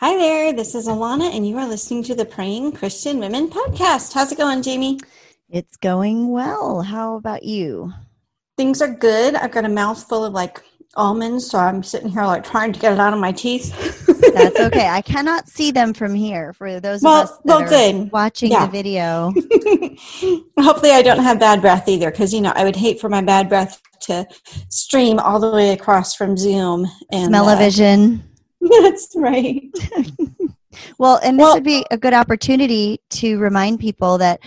Hi 0.00 0.16
there, 0.16 0.52
this 0.52 0.76
is 0.76 0.86
Alana, 0.86 1.34
and 1.34 1.44
you 1.44 1.58
are 1.58 1.66
listening 1.66 2.04
to 2.04 2.14
the 2.14 2.24
Praying 2.24 2.70
Christian 2.72 3.18
Women 3.18 3.48
podcast. 3.50 4.12
How's 4.12 4.30
it 4.30 4.38
going, 4.38 4.62
Jamie? 4.62 5.00
It's 5.50 5.76
going 5.76 6.28
well. 6.28 6.82
How 6.82 7.16
about 7.16 7.42
you? 7.42 7.92
Things 8.56 8.80
are 8.80 8.94
good. 8.94 9.34
I've 9.34 9.50
got 9.50 9.64
a 9.64 9.68
mouthful 9.68 10.24
of 10.24 10.32
like 10.32 10.62
almonds, 10.94 11.50
so 11.50 11.58
I'm 11.58 11.82
sitting 11.82 12.10
here 12.10 12.22
like 12.24 12.44
trying 12.44 12.72
to 12.72 12.78
get 12.78 12.92
it 12.92 13.00
out 13.00 13.12
of 13.12 13.18
my 13.18 13.32
teeth. 13.32 13.74
That's 14.34 14.60
okay. 14.60 14.86
I 14.86 15.02
cannot 15.02 15.48
see 15.48 15.72
them 15.72 15.92
from 15.92 16.14
here 16.14 16.52
for 16.52 16.78
those 16.78 17.02
Well- 17.02 17.22
of 17.24 17.30
us 17.30 17.36
that 17.38 17.44
well, 17.44 17.62
are 17.62 17.68
good. 17.68 18.12
watching 18.12 18.52
Yeah. 18.52 18.66
the 18.66 18.70
video. 18.72 19.32
Hopefully, 20.60 20.92
I 20.92 21.02
don't 21.02 21.24
have 21.24 21.40
bad 21.40 21.60
breath 21.60 21.88
either, 21.88 22.12
because 22.12 22.32
you 22.32 22.40
know 22.40 22.52
I 22.54 22.62
would 22.62 22.76
hate 22.76 23.00
for 23.00 23.08
my 23.08 23.20
bad 23.20 23.48
breath 23.48 23.82
to 24.02 24.28
stream 24.68 25.18
all 25.18 25.40
the 25.40 25.50
way 25.50 25.70
across 25.70 26.14
from 26.14 26.36
Zoom. 26.36 26.86
And 27.10 27.26
Smell 27.30 27.48
of 27.48 27.58
uh, 27.58 27.62
vision. 27.62 28.22
That's 28.82 29.14
right. 29.16 29.62
Well, 30.98 31.18
and 31.22 31.38
this 31.38 31.44
Well- 31.44 31.54
would 31.54 31.64
be 31.64 31.84
a 31.90 31.98
good 31.98 32.12
opportunity 32.14 33.00
to 33.10 33.38
remind 33.38 33.80
people 33.80 34.18
that 34.18 34.40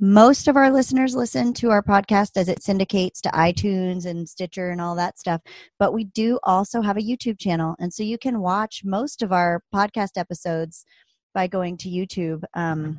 most 0.00 0.48
of 0.48 0.56
our 0.56 0.70
listeners 0.70 1.14
listen 1.14 1.52
to 1.54 1.70
our 1.70 1.82
podcast 1.82 2.32
as 2.36 2.48
it 2.48 2.62
syndicates 2.62 3.20
to 3.22 3.28
iTunes 3.30 4.06
and 4.06 4.28
Stitcher 4.28 4.70
and 4.70 4.80
all 4.80 4.94
that 4.96 5.18
stuff. 5.18 5.40
But 5.78 5.92
we 5.92 6.04
do 6.04 6.38
also 6.42 6.82
have 6.82 6.96
a 6.96 7.02
YouTube 7.02 7.38
channel. 7.38 7.76
And 7.78 7.92
so 7.92 8.02
you 8.02 8.18
can 8.18 8.40
watch 8.40 8.82
most 8.84 9.22
of 9.22 9.32
our 9.32 9.62
podcast 9.74 10.16
episodes 10.16 10.84
by 11.32 11.46
going 11.46 11.76
to 11.78 11.88
YouTube. 11.88 12.42
Um, 12.54 12.98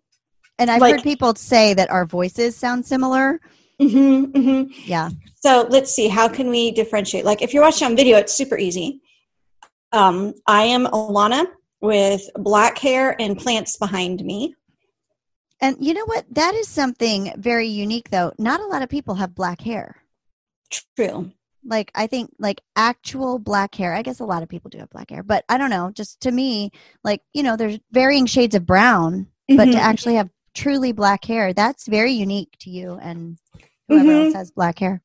and 0.59 0.71
i've 0.71 0.81
Like- 0.81 0.95
heard 0.97 1.03
people 1.03 1.35
say 1.37 1.75
that 1.75 1.91
our 1.91 2.05
voices 2.07 2.57
sound 2.57 2.85
similar 2.87 3.41
hmm 3.81 4.25
hmm 4.25 4.63
yeah 4.87 5.09
So 5.37 5.67
let's 5.69 5.93
see, 5.93 6.09
how 6.09 6.27
can 6.29 6.49
we 6.49 6.71
differentiate? 6.71 7.25
Like 7.27 7.43
if 7.43 7.53
you're 7.53 7.63
watching 7.63 7.87
on 7.89 7.97
video, 7.97 8.17
it's 8.19 8.33
super 8.35 8.57
easy. 8.59 9.01
Um, 9.93 10.33
I 10.47 10.63
am 10.65 10.87
Alana 10.87 11.45
with 11.85 12.23
black 12.37 12.79
hair 12.79 13.15
and 13.21 13.37
plants 13.37 13.77
behind 13.77 14.25
me. 14.25 14.55
and 15.61 15.77
you 15.81 15.93
know 15.95 16.05
what 16.07 16.25
that 16.35 16.55
is 16.55 16.67
something 16.67 17.33
very 17.37 17.69
unique 17.69 18.09
though 18.11 18.33
not 18.39 18.61
a 18.61 18.67
lot 18.67 18.83
of 18.83 18.89
people 18.89 19.15
have 19.17 19.35
black 19.35 19.61
hair 19.61 19.97
True. 20.71 21.31
like 21.65 21.91
i 21.95 22.07
think 22.07 22.31
like 22.39 22.61
actual 22.75 23.39
black 23.39 23.75
hair 23.75 23.95
i 23.95 24.03
guess 24.03 24.21
a 24.21 24.25
lot 24.25 24.43
of 24.43 24.49
people 24.49 24.69
do 24.71 24.79
have 24.79 24.91
black 24.91 25.11
hair 25.11 25.23
but 25.23 25.45
i 25.49 25.57
don't 25.59 25.71
know 25.71 25.91
just 25.95 26.21
to 26.21 26.31
me 26.33 26.71
like 27.05 27.21
you 27.35 27.43
know 27.43 27.57
there's 27.57 27.79
varying 27.93 28.27
shades 28.27 28.55
of 28.55 28.67
brown 28.67 29.29
but 29.49 29.67
to 29.67 29.79
Mhm. 29.79 29.89
actually 29.91 30.15
have 30.17 30.31
truly 30.55 30.93
black 30.93 31.25
hair 31.25 31.53
that's 31.53 31.87
very 31.87 32.13
unique 32.13 32.53
to 32.61 32.71
you 32.71 32.99
and 33.03 33.39
whoever 33.89 34.11
Mhm. 34.11 34.25
else 34.25 34.35
has 34.35 34.51
black 34.51 34.79
hair 34.79 35.03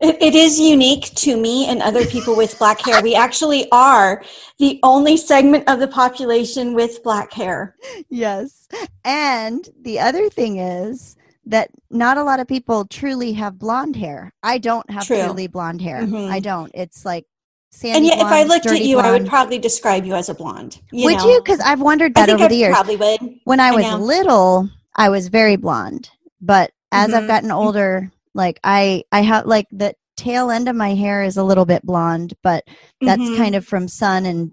It, 0.00 0.20
it 0.20 0.34
is 0.34 0.58
unique 0.60 1.14
to 1.16 1.36
me 1.36 1.66
and 1.66 1.80
other 1.82 2.04
people 2.06 2.36
with 2.36 2.58
black 2.58 2.80
hair. 2.80 3.02
We 3.02 3.14
actually 3.14 3.70
are 3.70 4.22
the 4.58 4.78
only 4.82 5.16
segment 5.16 5.68
of 5.68 5.78
the 5.78 5.88
population 5.88 6.74
with 6.74 7.02
black 7.02 7.32
hair. 7.32 7.76
yes 8.10 8.68
and 9.04 9.68
the 9.82 9.98
other 10.00 10.28
thing 10.28 10.58
is 10.58 11.16
that 11.46 11.70
not 11.90 12.16
a 12.18 12.24
lot 12.24 12.40
of 12.40 12.48
people 12.48 12.84
truly 12.86 13.32
have 13.34 13.58
blonde 13.58 13.94
hair 13.96 14.32
i 14.42 14.56
don't 14.58 14.88
have 14.90 15.04
True. 15.06 15.22
truly 15.22 15.46
blonde 15.46 15.80
hair 15.82 16.00
Mhm. 16.02 16.30
i 16.30 16.40
don't 16.40 16.70
it's 16.74 17.04
like 17.04 17.26
sandy 17.70 17.96
and 17.98 18.06
yet, 18.06 18.18
if 18.18 18.24
I 18.26 18.44
looked 18.44 18.66
at 18.66 18.80
you, 18.82 18.98
I 18.98 19.10
would 19.10 19.26
probably 19.26 19.58
describe 19.58 20.04
you 20.06 20.14
as 20.14 20.28
a 20.28 20.34
blonde. 20.34 20.80
You 20.92 21.04
would 21.06 21.18
know? 21.18 21.28
you 21.30 21.40
because 21.42 21.60
i've 21.60 21.80
wondered 21.80 22.14
that 22.14 22.30
over 22.30 22.44
I 22.44 22.48
the 22.48 22.56
years 22.56 22.74
probably 22.74 22.96
would. 22.96 23.20
when 23.44 23.60
I 23.60 23.72
was 23.72 24.00
little, 24.00 24.68
I 24.96 25.08
was 25.10 25.28
very 25.28 25.56
blonde. 25.56 26.08
But 26.40 26.70
as 26.92 27.12
I've 27.12 27.24
Mhm. 27.24 27.28
gotten 27.34 27.50
older, 27.50 28.10
like 28.34 28.60
I 28.64 29.04
I 29.12 29.20
have 29.20 29.46
like 29.46 29.66
the 29.70 29.94
tail 30.16 30.50
end 30.50 30.68
of 30.68 30.76
my 30.76 30.94
hair 30.94 31.22
is 31.22 31.36
a 31.36 31.44
little 31.44 31.64
bit 31.64 31.82
blonde, 31.84 32.34
but 32.42 32.64
that's 33.00 33.22
Mhm. 33.22 33.36
kind 33.36 33.54
of 33.54 33.64
from 33.66 33.88
sun 33.88 34.26
and 34.26 34.52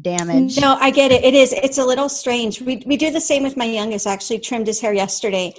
damage. 0.00 0.58
No, 0.58 0.76
I 0.80 0.90
get 0.90 1.12
it. 1.12 1.24
It 1.24 1.34
is. 1.34 1.52
It's 1.52 1.78
a 1.78 1.84
little 1.84 2.08
strange. 2.08 2.60
We 2.60 2.82
we 2.86 2.96
do 2.96 3.10
the 3.10 3.20
same 3.20 3.42
with 3.42 3.56
my 3.56 3.66
youngest. 3.66 4.06
I 4.06 4.12
actually 4.12 4.38
trimmed 4.40 4.66
his 4.66 4.80
hair 4.80 4.92
yesterday, 4.94 5.54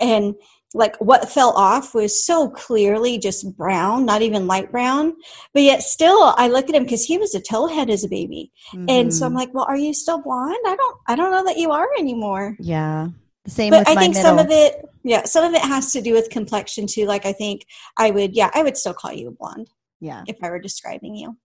and 0.00 0.34
like 0.76 0.96
what 1.00 1.30
fell 1.30 1.50
off 1.50 1.94
was 1.94 2.24
so 2.24 2.48
clearly 2.48 3.16
just 3.18 3.56
brown, 3.56 4.04
not 4.04 4.22
even 4.22 4.46
light 4.48 4.72
brown. 4.72 5.14
But 5.52 5.62
yet 5.62 5.82
still, 5.82 6.34
I 6.36 6.48
look 6.48 6.68
at 6.68 6.74
him 6.74 6.82
because 6.84 7.04
he 7.04 7.16
was 7.18 7.34
a 7.34 7.40
towhead 7.40 7.90
as 7.90 8.02
a 8.04 8.08
baby, 8.08 8.50
and 8.88 9.12
so 9.14 9.26
I'm 9.26 9.32
Mhm. 9.32 9.36
like, 9.36 9.54
"Well, 9.54 9.66
are 9.68 9.76
you 9.76 9.94
still 9.94 10.20
blonde? 10.20 10.56
I 10.66 10.74
don't. 10.76 10.96
I 11.08 11.14
don't 11.16 11.30
know 11.30 11.44
that 11.44 11.58
you 11.58 11.70
are 11.72 11.88
anymore." 11.98 12.56
yeah, 12.60 13.08
the 13.44 13.50
same 13.50 13.70
But 13.70 13.88
I 13.88 13.94
think 13.94 14.14
middle. 14.14 14.22
some 14.22 14.38
of 14.38 14.50
it, 14.50 14.84
yeah, 15.02 15.24
some 15.24 15.44
of 15.44 15.52
it 15.54 15.62
has 15.62 15.92
to 15.92 16.00
do 16.00 16.12
with 16.12 16.30
complexion 16.30 16.86
too. 16.86 17.06
Like 17.06 17.26
I 17.26 17.32
think 17.32 17.66
I 17.96 18.10
would, 18.10 18.34
yeah, 18.34 18.50
I 18.54 18.62
would 18.62 18.76
still 18.76 18.94
call 18.94 19.12
you 19.12 19.28
a 19.28 19.30
blonde 19.30 19.68
yeah, 20.00 20.24
if 20.26 20.36
I 20.42 20.50
were 20.50 20.58
describing 20.58 21.14
you. 21.14 21.36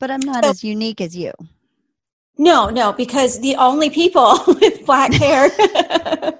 but 0.00 0.10
I'm 0.10 0.20
not 0.20 0.44
So- 0.44 0.50
as 0.50 0.64
unique 0.64 1.00
as 1.00 1.16
you. 1.16 1.32
No, 2.36 2.68
no, 2.68 2.92
because 2.92 3.40
the 3.40 3.54
only 3.54 3.90
people 3.90 4.36
with 4.48 4.84
black 4.84 5.12
hair, 5.12 5.50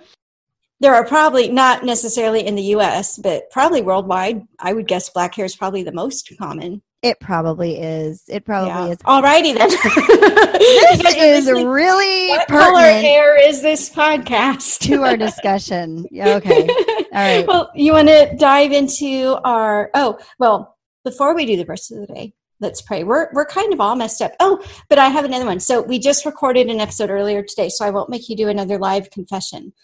there 0.80 0.92
are 0.94 1.06
probably 1.06 1.48
not 1.48 1.84
necessarily 1.84 2.44
in 2.46 2.56
the 2.56 2.74
US, 2.76 3.16
but 3.16 3.48
probably 3.50 3.80
worldwide. 3.80 4.42
I 4.58 4.72
would 4.72 4.88
guess 4.88 5.08
black 5.10 5.36
hair 5.36 5.44
is 5.44 5.54
probably 5.54 5.84
the 5.84 5.92
most 5.92 6.32
common. 6.36 6.82
It 7.04 7.20
probably 7.20 7.78
is. 7.78 8.24
It 8.28 8.46
probably 8.46 8.70
Yeah. 8.70 8.86
is. 8.88 8.98
Alrighty 8.98 9.56
then. 9.56 9.70
This 11.04 11.14
is 11.16 11.52
really 11.52 12.28
what 12.30 12.48
color 12.48 12.80
hair 12.80 13.36
is 13.38 13.60
this 13.60 13.90
podcast? 13.90 14.78
to 14.80 15.02
our 15.02 15.16
discussion. 15.16 16.06
Yeah, 16.10 16.36
okay. 16.36 16.66
All 16.68 17.06
right. 17.12 17.46
Well, 17.46 17.70
you 17.74 17.92
want 17.92 18.08
to 18.08 18.34
dive 18.38 18.72
into 18.72 19.38
our 19.44 19.90
oh 19.94 20.18
well 20.38 20.76
before 21.04 21.34
we 21.34 21.44
do 21.44 21.56
the 21.56 21.64
verse 21.64 21.90
of 21.90 22.00
the 22.00 22.06
day. 22.06 22.32
Let's 22.60 22.80
pray. 22.80 23.04
We're 23.04 23.28
we're 23.34 23.44
kind 23.44 23.72
of 23.74 23.80
all 23.80 23.96
messed 23.96 24.22
up. 24.22 24.32
Oh, 24.40 24.64
but 24.88 24.98
I 24.98 25.08
have 25.08 25.24
another 25.26 25.44
one. 25.44 25.60
So 25.60 25.82
we 25.82 25.98
just 25.98 26.24
recorded 26.24 26.68
an 26.70 26.80
episode 26.80 27.10
earlier 27.10 27.42
today, 27.42 27.68
so 27.68 27.84
I 27.84 27.90
won't 27.90 28.08
make 28.08 28.28
you 28.30 28.36
do 28.36 28.48
another 28.48 28.78
live 28.78 29.10
confession. 29.10 29.74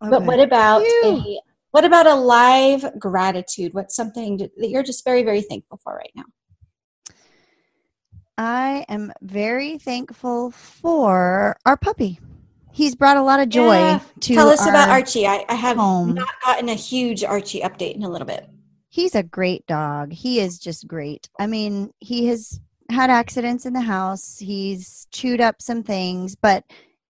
But 0.00 0.24
what 0.24 0.40
about 0.40 0.82
a 0.82 1.40
what 1.70 1.84
about 1.84 2.06
a 2.06 2.14
live 2.14 2.84
gratitude? 2.98 3.72
What's 3.72 3.96
something 3.96 4.36
that 4.38 4.68
you're 4.68 4.82
just 4.82 5.04
very 5.04 5.22
very 5.22 5.40
thankful 5.40 5.80
for 5.82 5.94
right 5.94 6.12
now? 6.14 6.24
I 8.38 8.84
am 8.88 9.12
very 9.22 9.78
thankful 9.78 10.50
for 10.50 11.56
our 11.64 11.76
puppy. 11.76 12.20
He's 12.72 12.94
brought 12.94 13.16
a 13.16 13.22
lot 13.22 13.40
of 13.40 13.48
joy 13.48 13.76
Yeah. 13.76 14.00
to 14.20 14.34
Tell 14.34 14.48
us 14.48 14.66
about 14.66 14.90
Archie. 14.90 15.26
I, 15.26 15.44
I 15.48 15.54
have 15.54 15.78
home. 15.78 16.14
not 16.14 16.28
gotten 16.44 16.68
a 16.68 16.74
huge 16.74 17.24
Archie 17.24 17.60
update 17.62 17.94
in 17.94 18.02
a 18.02 18.08
little 18.08 18.26
bit. 18.26 18.46
He's 18.88 19.14
a 19.14 19.22
great 19.22 19.66
dog. 19.66 20.12
He 20.12 20.40
is 20.40 20.58
just 20.58 20.86
great. 20.86 21.28
I 21.38 21.46
mean, 21.46 21.92
he 22.00 22.26
has 22.26 22.60
had 22.90 23.08
accidents 23.10 23.64
in 23.64 23.72
the 23.72 23.80
house. 23.80 24.38
He's 24.38 25.06
chewed 25.10 25.40
up 25.40 25.62
some 25.62 25.82
things, 25.82 26.36
but 26.36 26.64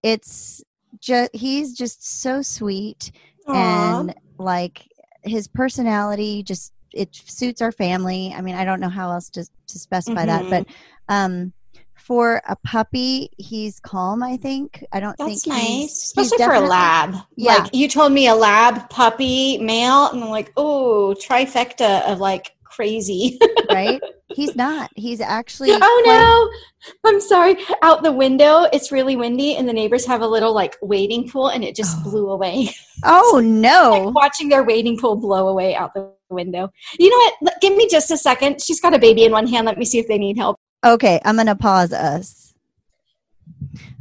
it's 0.04 0.62
just 1.00 1.34
he's 1.34 1.74
just 1.76 2.20
so 2.22 2.42
sweet 2.42 3.10
Aw. 3.48 4.00
and 4.00 4.14
like 4.38 4.86
his 5.24 5.48
personality 5.48 6.42
just 6.44 6.72
it 6.96 7.14
suits 7.14 7.60
our 7.62 7.72
family. 7.72 8.32
I 8.36 8.40
mean, 8.40 8.54
I 8.54 8.64
don't 8.64 8.80
know 8.80 8.88
how 8.88 9.10
else 9.12 9.28
to 9.30 9.44
to 9.44 9.78
specify 9.78 10.26
that, 10.26 10.44
Mhm. 10.44 10.50
but 10.50 10.66
um 11.08 11.52
for 11.94 12.40
a 12.46 12.54
puppy, 12.64 13.30
he's 13.36 13.80
calm, 13.80 14.22
I 14.22 14.36
think. 14.36 14.84
I 14.92 15.00
don't 15.00 15.16
That's 15.18 15.42
think 15.42 15.46
nice, 15.54 15.62
he's, 15.66 15.78
he's 16.12 16.32
especially 16.32 16.44
for 16.44 16.52
a 16.54 16.60
lab. 16.60 17.16
Yeah. 17.36 17.56
Like 17.56 17.74
you 17.74 17.88
told 17.88 18.12
me 18.12 18.28
a 18.28 18.34
lab 18.34 18.88
puppy 18.90 19.58
male, 19.58 20.10
and 20.10 20.22
I'm 20.22 20.30
like, 20.30 20.52
oh, 20.56 21.16
trifecta 21.20 22.02
of 22.02 22.20
like 22.20 22.52
crazy. 22.62 23.38
right? 23.70 24.00
He's 24.28 24.54
not. 24.54 24.90
He's 24.94 25.20
actually 25.20 25.70
oh 25.72 26.02
no, 26.06 27.10
I'm 27.10 27.20
sorry. 27.20 27.56
Out 27.82 28.02
the 28.04 28.12
window, 28.12 28.64
it's 28.72 28.92
really 28.92 29.16
windy, 29.16 29.56
and 29.56 29.68
the 29.68 29.72
neighbors 29.72 30.06
have 30.06 30.20
a 30.20 30.26
little 30.28 30.52
like 30.54 30.76
wading 30.82 31.28
pool, 31.30 31.48
and 31.48 31.64
it 31.64 31.74
just 31.74 31.96
Oh. 32.00 32.10
blew 32.10 32.30
away. 32.30 32.68
Oh 33.04 33.40
no. 33.44 34.04
like 34.06 34.14
watching 34.14 34.48
their 34.48 34.62
wading 34.64 34.96
pool 34.98 35.16
blow 35.16 35.48
away 35.48 35.74
out 35.74 35.92
the 35.92 36.10
window. 36.30 36.70
You 36.98 37.10
know 37.10 37.30
what? 37.40 37.54
Give 37.60 37.76
me 37.76 37.88
just 37.88 38.10
a 38.10 38.16
second. 38.16 38.60
She's 38.60 38.80
got 38.80 38.94
a 38.94 38.98
baby 38.98 39.24
in 39.24 39.32
one 39.32 39.46
hand. 39.46 39.66
Let 39.66 39.78
me 39.78 39.84
see 39.84 39.98
if 39.98 40.08
they 40.08 40.18
need 40.18 40.36
help. 40.36 40.56
Okay, 40.84 41.20
I'm 41.24 41.36
going 41.36 41.46
to 41.46 41.56
pause 41.56 41.92
us. 41.92 42.45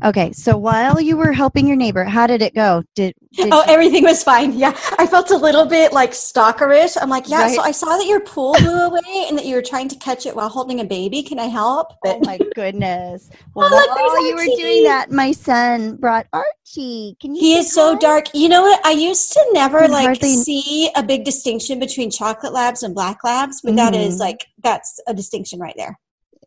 Okay, 0.03 0.31
so 0.33 0.57
while 0.57 0.99
you 0.99 1.17
were 1.17 1.31
helping 1.31 1.67
your 1.67 1.77
neighbor, 1.77 2.03
how 2.03 2.27
did 2.27 2.41
it 2.41 2.53
go? 2.53 2.83
Did, 2.95 3.13
did 3.33 3.49
oh, 3.51 3.63
everything 3.67 4.03
was 4.03 4.23
fine. 4.23 4.53
Yeah, 4.53 4.77
I 4.99 5.07
felt 5.07 5.31
a 5.31 5.37
little 5.37 5.65
bit 5.65 5.93
like 5.93 6.11
stalkerish. 6.11 6.97
I'm 7.01 7.09
like, 7.09 7.29
yeah. 7.29 7.47
So 7.49 7.61
I 7.61 7.71
saw 7.71 7.97
that 7.97 8.05
your 8.05 8.19
pool 8.19 8.53
blew 8.59 8.85
away 8.87 9.25
and 9.27 9.37
that 9.37 9.45
you 9.45 9.55
were 9.55 9.61
trying 9.61 9.87
to 9.89 9.95
catch 9.95 10.25
it 10.25 10.35
while 10.35 10.49
holding 10.49 10.79
a 10.79 10.83
baby. 10.85 11.23
Can 11.23 11.39
I 11.39 11.45
help? 11.45 11.93
Oh 12.05 12.19
my 12.23 12.37
goodness! 12.55 13.29
Well, 13.55 13.69
Oh, 13.71 13.75
look, 13.75 13.89
while 13.95 14.27
you 14.27 14.35
were 14.35 14.57
doing 14.57 14.83
that, 14.83 15.11
my 15.11 15.31
son 15.31 15.95
brought 15.95 16.27
Archie. 16.33 17.15
Can 17.21 17.35
you? 17.35 17.39
He 17.41 17.55
is 17.57 17.73
so 17.73 17.93
hi? 17.93 17.99
dark. 17.99 18.25
You 18.33 18.49
know 18.49 18.61
what? 18.63 18.85
I 18.85 18.91
used 18.91 19.31
to 19.33 19.45
never 19.53 19.87
like 19.87 20.05
hardly- 20.05 20.35
see 20.35 20.89
a 20.95 21.01
big 21.03 21.23
distinction 21.23 21.79
between 21.79 22.11
chocolate 22.11 22.51
labs 22.53 22.83
and 22.83 22.93
black 22.93 23.23
labs, 23.23 23.61
but 23.61 23.75
that 23.77 23.95
is 23.95 24.15
Mhm. 24.17 24.19
like 24.19 24.45
that's 24.61 24.99
a 25.07 25.13
distinction 25.13 25.59
right 25.59 25.73
there. 25.77 25.97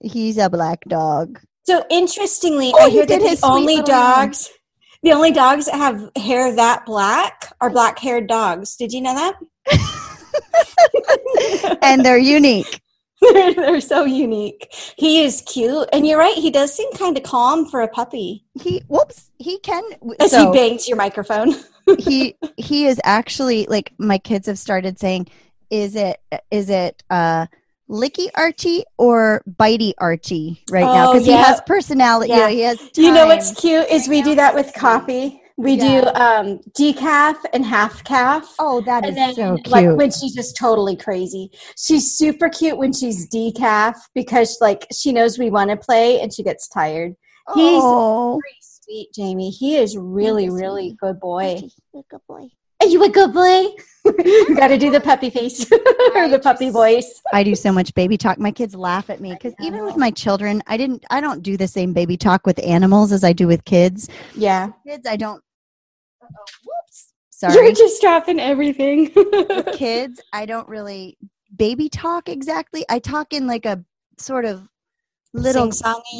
He's 0.02 0.36
a 0.38 0.48
black 0.50 0.84
dog. 0.86 1.40
So 1.68 1.84
interestingly, 1.90 2.72
Oh, 2.74 2.86
I 2.86 2.88
he 2.88 2.96
hear 2.96 3.04
that 3.04 3.20
the 3.20 3.28
his 3.28 3.42
only 3.42 3.82
dogs, 3.82 4.48
the 5.02 5.12
only 5.12 5.32
dogs 5.32 5.66
that 5.66 5.74
have 5.74 6.10
hair 6.16 6.50
that 6.56 6.86
black 6.86 7.52
are 7.60 7.68
black-haired 7.68 8.26
dogs. 8.26 8.74
Did 8.76 8.90
you 8.94 9.02
know 9.02 9.14
that? 9.14 9.34
and 11.82 12.06
they're 12.06 12.16
unique. 12.16 12.80
they're, 13.20 13.52
they're 13.52 13.80
so 13.82 14.06
unique. 14.06 14.66
He 14.96 15.22
is 15.22 15.42
cute, 15.42 15.86
and 15.92 16.06
you're 16.06 16.18
right. 16.18 16.38
He 16.38 16.50
does 16.50 16.72
seem 16.72 16.90
kind 16.94 17.18
of 17.18 17.22
calm 17.22 17.66
for 17.66 17.82
a 17.82 17.88
puppy. 17.88 18.46
He 18.62 18.82
whoops. 18.88 19.30
He 19.36 19.58
can. 19.58 19.82
As 20.20 20.30
so 20.30 20.50
he 20.50 20.58
bangs 20.58 20.88
your 20.88 20.96
microphone. 20.96 21.54
he 21.98 22.34
he 22.56 22.86
is 22.86 22.98
actually 23.04 23.66
like 23.66 23.92
my 23.98 24.16
kids 24.16 24.46
have 24.46 24.58
started 24.58 24.98
saying, 24.98 25.28
is 25.68 25.96
it 25.96 26.18
is 26.50 26.70
it 26.70 27.02
uh 27.10 27.44
licky 27.88 28.28
Archie 28.34 28.84
or 28.98 29.42
bitey 29.58 29.92
Archie 29.98 30.62
right 30.70 30.82
now 30.84 31.10
Oh, 31.10 31.12
because 31.14 31.26
yeah. 31.26 31.36
he 31.38 31.42
has 31.42 31.60
personality. 31.66 32.30
Yeah. 32.30 32.36
You 32.36 32.42
know, 32.42 32.48
he 32.48 32.60
has. 32.60 32.90
You 32.96 33.12
know 33.12 33.26
what's 33.26 33.52
cute 33.60 33.88
is 33.90 34.08
we 34.08 34.20
now 34.20 34.24
do 34.26 34.34
that 34.36 34.54
with 34.54 34.72
coffee. 34.74 35.40
We 35.56 35.72
Yeah. 35.74 36.02
do 36.02 36.08
um, 36.20 36.60
decaf 36.78 37.36
and 37.52 37.64
half 37.64 38.04
calf. 38.04 38.54
Oh, 38.60 38.80
that 38.82 39.04
is 39.08 39.14
then, 39.16 39.34
so 39.34 39.54
cute. 39.56 39.66
like 39.68 39.96
when 39.96 40.10
she's 40.12 40.32
just 40.34 40.56
totally 40.56 40.94
crazy, 40.96 41.50
she's 41.76 42.12
super 42.16 42.48
cute 42.48 42.78
when 42.78 42.92
she's 42.92 43.28
decaf 43.28 43.94
because 44.14 44.56
like 44.60 44.86
she 44.92 45.10
knows 45.12 45.36
we 45.38 45.50
want 45.50 45.70
to 45.70 45.76
play 45.76 46.20
and 46.20 46.32
she 46.32 46.42
gets 46.44 46.68
tired. 46.68 47.14
he's- 47.54 47.80
oh, 47.82 48.38
Pretty 48.40 48.56
sweet, 48.60 49.08
Jamie. 49.14 49.50
He 49.50 49.76
is 49.76 49.96
really, 49.96 50.48
really 50.48 50.96
good 51.00 51.18
boy. 51.18 51.60
Good 51.92 52.20
boy. 52.28 52.48
Are 52.80 52.86
you 52.86 53.02
a 53.04 53.08
good 53.08 53.32
boy? 53.32 53.66
you 54.04 54.56
got 54.56 54.68
to 54.68 54.78
do 54.78 54.90
the 54.90 55.00
puppy 55.00 55.30
face 55.30 55.70
or 56.14 56.28
the 56.28 56.40
puppy 56.42 56.70
voice. 56.70 57.20
I 57.32 57.42
do 57.42 57.54
so 57.54 57.72
much 57.72 57.92
baby 57.94 58.16
talk. 58.16 58.38
My 58.38 58.52
kids 58.52 58.74
laugh 58.74 59.10
at 59.10 59.20
me 59.20 59.32
because 59.32 59.54
even 59.60 59.84
with 59.84 59.96
my 59.96 60.10
children, 60.10 60.62
I 60.66 60.76
didn't. 60.76 61.04
I 61.10 61.20
don't 61.20 61.42
do 61.42 61.56
the 61.56 61.66
same 61.66 61.92
baby 61.92 62.16
talk 62.16 62.46
with 62.46 62.58
animals 62.64 63.12
as 63.12 63.24
I 63.24 63.32
do 63.32 63.46
with 63.46 63.64
kids. 63.64 64.08
Yeah, 64.34 64.70
Kids, 64.86 65.06
I 65.06 65.16
don't. 65.16 65.42
Uh-oh, 66.22 66.44
whoops. 66.64 67.12
you're 67.54 67.72
just 67.72 68.00
dropping 68.00 68.40
everything. 68.40 69.12
with 69.14 69.72
kids, 69.74 70.20
I 70.32 70.46
don't 70.46 70.68
really 70.68 71.18
baby 71.56 71.88
talk 71.88 72.28
exactly. 72.28 72.84
I 72.88 73.00
talk 73.00 73.32
in 73.32 73.46
like 73.46 73.66
a 73.66 73.84
sort 74.18 74.44
of 74.44 74.68
little 75.32 75.70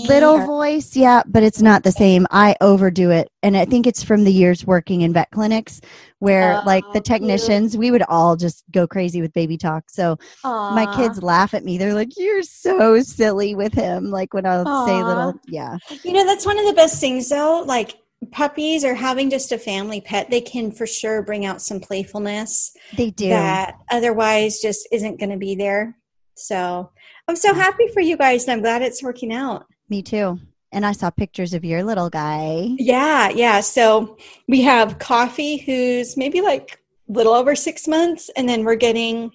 little 0.06 0.34
or- 0.34 0.46
voice, 0.46 0.96
yeah, 0.96 1.22
but 1.26 1.43
it's 1.43 1.62
not 1.62 1.82
the 1.82 1.93
same. 1.93 2.26
I 2.31 2.56
overdo 2.60 3.10
it, 3.10 3.31
and 3.43 3.56
I 3.56 3.64
think 3.64 3.87
it's 3.87 4.02
from 4.02 4.25
the 4.25 4.32
years 4.32 4.66
working 4.66 5.02
in 5.02 5.12
vet 5.12 5.31
clinics 5.31 5.81
where 6.19 6.60
oh, 6.60 6.62
like 6.66 6.84
Oh, 6.88 6.93
the 6.94 7.00
technicians, 7.00 7.76
we 7.76 7.90
would 7.90 8.02
all 8.02 8.37
just 8.37 8.64
go 8.70 8.87
crazy 8.87 9.20
with 9.20 9.32
baby 9.32 9.56
talk. 9.56 9.84
So 9.88 10.19
my 10.44 10.93
kids 10.96 11.22
laugh 11.22 11.55
at 11.55 11.64
me. 11.64 11.78
They're 11.78 11.94
like, 11.94 12.16
"You're 12.16 12.43
so 12.43 13.00
silly 13.02 13.55
with 13.55 13.72
him." 13.72 14.10
Like 14.10 14.34
when 14.34 14.46
I'll 14.46 14.87
say 14.87 15.02
little, 15.02 15.34
yeah, 15.46 15.78
You 16.02 16.12
know, 16.12 16.25
that's 16.25 16.46
one 16.46 16.58
of 16.58 16.66
the 16.66 16.72
best 16.75 17.00
things 17.00 17.28
though. 17.28 17.62
Like 17.66 17.96
puppies 18.32 18.84
or 18.84 18.94
having 18.94 19.31
just 19.31 19.52
a 19.52 19.58
family 19.58 20.00
pet, 20.00 20.31
they 20.31 20.40
can 20.40 20.72
for 20.72 20.87
sure 20.87 21.22
bring 21.22 21.46
out 21.46 21.62
some 21.62 21.81
playfulness 21.81 22.72
they 22.96 23.10
do. 23.10 23.28
that 23.28 23.75
otherwise 23.90 24.58
just 24.60 24.88
isn't 24.93 25.20
going 25.20 25.31
to 25.31 25.37
be 25.37 25.55
there. 25.55 25.96
So 26.34 26.90
I'm 27.29 27.37
so 27.37 27.53
happy 27.53 27.89
for 27.89 28.01
you 28.01 28.17
guys 28.17 28.45
and 28.45 28.53
I'm 28.53 28.63
glad 28.63 28.81
it's 28.81 29.03
working 29.03 29.33
out. 29.33 29.67
Me 29.91 30.03
too. 30.03 30.41
And 30.73 30.85
I 30.85 30.93
saw 30.93 31.11
pictures 31.11 31.55
of 31.55 31.65
your 31.65 31.83
little 31.83 32.11
guy. 32.11 32.75
Yeah, 32.79 33.29
yeah. 33.29 33.61
So 33.61 34.17
we 34.49 34.63
have 34.63 34.99
Coffee, 34.99 35.59
who's 35.59 36.17
maybe 36.17 36.41
like 36.41 36.81
a 37.09 37.13
little 37.13 37.33
over 37.35 37.55
six 37.55 37.87
months, 37.87 38.31
and 38.37 38.49
then 38.49 38.65
we're 38.65 38.77
getting 38.77 39.31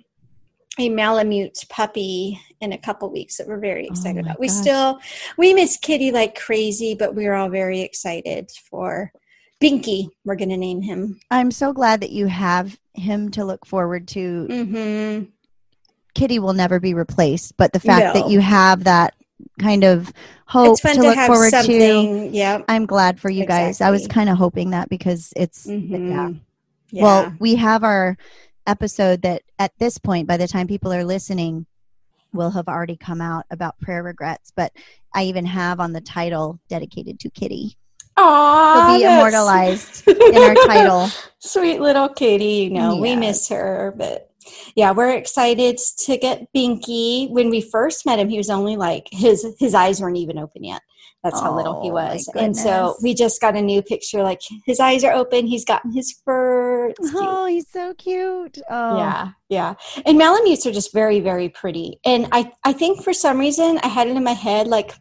a 0.79 0.89
Malamute 0.89 1.57
puppy 1.69 2.39
in 2.61 2.73
a 2.73 2.77
couple 2.77 3.11
weeks 3.11 3.37
that 3.37 3.47
we're 3.47 3.59
very 3.59 3.87
excited 3.87 4.19
Oh 4.19 4.21
about. 4.25 4.39
We 4.39 4.47
gosh. 4.47 4.55
still 4.55 4.99
we 5.37 5.53
miss 5.53 5.77
Kitty 5.77 6.11
like 6.11 6.39
crazy, 6.39 6.95
but 6.95 7.13
we're 7.13 7.33
all 7.33 7.49
very 7.49 7.81
excited 7.81 8.51
for 8.69 9.11
Binky. 9.61 10.09
We're 10.25 10.35
gonna 10.35 10.57
name 10.57 10.81
him. 10.81 11.19
I'm 11.29 11.51
so 11.51 11.73
glad 11.73 12.01
that 12.01 12.11
you 12.11 12.27
have 12.27 12.77
him 12.93 13.29
to 13.31 13.45
look 13.45 13.65
forward 13.65 14.07
to. 14.09 14.47
Mm-hmm. 14.49 15.31
Kitty 16.15 16.39
will 16.39 16.53
never 16.53 16.79
be 16.79 16.93
replaced, 16.93 17.57
but 17.57 17.73
the 17.73 17.79
fact 17.79 18.13
No. 18.15 18.21
that 18.21 18.29
you 18.29 18.39
have 18.39 18.83
that 18.85 19.13
kind 19.59 19.83
of 19.83 20.11
hope 20.45 20.79
to 20.79 21.01
look 21.01 21.15
have 21.15 21.27
forward 21.27 21.51
to. 21.51 22.29
Yeah, 22.31 22.59
I'm 22.67 22.85
glad 22.85 23.19
for 23.19 23.29
you 23.29 23.45
guys. 23.45 23.81
I 23.81 23.91
was 23.91 24.07
kind 24.07 24.29
of 24.29 24.37
hoping 24.37 24.71
that 24.71 24.89
because 24.89 25.33
it's 25.35 25.65
Mhm. 25.67 26.09
yeah. 26.09 26.29
yeah. 26.91 27.03
Well, 27.03 27.33
we 27.39 27.55
have 27.55 27.83
our 27.83 28.17
episode 28.67 29.23
that 29.23 29.41
at 29.59 29.71
this 29.79 29.97
point, 29.97 30.27
by 30.27 30.37
the 30.37 30.47
time 30.47 30.67
people 30.67 30.93
are 30.93 31.03
listening, 31.03 31.65
will 32.33 32.51
have 32.51 32.67
already 32.67 32.95
come 32.95 33.21
out 33.21 33.45
about 33.51 33.79
prayer 33.79 34.01
regrets. 34.03 34.51
But 34.55 34.71
I 35.13 35.25
even 35.25 35.45
have 35.45 35.79
on 35.79 35.93
the 35.93 36.01
title 36.01 36.59
dedicated 36.69 37.19
to 37.21 37.29
Kitty. 37.29 37.77
Aww, 38.17 38.97
be 38.97 39.03
immortalized 39.03 40.07
in 40.07 40.37
our 40.37 40.53
title. 40.67 41.09
Sweet 41.39 41.79
little 41.81 42.09
Kitty, 42.09 42.45
you 42.65 42.69
know, 42.69 42.95
we 42.97 43.15
miss 43.15 43.49
her, 43.49 43.93
but 43.97 44.29
yeah, 44.75 44.91
we're 44.91 45.11
excited 45.11 45.77
to 46.05 46.17
get 46.17 46.47
Binky. 46.55 47.29
When 47.29 47.49
we 47.49 47.61
first 47.61 48.05
met 48.05 48.19
him, 48.19 48.29
he 48.29 48.37
was 48.37 48.49
only 48.49 48.75
like 48.75 49.07
his 49.11 49.45
his 49.59 49.73
eyes 49.73 50.01
weren't 50.01 50.17
even 50.17 50.37
open 50.37 50.63
yet. 50.63 50.81
That's 51.23 51.39
how 51.39 51.55
little 51.55 51.81
he 51.81 51.89
Oh, 51.89 51.93
was. 51.93 52.29
And 52.35 52.55
so 52.55 52.95
we 53.01 53.13
just 53.13 53.39
got 53.39 53.55
a 53.55 53.61
new 53.61 53.81
picture, 53.81 54.21
like 54.23 54.41
his 54.65 54.81
eyes 54.81 55.05
are 55.05 55.13
open, 55.13 55.47
he's 55.47 55.63
gotten 55.63 55.93
his 55.93 56.19
fur. 56.25 56.89
It's 56.89 56.99
cute. 57.11 57.15
Oh, 57.15 57.45
he's 57.45 57.69
so 57.69 57.93
cute. 57.93 58.57
Oh, 58.69 58.97
Yeah, 58.97 59.29
yeah. 59.47 59.75
And 60.05 60.17
Malamutes 60.17 60.65
are 60.65 60.71
just 60.73 60.91
very, 60.93 61.21
very 61.21 61.47
pretty. 61.47 61.97
And 62.05 62.27
I, 62.33 62.51
I 62.65 62.73
think 62.73 63.03
for 63.03 63.13
some 63.13 63.39
reason 63.39 63.79
I 63.83 63.87
had 63.87 64.07
it 64.07 64.17
in 64.17 64.23
my 64.23 64.33
head 64.33 64.67
like 64.67 64.95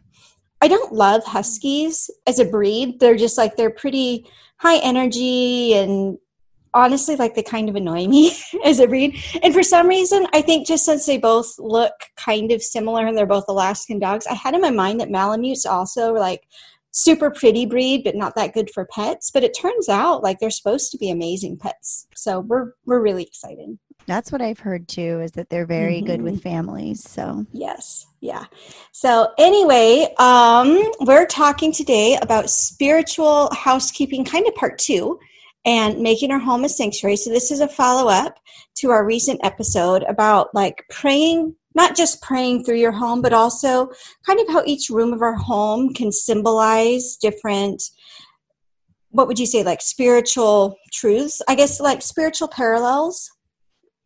I 0.61 0.69
don't 0.69 0.93
love 0.93 1.25
huskies 1.25 2.09
as 2.25 2.39
a 2.39 2.45
breed. 2.45 3.01
They're 3.01 3.17
just 3.17 3.37
like 3.37 3.57
they're 3.57 3.69
pretty 3.69 4.25
high 4.59 4.77
energy 4.77 5.73
and 5.73 6.17
honestly 6.73 7.15
like 7.15 7.35
they 7.35 7.43
kind 7.43 7.69
of 7.69 7.75
annoy 7.75 8.07
me 8.07 8.35
as 8.65 8.79
a 8.79 8.87
breed. 8.87 9.17
And 9.41 9.53
for 9.53 9.63
some 9.63 9.87
reason, 9.87 10.27
I 10.33 10.41
think 10.41 10.67
just 10.67 10.85
since 10.85 11.05
they 11.05 11.17
both 11.17 11.53
look 11.59 11.93
kind 12.17 12.51
of 12.51 12.61
similar 12.61 13.05
and 13.07 13.17
they're 13.17 13.25
both 13.25 13.45
Alaskan 13.47 13.99
dogs, 13.99 14.27
I 14.27 14.33
had 14.33 14.55
in 14.55 14.61
my 14.61 14.71
mind 14.71 14.99
that 14.99 15.09
Malamutes 15.09 15.65
also 15.65 16.13
were 16.13 16.19
like 16.19 16.47
super 16.95 17.31
pretty 17.31 17.65
breed 17.65 18.03
but 18.03 18.15
not 18.15 18.35
that 18.35 18.53
good 18.53 18.69
for 18.69 18.85
pets 18.85 19.31
but 19.31 19.43
it 19.43 19.57
turns 19.59 19.89
out 19.89 20.21
like 20.21 20.37
they're 20.37 20.51
supposed 20.51 20.91
to 20.91 20.97
be 20.99 21.09
amazing 21.09 21.57
pets 21.57 22.05
so 22.13 22.41
we're 22.41 22.73
we're 22.85 23.01
really 23.01 23.23
excited 23.23 23.79
That's 24.05 24.31
what 24.31 24.41
I've 24.43 24.59
heard 24.59 24.87
too, 24.87 25.21
is 25.21 25.31
that 25.31 25.49
they're 25.49 25.65
very 25.65 26.01
good 26.01 26.19
Mm-hmm. 26.19 26.23
with 26.33 26.43
families. 26.43 27.01
So 27.09 27.45
Yes. 27.51 28.05
Yeah. 28.21 28.45
So 28.91 29.31
anyway, 29.39 30.13
um, 30.19 30.91
we're 30.99 31.25
talking 31.25 31.71
today 31.71 32.17
about 32.21 32.49
spiritual 32.49 33.49
housekeeping, 33.53 34.23
kind 34.25 34.45
of 34.47 34.53
part 34.55 34.77
two, 34.77 35.19
and 35.65 35.99
making 35.99 36.31
our 36.31 36.39
home 36.39 36.63
a 36.65 36.69
sanctuary. 36.69 37.15
So 37.15 37.29
this 37.29 37.51
is 37.51 37.61
a 37.61 37.67
follow 37.67 38.09
up 38.09 38.37
to 38.77 38.89
our 38.89 39.05
recent 39.05 39.39
episode 39.43 40.03
about 40.03 40.53
like 40.53 40.83
praying, 40.89 41.55
not 41.73 41.95
just 41.95 42.21
praying 42.21 42.63
through 42.63 42.77
your 42.77 42.91
home, 42.91 43.21
but 43.21 43.33
also 43.33 43.89
kind 44.25 44.39
of 44.39 44.47
how 44.49 44.63
each 44.65 44.89
room 44.89 45.13
of 45.13 45.21
our 45.21 45.35
home 45.35 45.93
can 45.93 46.11
symbolize 46.11 47.17
different. 47.17 47.81
What 49.09 49.27
would 49.27 49.39
you 49.39 49.45
say, 49.45 49.63
like 49.63 49.81
spiritual 49.81 50.75
truths? 50.91 51.41
I 51.47 51.55
guess 51.55 51.79
like 51.79 52.01
spiritual 52.01 52.47
parallels 52.47 53.29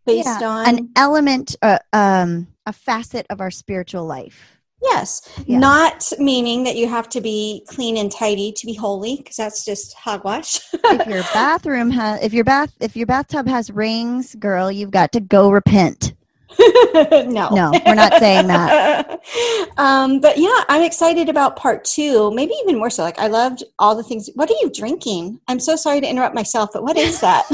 based 0.06 0.42
Yeah, 0.42 0.48
on 0.48 0.68
an 0.68 0.90
element, 0.96 1.56
uh, 1.62 1.80
um, 1.94 2.48
a 2.66 2.74
facet 2.74 3.26
of 3.30 3.42
our 3.42 3.52
spiritual 3.52 4.06
life. 4.06 4.57
Yes, 4.82 5.22
Yeah. 5.46 5.58
not 5.60 6.12
meaning 6.20 6.64
that 6.66 6.76
you 6.76 6.88
have 6.88 7.10
to 7.10 7.22
be 7.22 7.66
clean 7.68 7.98
and 7.98 8.12
tidy 8.12 8.52
to 8.52 8.66
be 8.66 8.74
holy, 8.76 9.18
because 9.18 9.36
that's 9.36 9.66
just 9.66 9.96
hogwash. 9.96 10.60
if 10.72 11.08
your 11.08 11.24
bathroom 11.34 11.90
has, 11.92 12.22
if 12.22 12.32
your 12.34 12.44
bath, 12.44 12.72
if 12.80 12.96
your 12.96 13.08
bathtub 13.08 13.48
has 13.48 13.72
rings, 13.72 14.36
girl, 14.36 14.72
you've 14.72 14.92
got 14.92 15.12
to 15.14 15.20
go 15.20 15.50
repent. 15.50 16.14
no, 16.60 17.50
No, 17.52 17.72
we're 17.86 17.96
not 17.96 18.14
saying 18.20 18.48
that. 18.48 19.20
um, 19.78 20.20
but 20.22 20.38
yeah, 20.38 20.64
I'm 20.70 20.82
excited 20.82 21.28
about 21.30 21.56
part 21.56 21.84
two. 21.84 22.32
Maybe 22.32 22.54
even 22.64 22.78
more 22.78 22.90
so. 22.90 23.04
Like 23.04 23.20
I 23.20 23.28
loved 23.28 23.64
all 23.80 23.96
the 23.96 24.04
things. 24.04 24.30
What 24.36 24.50
are 24.50 24.56
you 24.62 24.72
drinking? 24.74 25.40
I'm 25.48 25.60
so 25.60 25.76
sorry 25.76 26.02
to 26.02 26.08
interrupt 26.08 26.34
myself, 26.36 26.70
but 26.74 26.84
what 26.84 26.98
is 26.98 27.20
that? 27.22 27.46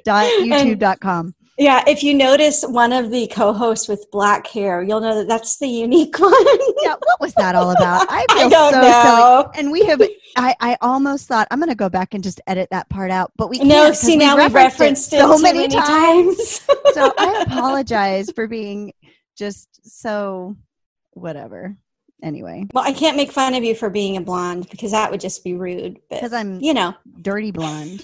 Yeah, 1.57 1.83
if 1.87 2.03
you 2.03 2.13
notice 2.13 2.63
one 2.63 2.93
of 2.93 3.09
the 3.09 3.25
co-hosts 3.27 3.87
with 3.87 4.05
black 4.11 4.45
hair, 4.45 4.83
you'll 4.83 5.01
know 5.01 5.15
that 5.15 5.27
that's 5.27 5.57
the 5.57 5.67
unique 5.67 6.19
one. 6.19 6.31
Yeah, 6.83 6.95
what 7.03 7.19
was 7.19 7.33
that 7.33 7.55
all 7.55 7.71
about? 7.71 8.05
I 8.09 8.25
I 8.29 8.47
don't 8.47 8.71
so 8.73 8.81
know. 8.81 9.43
silly. 9.51 9.59
And 9.59 9.71
we 9.71 9.83
have 9.85 10.01
I, 10.35 10.55
I 10.59 10.77
almost 10.81 11.27
thought 11.27 11.47
I'm 11.49 11.59
gonna 11.59 11.73
go 11.73 11.89
back 11.89 12.13
and 12.13 12.23
just 12.23 12.39
edit 12.45 12.69
that 12.69 12.89
part 12.89 13.09
out, 13.09 13.31
but 13.37 13.49
we 13.49 13.57
No, 13.59 13.91
see 13.91 14.17
we 14.17 14.17
now 14.17 14.37
we've 14.37 14.53
referenced 14.53 15.11
it 15.13 15.19
so 15.19 15.35
too 15.37 15.41
many, 15.41 15.61
many 15.61 15.73
times. 15.75 16.59
times. 16.59 16.61
so 16.93 17.11
I 17.17 17.41
apologize 17.47 18.29
for 18.31 18.47
being 18.47 18.93
just 19.35 19.67
so 19.83 20.55
whatever. 21.13 21.75
Anyway, 22.23 22.65
well, 22.73 22.83
I 22.83 22.93
can't 22.93 23.15
make 23.17 23.31
fun 23.31 23.53
of 23.55 23.63
you 23.63 23.73
for 23.75 23.89
being 23.89 24.17
a 24.17 24.21
blonde 24.21 24.67
because 24.69 24.91
that 24.91 25.09
would 25.11 25.19
just 25.21 25.43
be 25.43 25.53
rude. 25.55 25.99
Because 26.09 26.33
I'm 26.33 26.59
you 26.59 26.73
know, 26.73 26.93
dirty 27.21 27.51
blonde. 27.51 28.03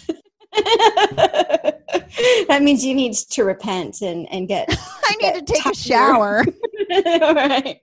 that 2.48 2.62
means 2.62 2.86
you 2.86 2.94
need 2.96 3.14
to 3.14 3.44
repent 3.44 4.02
and 4.02 4.28
and 4.32 4.48
get 4.48 4.68
I 5.06 5.16
need 5.22 5.46
to 5.46 5.54
take 5.54 5.66
a 5.66 5.76
shower. 5.76 6.44
right. 6.90 7.80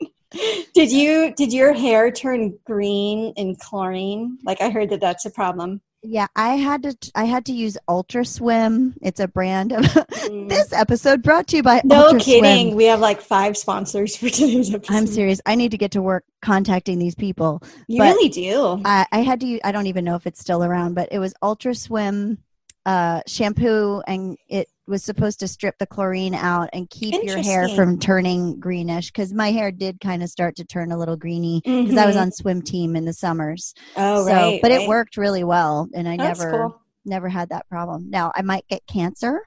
Did 0.74 0.92
you 0.92 1.34
did 1.34 1.52
your 1.52 1.72
hair 1.72 2.10
turn 2.10 2.58
green 2.64 3.32
in 3.36 3.56
chlorine? 3.56 4.38
Like 4.44 4.60
I 4.60 4.70
heard 4.70 4.90
that 4.90 5.00
that's 5.00 5.24
a 5.26 5.30
problem. 5.30 5.80
Yeah, 6.02 6.28
I 6.34 6.54
had 6.56 6.82
to 6.84 6.96
I 7.14 7.24
had 7.24 7.44
to 7.46 7.52
use 7.52 7.76
Ultra 7.88 8.24
Swim. 8.24 8.94
It's 9.02 9.20
a 9.20 9.28
brand 9.28 9.72
of 9.72 9.84
Mm. 10.20 10.48
this 10.48 10.72
episode 10.72 11.22
brought 11.22 11.46
to 11.48 11.56
you 11.56 11.62
by 11.62 11.80
no 11.84 12.04
Ultra 12.04 12.20
kidding. 12.20 12.68
Swim. 12.68 12.76
We 12.76 12.84
have 12.84 13.00
like 13.00 13.20
five 13.20 13.56
sponsors 13.56 14.16
for 14.16 14.28
today's 14.30 14.72
episode. 14.72 14.94
I'm 14.94 15.06
serious. 15.06 15.40
I 15.46 15.56
need 15.56 15.72
to 15.72 15.78
get 15.78 15.90
to 15.92 16.02
work 16.02 16.24
contacting 16.42 16.98
these 16.98 17.14
people. 17.14 17.62
You 17.88 17.98
but- 17.98 18.14
really 18.14 18.28
do. 18.28 18.80
I, 18.84 19.06
I 19.12 19.22
had 19.22 19.40
to. 19.40 19.60
I 19.64 19.72
don't 19.72 19.88
even 19.88 20.04
know 20.04 20.14
if 20.14 20.26
it's 20.26 20.40
still 20.40 20.62
around, 20.62 20.94
but 20.94 21.08
it 21.10 21.18
was 21.18 21.34
Ultra 21.42 21.74
Swim 21.74 22.38
uh, 22.86 23.20
shampoo, 23.26 24.02
and 24.06 24.36
it 24.48 24.68
was 24.86 25.04
supposed 25.04 25.38
to 25.40 25.46
strip 25.48 25.76
the 25.78 25.86
chlorine 25.86 26.34
out 26.34 26.68
and 26.72 26.90
keep 26.90 27.14
your 27.22 27.38
hair 27.38 27.68
from 27.68 27.98
turning 27.98 28.58
greenish. 28.58 29.06
Because 29.12 29.32
my 29.32 29.52
hair 29.52 29.70
did 29.70 30.00
kind 30.00 30.22
of 30.22 30.28
start 30.28 30.56
to 30.56 30.64
turn 30.64 30.90
a 30.90 30.98
little 30.98 31.16
greeny 31.16 31.60
because 31.64 31.96
I 31.96 32.06
was 32.06 32.16
Mhm. 32.16 32.20
on 32.22 32.32
swim 32.32 32.62
team 32.62 32.96
in 32.96 33.04
the 33.04 33.12
summers. 33.12 33.72
Oh, 33.96 34.26
so, 34.26 34.32
right. 34.32 34.58
but 34.62 34.70
right. 34.72 34.80
it 34.82 34.88
worked 34.88 35.16
really 35.16 35.44
well, 35.44 35.88
and 35.94 36.08
I 36.08 36.16
That's 36.16 36.40
never 36.40 36.50
cool. 36.50 36.80
never 37.04 37.28
had 37.28 37.50
that 37.50 37.68
problem. 37.68 38.10
Now 38.10 38.32
I 38.34 38.42
might 38.42 38.64
get 38.68 38.82
cancer 38.86 39.42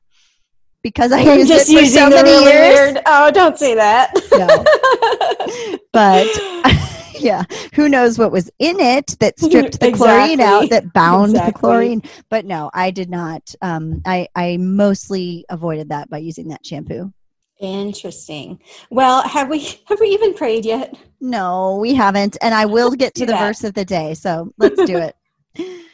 because 0.82 1.12
I 1.12 1.22
You're 1.24 1.36
used 1.38 1.50
just 1.50 1.70
it 1.70 1.74
for 1.76 1.80
using 1.82 2.00
so 2.00 2.10
many 2.10 2.30
years. 2.32 2.76
weird. 2.94 3.02
Oh, 3.06 3.32
don't 3.32 3.58
say 3.58 3.76
that. 3.76 4.14
No. 4.32 5.80
But 5.92 6.26
yeah, 7.20 7.44
who 7.74 7.90
knows 7.90 8.18
what 8.18 8.32
was 8.32 8.50
in 8.60 8.80
it 8.80 9.16
that 9.20 9.40
stripped 9.40 9.80
the 9.80 9.92
chlorine 9.92 10.40
out, 10.40 10.70
that 10.70 10.94
bound 10.94 11.36
the 11.36 11.52
chlorine. 11.54 12.02
But 12.30 12.46
no, 12.46 12.70
I 12.74 12.92
did 12.92 13.10
not. 13.10 13.54
Um, 13.62 14.02
I 14.06 14.28
I 14.36 14.58
mostly 14.58 15.46
avoided 15.50 15.90
that 15.90 16.10
by 16.10 16.20
using 16.20 16.50
that 16.50 16.66
shampoo. 16.66 17.12
Interesting. 17.60 18.60
Well, 18.90 19.22
have 19.24 19.50
we 19.50 19.60
have 19.88 20.00
we 20.00 20.08
even 20.08 20.34
prayed 20.34 20.66
yet? 20.66 20.96
No, 21.22 21.78
we 21.78 21.94
haven't, 21.94 22.38
and 22.42 22.54
I 22.54 22.66
will 22.66 22.92
get 22.92 23.14
to 23.16 23.26
the 23.26 23.32
that. 23.32 23.40
verse 23.40 23.64
of 23.64 23.74
the 23.74 23.86
day. 23.86 24.14
So 24.14 24.54
let's 24.58 24.84
do 24.84 24.98
it. 24.98 25.16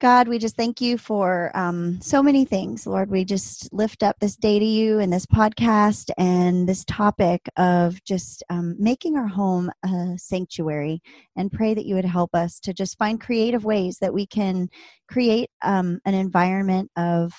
God, 0.00 0.28
we 0.28 0.38
just 0.38 0.54
thank 0.54 0.80
you 0.80 0.96
for 0.96 1.50
um, 1.54 2.00
so 2.00 2.22
many 2.22 2.44
things, 2.44 2.86
Lord. 2.86 3.10
We 3.10 3.24
just 3.24 3.72
lift 3.72 4.04
up 4.04 4.14
this 4.20 4.36
day 4.36 4.60
to 4.60 4.64
you 4.64 5.00
and 5.00 5.12
this 5.12 5.26
podcast 5.26 6.10
and 6.16 6.68
this 6.68 6.84
topic 6.84 7.48
of 7.56 8.02
just 8.04 8.44
um, 8.48 8.76
making 8.78 9.16
our 9.16 9.26
home 9.26 9.72
a 9.84 10.14
sanctuary 10.16 11.02
and 11.34 11.50
pray 11.50 11.74
that 11.74 11.84
you 11.84 11.96
would 11.96 12.04
help 12.04 12.32
us 12.32 12.60
to 12.60 12.72
just 12.72 12.96
find 12.96 13.20
creative 13.20 13.64
ways 13.64 13.98
that 13.98 14.14
we 14.14 14.24
can 14.24 14.68
create 15.08 15.50
um, 15.62 15.98
an 16.04 16.14
environment 16.14 16.92
of 16.96 17.32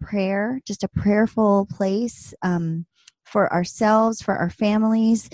prayer, 0.00 0.60
just 0.64 0.84
a 0.84 0.88
prayerful 0.88 1.66
place 1.68 2.32
um, 2.42 2.86
for 3.24 3.52
ourselves, 3.52 4.22
for 4.22 4.36
our 4.36 4.50
families, 4.50 5.28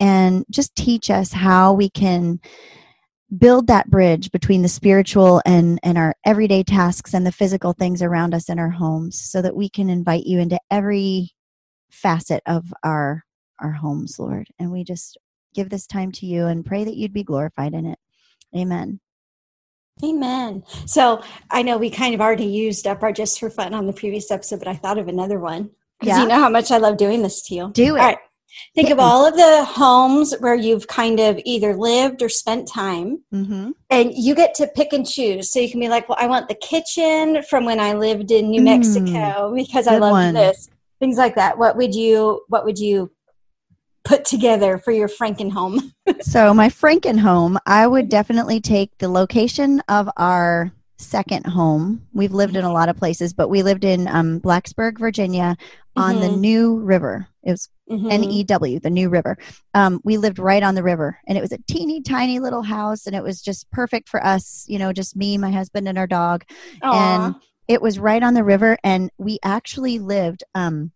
and 0.00 0.44
just 0.50 0.74
teach 0.74 1.10
us 1.10 1.32
how 1.32 1.72
we 1.74 1.88
can 1.90 2.40
build 3.38 3.66
that 3.66 3.90
bridge 3.90 4.30
between 4.30 4.62
the 4.62 4.68
spiritual 4.68 5.40
and 5.46 5.80
and 5.82 5.96
our 5.98 6.14
everyday 6.24 6.62
tasks 6.62 7.14
and 7.14 7.26
the 7.26 7.32
physical 7.32 7.72
things 7.72 8.02
around 8.02 8.34
us 8.34 8.48
in 8.48 8.58
our 8.58 8.70
homes 8.70 9.18
so 9.20 9.40
that 9.42 9.56
we 9.56 9.68
can 9.68 9.88
invite 9.90 10.24
you 10.24 10.38
into 10.38 10.58
every 10.70 11.30
facet 11.90 12.42
of 12.46 12.72
our 12.82 13.24
our 13.60 13.72
homes 13.72 14.18
lord 14.18 14.46
and 14.58 14.70
we 14.70 14.84
just 14.84 15.16
give 15.54 15.70
this 15.70 15.86
time 15.86 16.12
to 16.12 16.26
you 16.26 16.46
and 16.46 16.66
pray 16.66 16.84
that 16.84 16.96
you'd 16.96 17.12
be 17.14 17.24
glorified 17.24 17.72
in 17.74 17.86
it 17.86 17.98
amen 18.54 19.00
Amen. 20.02 20.64
So 20.86 21.22
I 21.52 21.62
know 21.62 21.78
we 21.78 21.88
kind 21.88 22.16
of 22.16 22.20
already 22.20 22.46
used 22.46 22.88
up 22.88 23.04
our 23.04 23.12
just 23.12 23.38
for 23.38 23.48
fun 23.48 23.72
on 23.74 23.86
the 23.86 23.92
previous 23.92 24.28
episode, 24.30 24.58
but 24.58 24.66
I 24.66 24.74
thought 24.74 24.98
of 24.98 25.06
another 25.06 25.38
one 25.38 25.70
because 26.00 26.16
Yeah. 26.16 26.22
you 26.22 26.28
know 26.28 26.40
how 26.40 26.48
much 26.48 26.72
I 26.72 26.78
love 26.78 26.96
doing 26.96 27.22
this 27.22 27.42
to 27.42 27.54
you. 27.54 27.70
do 27.72 27.94
it 27.94 28.00
All 28.00 28.06
right. 28.06 28.18
Think 28.74 28.90
of 28.90 28.98
all 29.00 29.26
of 29.26 29.34
the 29.34 29.64
homes 29.64 30.34
where 30.40 30.54
you've 30.54 30.86
kind 30.86 31.20
of 31.20 31.40
either 31.44 31.74
lived 31.76 32.22
or 32.22 32.28
spent 32.28 32.68
time, 32.68 33.22
mm-hmm. 33.32 33.70
and 33.90 34.12
you 34.14 34.34
get 34.34 34.54
to 34.56 34.66
pick 34.68 34.92
and 34.92 35.06
choose. 35.06 35.50
So 35.50 35.60
you 35.60 35.70
can 35.70 35.80
be 35.80 35.88
like, 35.88 36.08
"Well, 36.08 36.18
I 36.20 36.26
want 36.26 36.48
the 36.48 36.54
kitchen 36.54 37.42
from 37.42 37.64
when 37.64 37.80
I 37.80 37.94
lived 37.94 38.30
in 38.30 38.50
New 38.50 38.60
Mm, 38.60 38.64
Mexico 38.64 39.52
because 39.54 39.86
I 39.86 39.98
love 39.98 40.34
this." 40.34 40.70
Things 41.00 41.18
like 41.18 41.34
that. 41.34 41.58
What 41.58 41.76
would 41.76 41.94
you 41.94 42.42
What 42.48 42.64
would 42.64 42.78
you 42.78 43.10
put 44.04 44.24
together 44.24 44.78
for 44.78 44.92
your 44.92 45.08
Franken 45.08 45.50
home? 45.50 45.92
so 46.20 46.52
my 46.52 46.68
franken 46.68 47.18
home 47.18 47.58
i 47.66 47.86
would 47.86 48.08
definitely 48.08 48.60
take 48.60 48.96
the 48.98 49.08
location 49.08 49.80
of 49.88 50.08
our 50.16 50.70
second 50.98 51.46
home 51.46 52.06
we've 52.12 52.32
lived 52.32 52.56
in 52.56 52.64
a 52.64 52.72
lot 52.72 52.88
of 52.88 52.96
places 52.96 53.32
but 53.32 53.48
we 53.48 53.62
lived 53.62 53.84
in 53.84 54.06
um, 54.08 54.40
blacksburg 54.40 54.98
virginia 54.98 55.56
on 55.96 56.20
the 56.20 56.28
Mhm. 56.28 56.40
new 56.40 56.76
river 56.80 57.28
it 57.42 57.50
was 57.50 57.68
Mhm. 57.90 58.10
N-E-W, 58.10 58.80
the 58.80 58.88
New 58.88 59.10
River. 59.10 59.36
Um, 59.74 60.00
we 60.02 60.16
lived 60.16 60.38
right 60.38 60.62
on 60.62 60.74
the 60.74 60.82
river, 60.82 61.18
and 61.28 61.36
it 61.36 61.42
was 61.42 61.52
a 61.52 61.58
teeny 61.68 62.00
tiny 62.00 62.38
little 62.38 62.62
house, 62.62 63.06
and 63.06 63.14
it 63.14 63.22
was 63.22 63.42
just 63.42 63.70
perfect 63.70 64.08
for 64.08 64.24
us. 64.24 64.64
You 64.66 64.78
know, 64.78 64.92
just 64.94 65.14
me, 65.14 65.36
my 65.36 65.50
husband, 65.50 65.86
and 65.86 65.98
our 65.98 66.06
dog. 66.06 66.44
Aw. 66.82 66.92
and 66.94 67.34
It 67.68 67.80
was 67.82 67.98
right 67.98 68.22
on 68.22 68.34
the 68.34 68.44
river, 68.44 68.76
and 68.84 69.10
we 69.18 69.38
actually 69.42 69.98
lived. 69.98 70.42
Um, 70.54 70.92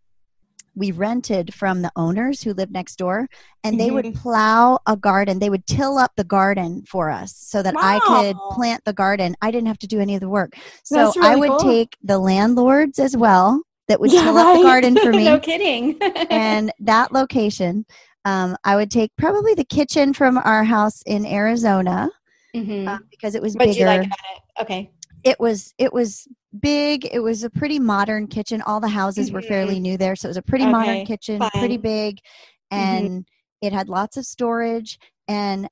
we 0.75 0.91
rented 0.93 1.53
from 1.55 1.83
the 1.83 1.91
owners 1.97 2.43
who 2.43 2.53
lived 2.55 2.73
next 2.73 2.97
door, 2.97 3.27
and 3.65 3.81
they 3.81 3.91
would 3.91 4.05
Mhm. 4.07 4.15
plow 4.15 4.79
a 4.87 4.97
garden. 4.97 5.39
They 5.39 5.51
would 5.51 5.67
till 5.67 5.99
up 5.99 6.13
the 6.17 6.25
garden 6.25 6.85
for 6.87 7.11
us 7.11 7.35
so 7.37 7.63
that 7.63 7.75
I 7.79 8.01
could 8.01 8.37
plant 8.53 8.85
the 8.85 8.93
garden. 8.93 9.35
I 9.43 9.51
didn't 9.51 9.67
have 9.69 9.79
to 9.81 9.87
do 9.87 9.99
any 10.01 10.15
of 10.15 10.21
the 10.21 10.29
work. 10.29 10.55
So 10.85 10.97
That's 10.97 11.17
I 11.19 11.37
would 11.37 11.51
cool. 11.51 11.59
take 11.59 11.97
the 12.03 12.19
landlords 12.19 12.99
as 12.99 13.17
well 13.17 13.63
that 13.89 14.01
would 14.01 14.13
Yeah, 14.13 14.23
till 14.23 14.39
up 14.39 14.57
the 14.57 14.63
garden 14.63 14.97
for 14.97 15.13
me 15.19 15.25
no 15.25 15.39
kidding. 15.39 15.99
and 16.31 16.73
that 16.81 17.13
location 17.13 17.85
um, 18.25 18.57
i 18.65 18.77
would 18.77 18.91
take 18.91 19.11
probably 19.17 19.55
the 19.55 19.65
kitchen 19.65 20.13
from 20.13 20.39
our 20.39 20.65
house 20.65 21.03
in 21.07 21.25
arizona 21.27 22.11
Mhm. 22.55 22.87
uh, 22.89 22.99
because 23.11 23.35
it 23.35 23.43
was 23.43 23.55
what 23.55 23.65
do 23.65 23.71
bigger 23.71 23.81
you 23.81 23.87
like 23.87 24.07
about 24.07 24.19
it? 24.37 24.63
Okay. 24.63 24.91
it 25.25 25.39
was 25.41 25.75
it 25.79 25.93
was 25.93 26.27
big 26.61 27.07
it 27.13 27.21
was 27.21 27.45
a 27.45 27.51
pretty 27.51 27.79
modern 27.79 28.27
kitchen 28.27 28.63
all 28.63 28.81
the 28.81 28.89
houses 28.89 29.31
were 29.33 29.41
Mhm. 29.41 29.49
fairly 29.49 29.81
new 29.81 29.97
there 29.99 30.17
so 30.17 30.27
it 30.27 30.31
was 30.31 30.37
a 30.37 30.43
pretty 30.43 30.65
Okay, 30.65 30.73
modern 30.73 31.05
kitchen 31.05 31.41
pretty 31.59 31.77
big 31.77 32.19
and 32.71 33.27
it 33.63 33.73
had 33.73 33.89
lots 33.89 34.17
of 34.17 34.25
storage 34.25 34.99
and 35.29 35.69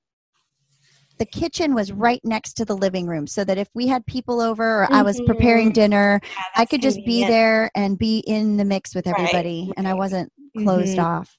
the 1.19 1.27
kitchen 1.27 1.75
was 1.75 1.93
right 1.93 2.21
next 2.25 2.55
to 2.55 2.65
the 2.65 2.77
living 2.77 3.07
room 3.07 3.27
so 3.27 3.43
that 3.45 3.59
if 3.59 3.69
we 3.75 3.87
had 3.87 4.05
people 4.07 4.41
over 4.41 4.83
or 4.83 4.89
i 4.93 5.03
was 5.03 5.21
preparing 5.27 5.71
Mhm. 5.71 5.75
dinner 5.75 6.21
Yeah, 6.23 6.43
i 6.57 6.65
could 6.67 6.83
just 6.83 7.05
be 7.05 7.25
there 7.25 7.71
and 7.75 7.99
be 7.99 8.19
in 8.27 8.57
the 8.57 8.65
mix 8.65 8.95
with 8.95 9.07
Right, 9.07 9.19
everybody 9.19 9.73
and 9.77 9.89
i 9.89 9.95
wasn't 9.95 10.31
closed 10.59 10.99
Mhm. 10.99 11.05
off 11.05 11.37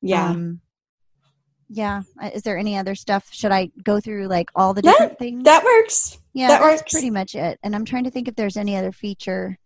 Yeah. 0.00 0.30
um, 0.30 0.60
Yeah. 1.70 2.02
Uh, 2.22 2.30
Is 2.32 2.42
there 2.44 2.56
any 2.56 2.78
other 2.78 2.94
stuff? 2.94 3.28
Should 3.30 3.52
I 3.52 3.68
go 3.84 4.00
through 4.00 4.26
like 4.28 4.48
all 4.54 4.72
the 4.72 4.80
Yeah, 4.82 4.92
different 4.92 5.18
things? 5.18 5.44
That 5.44 5.62
works. 5.64 6.16
yeah, 6.32 6.48
that 6.48 6.60
that's 6.62 6.80
works. 6.80 6.92
pretty 6.92 7.10
much 7.10 7.34
it. 7.34 7.58
And 7.62 7.74
I'm 7.74 7.84
trying 7.84 8.04
to 8.04 8.10
think 8.10 8.26
if 8.26 8.34
there's 8.36 8.56
any 8.56 8.74
other 8.74 8.90
feature. 8.90 9.58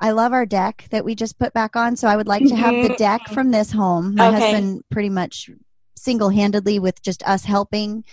I 0.00 0.12
love 0.12 0.32
our 0.32 0.46
deck 0.46 0.86
that 0.90 1.04
we 1.04 1.16
just 1.16 1.38
put 1.40 1.52
back 1.54 1.74
on, 1.74 1.96
so 1.96 2.06
I 2.06 2.16
would 2.16 2.28
like 2.28 2.44
to 2.46 2.54
have 2.56 2.82
the 2.82 2.90
Mhm. 2.90 2.96
deck 2.98 3.28
from 3.28 3.50
this 3.50 3.72
home. 3.72 4.14
My 4.14 4.28
Okay. 4.28 4.40
husband 4.40 4.82
pretty 4.92 5.08
much 5.08 5.50
single-handedly 6.04 6.78
with 6.78 7.02
just 7.02 7.22
us 7.26 7.44
helping 7.44 8.04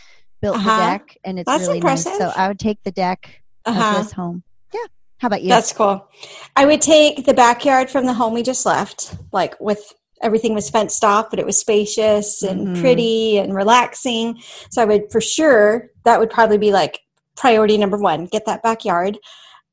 built 0.42 0.56
Uh-huh. 0.58 0.70
the 0.76 0.82
deck 0.82 1.18
and 1.24 1.38
it's 1.40 1.46
That's 1.46 1.62
really 1.68 1.80
nice. 1.82 2.04
So. 2.04 2.32
I 2.36 2.48
would 2.48 2.60
take 2.60 2.82
the 2.84 2.92
deck 2.92 3.42
Uh-huh. 3.66 3.98
of 4.00 4.04
this 4.04 4.14
home. 4.14 4.44
Yeah. 4.74 4.80
How 5.20 5.28
about 5.28 5.42
you? 5.44 5.50
That's 5.50 5.72
cool. 5.74 6.08
I 6.56 6.66
would 6.66 6.82
take 6.82 7.26
the 7.26 7.34
backyard 7.34 7.90
from 7.90 8.06
the 8.06 8.14
home 8.14 8.34
we 8.34 8.42
just 8.44 8.66
left, 8.66 9.16
like 9.32 9.60
with 9.60 9.94
everything 10.24 10.54
was 10.54 10.70
fenced 10.70 11.04
off, 11.04 11.30
but 11.30 11.40
it 11.40 11.46
was 11.46 11.60
spacious 11.60 12.44
and 12.44 12.70
Mhm. 12.70 12.80
pretty 12.82 13.38
and 13.38 13.54
relaxing. 13.56 14.40
So 14.72 14.82
I 14.82 14.86
would 14.86 15.12
for 15.12 15.20
sure 15.22 15.90
that 16.06 16.20
would 16.20 16.30
probably 16.30 16.58
be 16.58 16.72
like 16.72 17.02
priority 17.36 17.78
number 17.78 17.98
one, 17.98 18.26
get 18.26 18.46
that 18.46 18.64
backyard. 18.64 19.18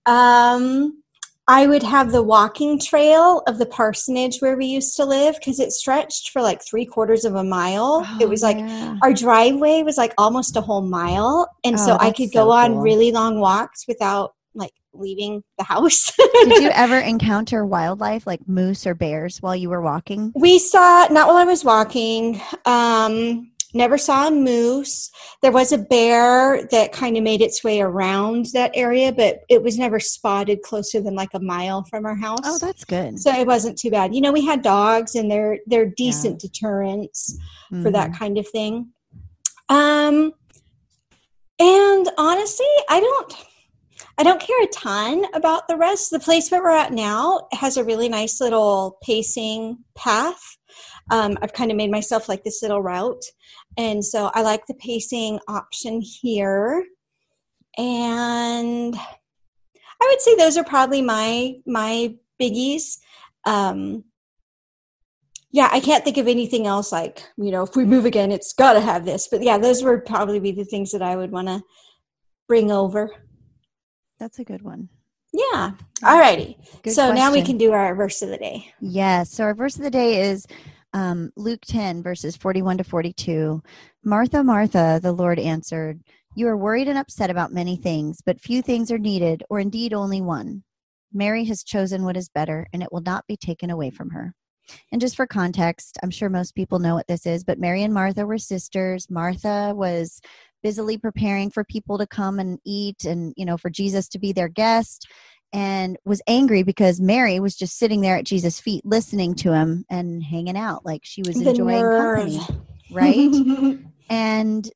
Um 0.06 1.02
I 1.50 1.66
would 1.66 1.82
have 1.82 2.12
the 2.12 2.22
walking 2.22 2.78
trail 2.78 3.42
of 3.46 3.56
the 3.58 3.64
parsonage 3.66 4.38
where 4.40 4.56
we 4.56 4.66
used 4.66 4.96
to 4.96 5.04
live 5.06 5.36
because 5.36 5.58
it 5.60 5.72
stretched 5.72 6.28
for 6.30 6.42
like 6.42 6.62
three 6.62 6.84
quarters 6.84 7.24
of 7.24 7.34
a 7.36 7.42
mile. 7.42 8.06
it 8.20 8.26
Oh, 8.26 8.28
was 8.28 8.42
like 8.42 8.58
yeah. 8.58 8.96
our 9.02 9.14
driveway 9.14 9.82
was 9.82 9.96
like 9.96 10.12
almost 10.18 10.56
a 10.56 10.60
whole 10.60 10.82
mile 10.82 11.48
and 11.64 11.76
Oh, 11.76 11.86
so 11.86 11.96
i 12.00 12.10
could 12.10 12.30
so 12.30 12.44
go 12.44 12.50
on 12.52 12.76
really 12.78 13.10
long 13.12 13.40
walks 13.40 13.86
without 13.88 14.34
like 14.54 14.72
leaving 14.92 15.42
the 15.56 15.64
house 15.64 16.12
Did 16.44 16.62
you 16.62 16.68
ever 16.74 16.98
encounter 16.98 17.64
wildlife 17.64 18.26
like 18.26 18.46
moose 18.46 18.86
or 18.86 18.94
bears 18.94 19.40
while 19.40 19.56
you 19.56 19.70
were 19.70 19.80
walking? 19.82 20.32
we 20.34 20.58
saw 20.58 21.06
not 21.10 21.28
while 21.28 21.36
i 21.36 21.44
was 21.44 21.64
walking 21.64 22.40
um 22.66 23.50
never 23.74 23.98
saw 23.98 24.28
a 24.28 24.30
moose 24.30 25.10
there 25.42 25.52
was 25.52 25.72
a 25.72 25.78
bear 25.78 26.64
that 26.70 26.92
kind 26.92 27.16
of 27.16 27.22
made 27.22 27.40
its 27.42 27.62
way 27.62 27.80
around 27.80 28.46
that 28.54 28.70
area 28.74 29.12
but 29.12 29.40
it 29.48 29.62
was 29.62 29.78
never 29.78 30.00
spotted 30.00 30.62
closer 30.62 31.00
than 31.00 31.14
like 31.14 31.34
a 31.34 31.40
mile 31.40 31.84
from 31.84 32.06
our 32.06 32.14
house 32.16 32.38
Oh, 32.44 32.58
that's 32.58 32.84
good. 32.84 33.18
so 33.20 33.30
it 33.32 33.46
wasn't 33.46 33.78
too 33.78 33.90
bad 33.90 34.14
you 34.14 34.20
know 34.20 34.32
we 34.32 34.44
had 34.44 34.62
dogs 34.62 35.14
and 35.14 35.30
they're 35.30 35.58
they're 35.66 35.86
decent 35.86 36.40
deterrents 36.40 37.36
for 37.82 37.90
that 37.90 38.10
Mhm. 38.10 38.18
kind 38.18 38.38
of 38.38 38.48
thing. 38.48 38.88
Um, 39.68 40.32
and 41.58 42.08
honestly, 42.16 42.66
I 42.88 43.00
don't, 43.00 43.34
I 44.16 44.22
don't 44.22 44.40
care 44.40 44.62
a 44.62 44.66
ton 44.68 45.24
about 45.34 45.68
the 45.68 45.76
rest. 45.76 46.10
The 46.10 46.20
place 46.20 46.50
where 46.50 46.62
we're 46.62 46.70
at 46.70 46.92
now 46.92 47.48
has 47.52 47.76
a 47.76 47.84
really 47.84 48.08
nice 48.08 48.40
little 48.40 48.96
pacing 49.02 49.78
path. 49.96 50.40
Um, 51.10 51.38
I've 51.42 51.52
kind 51.52 51.70
of 51.70 51.76
made 51.76 51.90
myself 51.90 52.28
like 52.28 52.44
this 52.44 52.62
little 52.62 52.82
route, 52.82 53.24
and 53.76 54.04
so 54.04 54.30
I 54.34 54.42
like 54.42 54.66
the 54.66 54.74
pacing 54.74 55.38
option 55.48 56.00
here. 56.00 56.84
And 57.76 58.96
I 58.96 60.06
would 60.08 60.20
say 60.20 60.34
those 60.36 60.56
are 60.56 60.64
probably 60.64 61.02
my 61.02 61.54
my 61.66 62.14
biggies. 62.40 62.98
Um, 63.44 64.04
yeah, 65.50 65.68
I 65.72 65.80
can't 65.80 66.04
think 66.04 66.18
of 66.18 66.28
anything 66.28 66.66
else 66.66 66.92
like, 66.92 67.26
you 67.38 67.50
know, 67.50 67.62
if 67.62 67.74
we 67.74 67.84
move 67.84 68.04
again, 68.04 68.30
it's 68.30 68.52
got 68.52 68.74
to 68.74 68.80
have 68.80 69.04
this. 69.04 69.28
But 69.28 69.42
yeah, 69.42 69.56
those 69.56 69.82
would 69.82 70.04
probably 70.04 70.40
be 70.40 70.52
the 70.52 70.64
things 70.64 70.92
that 70.92 71.02
I 71.02 71.16
would 71.16 71.30
want 71.30 71.48
to 71.48 71.62
bring 72.46 72.70
over. 72.70 73.10
That's 74.18 74.38
a 74.38 74.44
good 74.44 74.62
one. 74.62 74.90
Yeah. 75.32 75.72
All 76.04 76.18
righty. 76.18 76.56
Good 76.82 76.92
so 76.92 77.12
now 77.12 77.32
we 77.32 77.42
can 77.42 77.58
do 77.58 77.72
our 77.72 77.94
verse 77.94 78.22
of 78.22 78.30
the 78.30 78.38
day. 78.38 78.72
Yes. 78.80 79.30
So 79.30 79.44
our 79.44 79.54
verse 79.54 79.76
of 79.76 79.82
the 79.82 79.90
day 79.90 80.28
is 80.30 80.46
um, 80.92 81.30
Luke 81.36 81.60
10, 81.66 82.02
verses 82.02 82.36
41 82.36 82.78
to 82.78 82.84
42. 82.84 83.62
Martha, 84.04 84.42
Martha, 84.42 85.00
the 85.02 85.12
Lord 85.12 85.38
answered, 85.38 86.00
You 86.34 86.48
are 86.48 86.56
worried 86.56 86.88
and 86.88 86.98
upset 86.98 87.30
about 87.30 87.52
many 87.52 87.76
things, 87.76 88.20
but 88.24 88.40
few 88.40 88.62
things 88.62 88.90
are 88.90 88.98
needed, 88.98 89.42
or 89.50 89.60
indeed 89.60 89.92
only 89.92 90.20
one. 90.20 90.62
Mary 91.12 91.44
has 91.44 91.62
chosen 91.62 92.04
what 92.04 92.16
is 92.16 92.28
better, 92.28 92.66
and 92.72 92.82
it 92.82 92.92
will 92.92 93.02
not 93.02 93.26
be 93.26 93.36
taken 93.36 93.70
away 93.70 93.90
from 93.90 94.10
her. 94.10 94.34
And 94.92 95.00
just 95.00 95.16
for 95.16 95.26
context, 95.26 95.98
I'm 96.02 96.10
sure 96.10 96.28
most 96.28 96.54
people 96.54 96.78
know 96.78 96.94
what 96.94 97.06
this 97.06 97.26
is, 97.26 97.44
but 97.44 97.58
Mary 97.58 97.82
and 97.82 97.94
Martha 97.94 98.26
were 98.26 98.38
sisters. 98.38 99.06
Martha 99.10 99.72
was 99.74 100.20
busily 100.62 100.98
preparing 100.98 101.50
for 101.50 101.64
people 101.64 101.98
to 101.98 102.06
come 102.06 102.38
and 102.38 102.58
eat 102.64 103.04
and, 103.04 103.32
you 103.36 103.44
know, 103.44 103.56
for 103.56 103.70
Jesus 103.70 104.08
to 104.08 104.18
be 104.18 104.32
their 104.32 104.48
guest 104.48 105.06
and 105.52 105.96
was 106.04 106.20
angry 106.26 106.62
because 106.62 107.00
Mary 107.00 107.40
was 107.40 107.56
just 107.56 107.78
sitting 107.78 108.00
there 108.00 108.16
at 108.16 108.24
Jesus' 108.24 108.60
feet 108.60 108.84
listening 108.84 109.34
to 109.36 109.52
him 109.52 109.84
and 109.88 110.22
hanging 110.22 110.56
out 110.56 110.84
like 110.84 111.02
she 111.04 111.22
was 111.22 111.36
The 111.36 111.50
enjoying 111.50 111.66
nerve. 111.66 112.18
company, 112.18 112.40
right? 112.90 113.78
and 114.10 114.70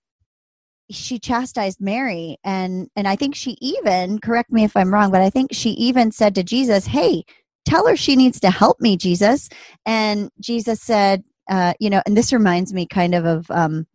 she 0.91 1.19
chastised 1.19 1.81
Mary 1.81 2.37
and 2.45 2.89
and 2.97 3.09
I 3.09 3.17
think 3.17 3.35
she 3.35 3.57
even 3.61 4.19
correct 4.19 4.53
me 4.53 4.65
if 4.65 4.77
I'm 4.77 4.93
wrong, 4.93 5.11
but 5.11 5.23
I 5.23 5.31
think 5.31 5.53
she 5.53 5.71
even 5.71 6.11
said 6.11 6.35
to 6.35 6.43
Jesus, 6.43 6.87
"Hey, 6.87 7.25
tell 7.65 7.87
her 7.87 7.97
she 7.97 8.17
needs 8.17 8.41
to 8.41 8.51
help 8.51 8.81
me, 8.81 8.97
Jesus." 8.97 9.49
And 9.87 10.31
Jesus 10.41 10.81
said, 10.81 11.25
uh, 11.49 11.75
you 11.81 11.91
know, 11.91 12.03
and 12.07 12.17
this 12.17 12.33
reminds 12.33 12.73
me 12.73 12.87
kind 12.87 13.15
of 13.15 13.25
of 13.25 13.51
um, 13.51 13.87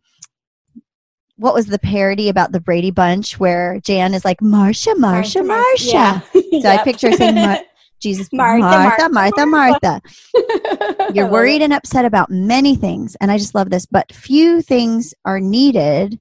what 1.36 1.54
was 1.54 1.66
the 1.66 1.78
parody 1.78 2.28
about 2.28 2.52
the 2.52 2.60
Brady 2.60 2.90
Bunch 2.90 3.38
where 3.38 3.80
Jan 3.80 4.14
is 4.14 4.24
like, 4.24 4.40
"Marsha, 4.40 4.94
Marsha, 4.94 5.42
Marsha." 5.42 6.22
Yeah. 6.34 6.60
So 6.60 6.68
I 6.68 6.76
picture 6.84 7.12
saying, 7.12 7.34
Mar- 7.36 7.58
Jesus, 8.00 8.28
Martha, 8.32 8.62
Martha, 8.62 9.08
Martha, 9.08 9.46
Martha, 9.46 10.00
Martha. 10.36 11.12
You're 11.14 11.26
worried 11.30 11.62
and 11.62 11.72
upset 11.72 12.04
about 12.04 12.30
many 12.30 12.76
things, 12.76 13.16
and 13.20 13.30
I 13.30 13.38
just 13.38 13.54
love 13.54 13.70
this, 13.70 13.86
but 13.86 14.12
few 14.12 14.62
things 14.62 15.14
are 15.24 15.40
needed, 15.40 16.20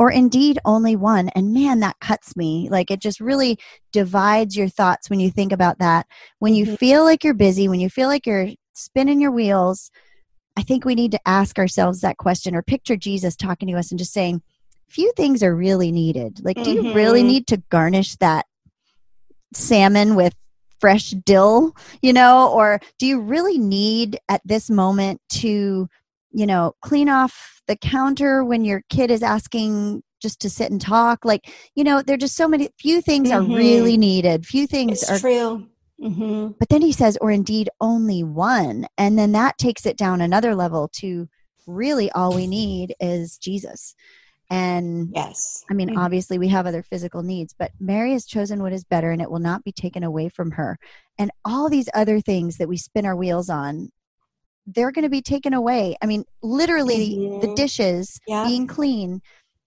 or 0.00 0.10
indeed 0.10 0.58
only 0.64 0.96
one. 0.96 1.28
And 1.34 1.52
man, 1.52 1.80
that 1.80 2.00
cuts 2.00 2.34
me. 2.34 2.68
Like 2.70 2.90
it 2.90 3.00
just 3.00 3.20
really 3.20 3.58
divides 3.92 4.56
your 4.56 4.68
thoughts 4.68 5.10
when 5.10 5.20
you 5.20 5.30
think 5.30 5.52
about 5.52 5.78
that. 5.78 6.06
When 6.38 6.54
you 6.54 6.64
Mhm. 6.64 6.78
feel 6.78 7.04
like 7.04 7.22
you're 7.22 7.34
busy, 7.34 7.68
when 7.68 7.80
you 7.80 7.90
feel 7.90 8.08
like 8.08 8.26
you're 8.26 8.48
spinning 8.72 9.20
your 9.20 9.30
wheels, 9.30 9.90
I 10.56 10.62
think 10.62 10.86
we 10.86 10.94
need 10.94 11.12
to 11.12 11.28
ask 11.28 11.58
ourselves 11.58 12.00
that 12.00 12.16
question 12.16 12.56
or 12.56 12.62
picture 12.62 12.96
Jesus 12.96 13.36
talking 13.36 13.68
to 13.68 13.74
us 13.74 13.90
and 13.90 13.98
just 13.98 14.14
saying, 14.14 14.42
few 14.88 15.12
things 15.18 15.42
are 15.42 15.54
really 15.54 15.92
needed. 15.92 16.40
Like, 16.42 16.62
do 16.62 16.70
you 16.70 16.94
really 16.94 17.22
Mhm. 17.22 17.26
need 17.26 17.46
to 17.48 17.62
garnish 17.70 18.16
that 18.16 18.46
salmon 19.52 20.14
with 20.14 20.34
fresh 20.80 21.10
dill, 21.10 21.76
you 22.00 22.14
know, 22.14 22.50
or 22.54 22.80
do 22.98 23.06
you 23.06 23.20
really 23.20 23.58
need 23.58 24.18
at 24.30 24.40
this 24.46 24.70
moment 24.70 25.20
to, 25.28 25.90
you 26.32 26.46
know, 26.46 26.74
clean 26.82 27.08
off 27.08 27.60
the 27.66 27.76
counter 27.76 28.44
when 28.44 28.64
your 28.64 28.82
kid 28.88 29.10
is 29.10 29.22
asking 29.22 30.02
just 30.20 30.40
to 30.40 30.50
sit 30.50 30.70
and 30.70 30.80
talk? 30.80 31.24
Like, 31.24 31.50
you 31.74 31.84
know, 31.84 32.02
there 32.02 32.14
are 32.14 32.18
just 32.18 32.36
so 32.36 32.48
many, 32.48 32.68
few 32.78 33.00
things 33.00 33.30
are 33.30 33.40
Mhm. 33.40 33.54
really 33.56 33.96
needed. 33.96 34.46
Few 34.46 34.66
things 34.66 35.02
It's 35.02 35.10
are 35.10 35.18
true. 35.18 35.66
hmm 36.00 36.48
but 36.58 36.68
then 36.68 36.82
he 36.82 36.92
says, 36.92 37.16
or 37.22 37.30
indeed 37.30 37.70
only 37.80 38.22
one. 38.22 38.86
And 38.98 39.18
then 39.18 39.32
that 39.32 39.56
takes 39.56 39.86
it 39.86 39.96
down 39.96 40.20
another 40.20 40.54
level 40.54 40.88
to 41.00 41.26
really 41.66 42.10
all 42.12 42.34
we 42.34 42.46
need 42.46 42.94
is 43.00 43.38
Jesus. 43.38 43.94
And 44.50 45.10
Yes. 45.14 45.64
I 45.70 45.74
mean, 45.74 45.88
Mhm. 45.90 45.96
obviously, 45.96 46.36
we 46.38 46.48
have 46.48 46.66
other 46.66 46.82
physical 46.82 47.22
needs, 47.22 47.54
but 47.58 47.70
Mary 47.78 48.12
has 48.12 48.26
chosen 48.26 48.60
what 48.60 48.72
is 48.72 48.84
better 48.84 49.10
and 49.10 49.22
it 49.22 49.30
will 49.30 49.38
not 49.38 49.62
be 49.64 49.72
taken 49.72 50.02
away 50.02 50.28
from 50.28 50.50
her. 50.52 50.78
And 51.16 51.30
all 51.44 51.70
these 51.70 51.88
other 51.94 52.20
things 52.20 52.56
that 52.58 52.68
we 52.68 52.76
spin 52.76 53.06
our 53.06 53.16
wheels 53.16 53.48
on, 53.48 53.90
they're 54.66 54.92
going 54.92 55.04
to 55.04 55.10
be 55.10 55.22
taken 55.22 55.54
away. 55.54 55.96
I 56.02 56.06
mean, 56.06 56.24
literally, 56.42 57.16
the 57.40 57.48
Mhm. 57.48 57.56
dishes 57.56 58.20
Yeah. 58.26 58.46
being 58.46 58.66
clean 58.66 59.20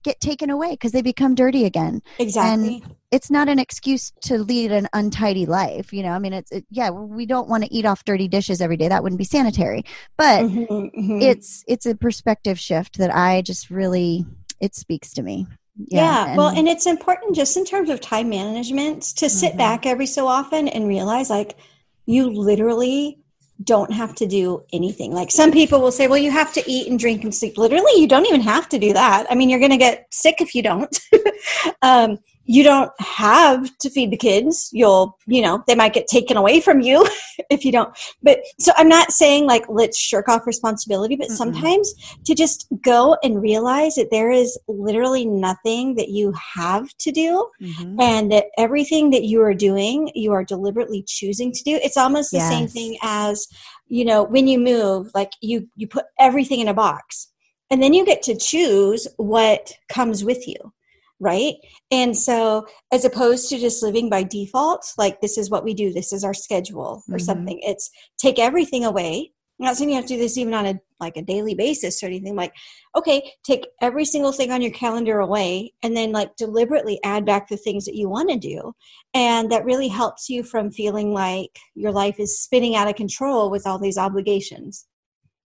get 0.04 0.20
taken 0.20 0.50
away 0.50 0.72
because 0.72 0.92
they 0.92 1.02
become 1.02 1.34
dirty 1.34 1.64
again 1.64 2.02
Exactly. 2.20 2.84
it's 3.10 3.32
not 3.32 3.48
an 3.48 3.58
excuse 3.58 4.12
to 4.22 4.38
lead 4.38 4.70
an 4.70 4.86
untidy 4.92 5.46
life 5.46 5.94
you 5.94 6.04
know 6.04 6.10
i 6.12 6.20
mean 6.20 6.34
it's 6.34 6.52
it, 6.52 6.66
yeah 6.70 6.90
we 6.90 7.26
don't 7.26 7.48
want 7.48 7.64
to 7.64 7.74
eat 7.74 7.86
off 7.86 8.04
dirty 8.04 8.28
dishes 8.28 8.60
every 8.60 8.76
day 8.76 8.90
that 8.90 9.02
wouldn't 9.02 9.18
be 9.18 9.24
sanitary 9.24 9.82
but 10.18 10.44
Mhm, 10.44 10.68
mhm. 10.94 11.22
it's 11.22 11.64
it's 11.68 11.86
a 11.86 11.96
perspective 11.96 12.60
shift 12.60 12.98
that 12.98 13.16
i 13.16 13.42
just 13.42 13.70
really 13.70 14.26
it 14.60 14.76
speaks 14.76 15.14
to 15.14 15.22
me 15.24 15.48
Yeah, 15.88 16.36
well, 16.36 16.50
and 16.50 16.68
it's 16.68 16.86
important 16.86 17.36
just 17.36 17.56
in 17.56 17.66
terms 17.66 17.90
of 17.90 18.02
time 18.02 18.30
management 18.30 19.04
to 19.18 19.30
sit 19.30 19.54
Mhm. 19.54 19.58
back 19.58 19.86
every 19.86 20.06
so 20.06 20.28
often 20.28 20.68
and 20.68 20.88
realize 20.88 21.30
like 21.30 21.58
you 22.06 22.30
literally 22.30 23.20
don't 23.64 23.92
have 23.94 24.16
to 24.16 24.26
do 24.26 24.64
anything. 24.74 25.14
Like 25.14 25.32
some 25.32 25.52
people 25.52 25.80
will 25.80 25.92
say, 25.92 26.08
well, 26.08 26.18
you 26.18 26.32
have 26.32 26.54
to 26.54 26.64
eat 26.70 26.88
and 26.90 26.98
drink 26.98 27.24
and 27.24 27.34
sleep. 27.34 27.58
Literally, 27.58 28.00
you 28.00 28.08
don't 28.08 28.26
even 28.26 28.42
have 28.42 28.68
to 28.70 28.80
do 28.80 28.94
that. 28.94 29.28
I 29.30 29.36
mean, 29.36 29.50
you're 29.50 29.60
going 29.60 29.72
to 29.72 29.78
get 29.78 30.08
sick 30.12 30.42
if 30.42 30.56
you 30.56 30.64
don't. 30.64 31.00
um, 31.82 32.18
you 32.46 32.64
don't 32.64 32.92
have 33.00 33.78
to 33.78 33.90
feed 33.90 34.12
the 34.12 34.18
kids. 34.18 34.70
You'll, 34.74 35.18
you 35.28 35.42
know, 35.42 35.64
they 35.66 35.76
might 35.76 35.94
get 35.94 36.08
taken 36.08 36.36
away 36.36 36.60
from 36.60 36.82
you 36.82 37.08
if 37.50 37.64
you 37.64 37.72
don't. 37.72 37.96
But 38.22 38.40
so 38.60 38.74
I'm 38.76 38.90
not 38.90 39.12
saying 39.12 39.46
like 39.48 39.64
let's 39.70 39.98
shirk 39.98 40.28
off 40.28 40.46
responsibility, 40.46 41.16
but 41.16 41.30
Mm-mm. 41.30 41.38
sometimes 41.38 41.94
to 42.26 42.36
just 42.36 42.68
go 42.84 43.18
and 43.24 43.42
realize 43.42 43.96
that 43.96 44.12
there 44.12 44.32
is 44.32 44.58
literally 44.68 45.26
nothing 45.26 45.96
that 45.96 46.10
you 46.10 46.34
have 46.56 46.90
to 46.98 47.12
do 47.12 47.48
Mhm. 47.62 48.02
and 48.02 48.32
that 48.32 48.46
everything 48.58 49.12
that 49.12 49.24
you 49.24 49.42
are 49.42 49.54
doing 49.54 50.12
you 50.16 50.32
are 50.32 50.44
deliberately 50.44 51.04
choosing 51.08 51.52
to 51.52 51.64
do 51.64 51.80
it's 51.84 51.98
almost 51.98 52.32
the 52.32 52.40
same 52.40 52.68
thing 52.68 52.98
as 53.02 53.48
you 53.88 54.04
know 54.06 54.24
when 54.24 54.48
you 54.48 54.60
move 54.60 55.12
like 55.14 55.32
you 55.42 55.68
you 55.76 55.88
put 55.88 56.06
everything 56.20 56.60
in 56.60 56.68
a 56.68 56.74
box 56.74 57.30
and 57.70 57.82
then 57.82 57.94
you 57.94 58.06
get 58.06 58.22
to 58.24 58.36
choose 58.36 59.08
what 59.18 59.74
comes 59.90 60.24
with 60.24 60.48
you 60.48 60.74
right? 61.20 61.56
And 61.92 62.16
so 62.18 62.66
as 62.92 63.06
opposed 63.06 63.50
to 63.50 63.58
just 63.58 63.84
living 63.84 64.10
by 64.10 64.24
default 64.24 64.86
like 64.98 65.22
this 65.22 65.38
is 65.38 65.50
what 65.50 65.64
we 65.64 65.74
do 65.74 65.94
this 65.94 66.12
is 66.12 66.24
our 66.24 66.34
schedule 66.34 67.04
or 67.10 67.18
mm-hmm. 67.18 67.26
something. 67.26 67.60
It's 67.62 67.90
take 68.18 68.40
everything 68.40 68.86
away. 68.86 69.32
I'm 69.60 69.66
not 69.68 69.78
saying 69.78 69.92
you 69.92 69.96
have 69.96 70.06
to 70.06 70.16
do 70.16 70.20
this 70.20 70.38
even 70.38 70.54
on 70.54 70.66
a 70.66 70.80
like 71.00 71.16
a 71.16 71.22
daily 71.22 71.54
basis 71.54 72.02
or 72.02 72.08
anything 72.08 72.36
like 72.36 72.54
okay 72.96 73.32
take 73.44 73.68
every 73.82 74.06
single 74.06 74.32
thing 74.32 74.52
on 74.52 74.62
your 74.62 74.72
calendar 74.72 75.20
away 75.20 75.74
and 75.84 75.96
then 75.96 76.12
like 76.12 76.36
deliberately 76.38 77.00
add 77.04 77.26
back 77.26 77.48
the 77.48 77.58
things 77.58 77.86
that 77.86 77.96
you 77.96 78.10
want 78.10 78.30
to 78.30 78.38
do. 78.38 78.74
And 79.14 79.52
that 79.52 79.66
really 79.66 79.88
helps 79.90 80.30
you 80.30 80.44
from 80.44 80.72
feeling 80.72 81.14
like 81.14 81.60
your 81.76 81.92
life 81.92 82.20
is 82.20 82.40
spinning 82.40 82.76
out 82.76 82.88
of 82.88 82.96
control 82.96 83.52
with 83.52 83.68
all 83.68 83.78
these 83.78 83.98
obligations. 83.98 84.88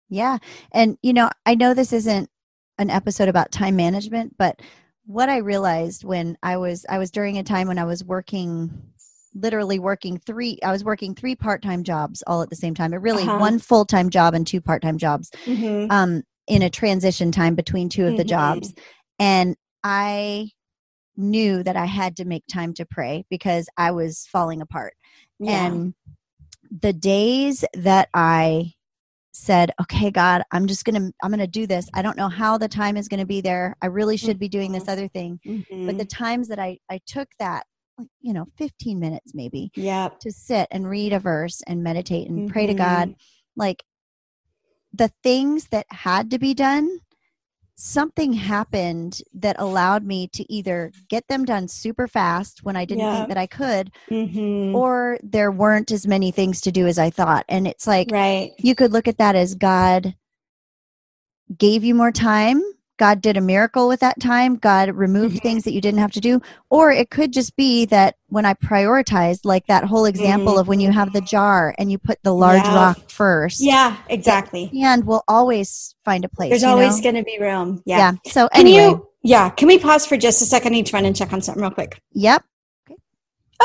Yeah. 0.09 0.39
And 0.73 0.99
you 1.03 1.13
know 1.13 1.31
i 1.47 1.55
know 1.55 1.73
this 1.73 1.93
isn't 1.93 2.29
an 2.79 2.91
episode 2.91 3.29
about 3.29 3.53
time 3.53 3.77
management 3.77 4.37
but 4.37 4.61
what 5.13 5.29
i 5.29 5.37
realized 5.39 6.05
when 6.05 6.37
i 6.43 6.57
was 6.57 6.87
i 6.89 6.99
was 6.99 7.11
during 7.11 7.37
a 7.37 7.43
time 7.43 7.69
when 7.69 7.79
i 7.79 7.85
was 7.85 8.03
working 8.03 8.71
literally 9.35 9.79
working 9.79 10.19
three 10.19 10.59
i 10.65 10.73
was 10.73 10.83
working 10.85 11.15
three 11.15 11.37
part-time 11.37 11.85
jobs 11.85 12.23
all 12.27 12.41
at 12.41 12.49
the 12.49 12.57
same 12.57 12.75
time 12.75 12.95
it 12.95 13.01
really 13.03 13.23
uh-huh. 13.25 13.39
one 13.39 13.59
full-time 13.59 14.09
job 14.09 14.33
and 14.33 14.47
two 14.47 14.61
part-time 14.61 14.97
jobs 14.97 15.31
mm-hmm. 15.45 15.91
um, 15.91 16.23
in 16.47 16.63
a 16.63 16.71
transition 16.71 17.31
time 17.31 17.55
between 17.55 17.89
two 17.89 18.05
of 18.05 18.09
mm-hmm. 18.09 18.19
the 18.19 18.25
jobs 18.25 18.75
and 19.19 19.55
i 19.85 20.49
knew 21.17 21.63
that 21.63 21.77
i 21.77 21.85
had 21.85 22.17
to 22.17 22.25
make 22.25 22.45
time 22.47 22.73
to 22.73 22.87
pray 22.87 23.25
because 23.29 23.69
i 23.77 23.91
was 23.91 24.27
falling 24.33 24.63
apart 24.63 24.95
yeah. 25.39 25.67
and 25.67 25.95
the 26.81 26.93
days 26.95 27.67
that 27.75 28.09
i 28.15 28.73
said 29.33 29.73
okay 29.81 30.11
god 30.11 30.43
i'm 30.53 30.67
just 30.67 30.85
gonna 30.85 31.11
i'm 31.23 31.31
gonna 31.31 31.47
do 31.47 31.67
this 31.67 31.89
i 31.95 32.03
don't 32.03 32.17
know 32.17 32.29
how 32.29 32.59
the 32.59 32.69
time 32.69 32.97
is 32.97 33.09
gonna 33.09 33.27
be 33.27 33.41
there 33.41 33.75
i 33.83 33.87
really 33.87 34.17
should 34.17 34.39
be 34.39 34.49
doing 34.49 34.73
this 34.73 34.83
mm-hmm. 34.85 34.93
other 34.93 35.09
thing 35.09 35.41
mm-hmm. 35.47 35.87
but 35.87 35.97
the 35.97 36.05
times 36.05 36.49
that 36.49 36.59
i 36.59 36.79
i 36.91 37.01
took 37.07 37.29
that 37.39 37.65
you 38.21 38.33
know 38.33 38.47
15 38.59 39.01
minutes 39.01 39.33
maybe 39.35 39.71
yeah 39.75 40.09
to 40.21 40.31
sit 40.31 40.69
and 40.71 40.89
read 40.89 41.13
a 41.13 41.19
verse 41.19 41.63
and 41.67 41.83
meditate 41.83 42.29
and 42.29 42.39
mm-hmm. 42.39 42.53
pray 42.53 42.67
to 42.67 42.75
god 42.75 43.09
mm-hmm. 43.09 43.21
like 43.57 43.83
the 44.93 45.11
things 45.23 45.69
that 45.69 45.87
had 45.91 46.31
to 46.31 46.39
be 46.39 46.53
done 46.53 47.01
something 47.75 48.33
happened 48.33 49.23
that 49.35 49.57
allowed 49.59 50.05
me 50.05 50.29
to 50.29 50.53
either 50.53 50.93
get 51.09 51.27
them 51.29 51.45
done 51.45 51.69
super 51.69 52.07
fast 52.07 52.63
when 52.63 52.77
I 52.77 52.85
didn't 52.85 53.05
yeah. 53.05 53.17
think 53.17 53.29
that 53.29 53.39
I 53.39 53.47
could, 53.47 53.93
mm-hmm. 54.11 54.75
or 54.75 55.19
there 55.23 55.51
weren't 55.51 55.91
as 55.91 56.07
many 56.07 56.31
things 56.31 56.61
to 56.63 56.73
do 56.73 56.87
as 56.87 56.99
I 56.99 57.11
thought. 57.11 57.45
And 57.49 57.67
it's 57.67 57.87
like, 57.87 58.09
right. 58.11 58.53
you 58.59 58.75
could 58.75 58.93
look 58.93 59.09
at 59.09 59.19
that 59.19 59.35
as 59.35 59.55
God 59.55 60.15
gave 61.57 61.85
you 61.85 61.95
more 61.95 62.13
time 62.13 62.63
God 62.99 63.21
did 63.21 63.37
a 63.37 63.41
miracle 63.41 63.89
with 63.89 64.01
that 64.01 64.21
time. 64.21 64.57
God 64.57 64.91
removed 64.91 65.37
mm-hmm. 65.37 65.43
things 65.43 65.65
that 65.65 65.73
you 65.73 65.81
didn't 65.81 66.01
have 66.01 66.13
to 66.13 66.21
do. 66.21 66.41
Or 66.71 66.91
it 66.91 67.11
could 67.11 67.33
just 67.33 67.57
be 67.57 67.87
that 67.87 68.17
when 68.29 68.45
I 68.45 68.55
prioritized, 68.55 69.41
like 69.45 69.67
that 69.67 69.85
whole 69.85 70.05
example 70.05 70.53
mm-hmm. 70.53 70.61
of 70.61 70.69
when 70.69 70.81
you 70.81 70.93
have 70.93 71.13
the 71.13 71.21
jar 71.21 71.75
and 71.79 71.91
you 71.91 71.99
put 71.99 72.23
the 72.23 72.35
large 72.35 72.63
yeah. 72.63 72.75
rock 72.75 73.11
first. 73.11 73.61
Yeah, 73.61 73.97
exactly. 74.09 74.71
And 74.83 75.05
we'll 75.05 75.25
always 75.29 75.95
find 76.05 76.25
a 76.25 76.29
place. 76.29 76.51
There's 76.51 76.65
always 76.65 77.01
going 77.01 77.17
to 77.17 77.25
be 77.25 77.39
room. 77.41 77.83
Yeah. 77.85 77.99
yeah. 77.99 78.33
So 78.33 78.49
anyway. 78.53 78.79
Can 78.79 78.91
you, 78.91 79.09
yeah. 79.23 79.51
Can 79.51 79.69
we 79.69 79.79
pause 79.79 80.07
for 80.07 80.17
just 80.17 80.43
a 80.43 80.47
second? 80.47 80.73
I 80.73 80.77
need 80.77 80.87
to 80.87 80.95
run 80.95 81.05
and 81.05 81.17
check 81.17 81.33
on 81.33 81.43
something 81.43 81.63
real 81.63 81.71
quick. 81.71 82.01
Yep. 82.13 82.45
Okay. 82.91 82.97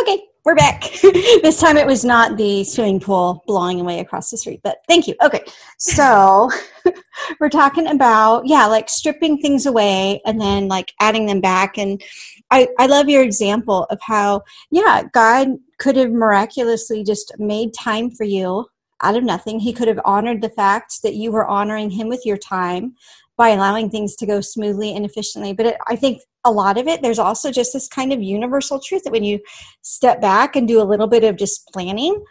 Okay 0.02 0.24
we're 0.48 0.56
back. 0.56 0.90
this 1.44 1.60
time 1.60 1.76
it 1.76 1.86
was 1.86 2.06
not 2.06 2.38
the 2.38 2.64
swimming 2.64 3.02
pool 3.02 3.44
blowing 3.48 3.82
away 3.82 4.00
across 4.00 4.32
the 4.32 4.38
street, 4.38 4.62
but 4.64 4.78
thank 4.88 5.06
you. 5.06 5.14
Okay, 5.22 5.44
so 5.78 6.50
we're 7.42 7.50
talking 7.50 7.88
about, 7.88 8.48
yeah, 8.48 8.66
like 8.66 8.88
stripping 8.88 9.40
things 9.40 9.66
away 9.66 10.22
and 10.26 10.40
then 10.40 10.70
like 10.70 10.94
adding 11.02 11.26
them 11.26 11.42
back. 11.42 11.78
And 11.78 12.02
I, 12.50 12.70
I 12.80 12.86
love 12.86 13.10
your 13.10 13.24
example 13.24 13.88
of 13.90 14.00
how, 14.02 14.42
yeah, 14.72 15.04
God 15.12 15.50
could 15.80 15.98
have 15.98 16.12
miraculously 16.12 17.04
just 17.04 17.34
made 17.38 17.74
time 17.74 18.10
for 18.10 18.24
you 18.24 18.68
out 19.04 19.18
of 19.18 19.26
nothing. 19.26 19.60
He 19.60 19.74
could 19.74 19.90
have 19.90 20.00
honored 20.06 20.42
the 20.42 20.50
fact 20.52 21.02
that 21.04 21.16
you 21.16 21.30
were 21.30 21.46
honoring 21.46 21.90
Him 21.90 22.08
with 22.08 22.26
your 22.26 22.38
time 22.38 22.96
by 23.38 23.50
allowing 23.50 23.90
things 23.90 24.16
to 24.16 24.26
go 24.26 24.42
smoothly 24.42 24.96
and 24.96 25.06
efficiently. 25.06 25.54
But 25.54 25.68
it, 25.68 25.78
I 25.88 25.96
think 25.96 26.22
a 26.44 26.52
lot 26.52 26.78
of 26.78 26.88
it, 26.88 27.02
there's 27.02 27.20
also 27.20 27.52
just 27.52 27.72
this 27.72 27.88
kind 27.88 28.12
of 28.12 28.22
universal 28.22 28.80
truth 28.80 29.04
that 29.04 29.12
when 29.12 29.24
you 29.24 29.40
step 29.82 30.20
back 30.20 30.56
and 30.56 30.68
do 30.68 30.82
a 30.82 30.84
little 30.84 31.08
bit 31.08 31.24
of 31.24 31.38
just 31.38 31.68
planning, 31.72 32.24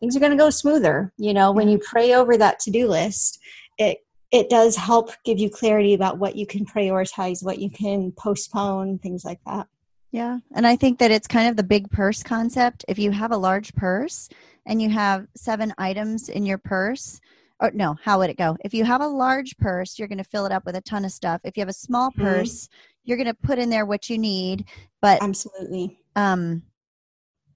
things 0.00 0.16
are 0.16 0.20
going 0.20 0.32
to 0.32 0.38
go 0.38 0.50
smoother. 0.50 1.12
You 1.18 1.34
know, 1.34 1.52
when 1.52 1.68
you 1.68 1.78
pray 1.78 2.14
over 2.14 2.36
that 2.38 2.60
to 2.60 2.70
do 2.70 2.88
list, 2.88 3.38
it 3.76 3.98
it 4.30 4.50
does 4.50 4.76
help 4.76 5.10
give 5.24 5.38
you 5.38 5.48
clarity 5.48 5.94
about 5.94 6.18
what 6.18 6.36
you 6.36 6.46
can 6.46 6.66
prioritize, 6.66 7.42
what 7.42 7.58
you 7.58 7.70
can 7.70 8.12
postpone, 8.12 8.98
things 8.98 9.24
like 9.24 9.40
that. 9.46 9.66
Yeah. 10.10 10.38
And 10.54 10.66
I 10.66 10.76
think 10.76 10.98
that 10.98 11.10
it's 11.10 11.26
kind 11.26 11.48
of 11.48 11.56
the 11.56 11.62
big 11.62 11.90
purse 11.90 12.22
concept. 12.22 12.84
If 12.88 12.98
you 12.98 13.10
have 13.10 13.32
a 13.32 13.36
large 13.36 13.74
purse 13.74 14.28
and 14.66 14.82
you 14.82 14.90
have 14.90 15.26
seven 15.34 15.72
items 15.78 16.28
in 16.28 16.44
your 16.44 16.58
purse, 16.58 17.20
or 17.60 17.70
no, 17.72 17.96
how 18.02 18.18
would 18.18 18.30
it 18.30 18.36
go? 18.36 18.56
If 18.64 18.72
you 18.74 18.84
have 18.84 19.00
a 19.00 19.06
large 19.06 19.56
purse, 19.58 19.98
you're 19.98 20.08
going 20.08 20.18
to 20.18 20.24
fill 20.24 20.46
it 20.46 20.52
up 20.52 20.64
with 20.64 20.76
a 20.76 20.80
ton 20.80 21.04
of 21.04 21.10
stuff. 21.10 21.40
If 21.44 21.56
you 21.56 21.60
have 21.60 21.68
a 21.68 21.72
small 21.72 22.10
mm-hmm. 22.10 22.22
purse, 22.22 22.68
you're 23.04 23.16
going 23.16 23.26
to 23.26 23.34
put 23.34 23.58
in 23.58 23.70
there 23.70 23.86
what 23.86 24.08
you 24.08 24.18
need. 24.18 24.66
But 25.00 25.22
absolutely. 25.22 25.98
Um, 26.14 26.62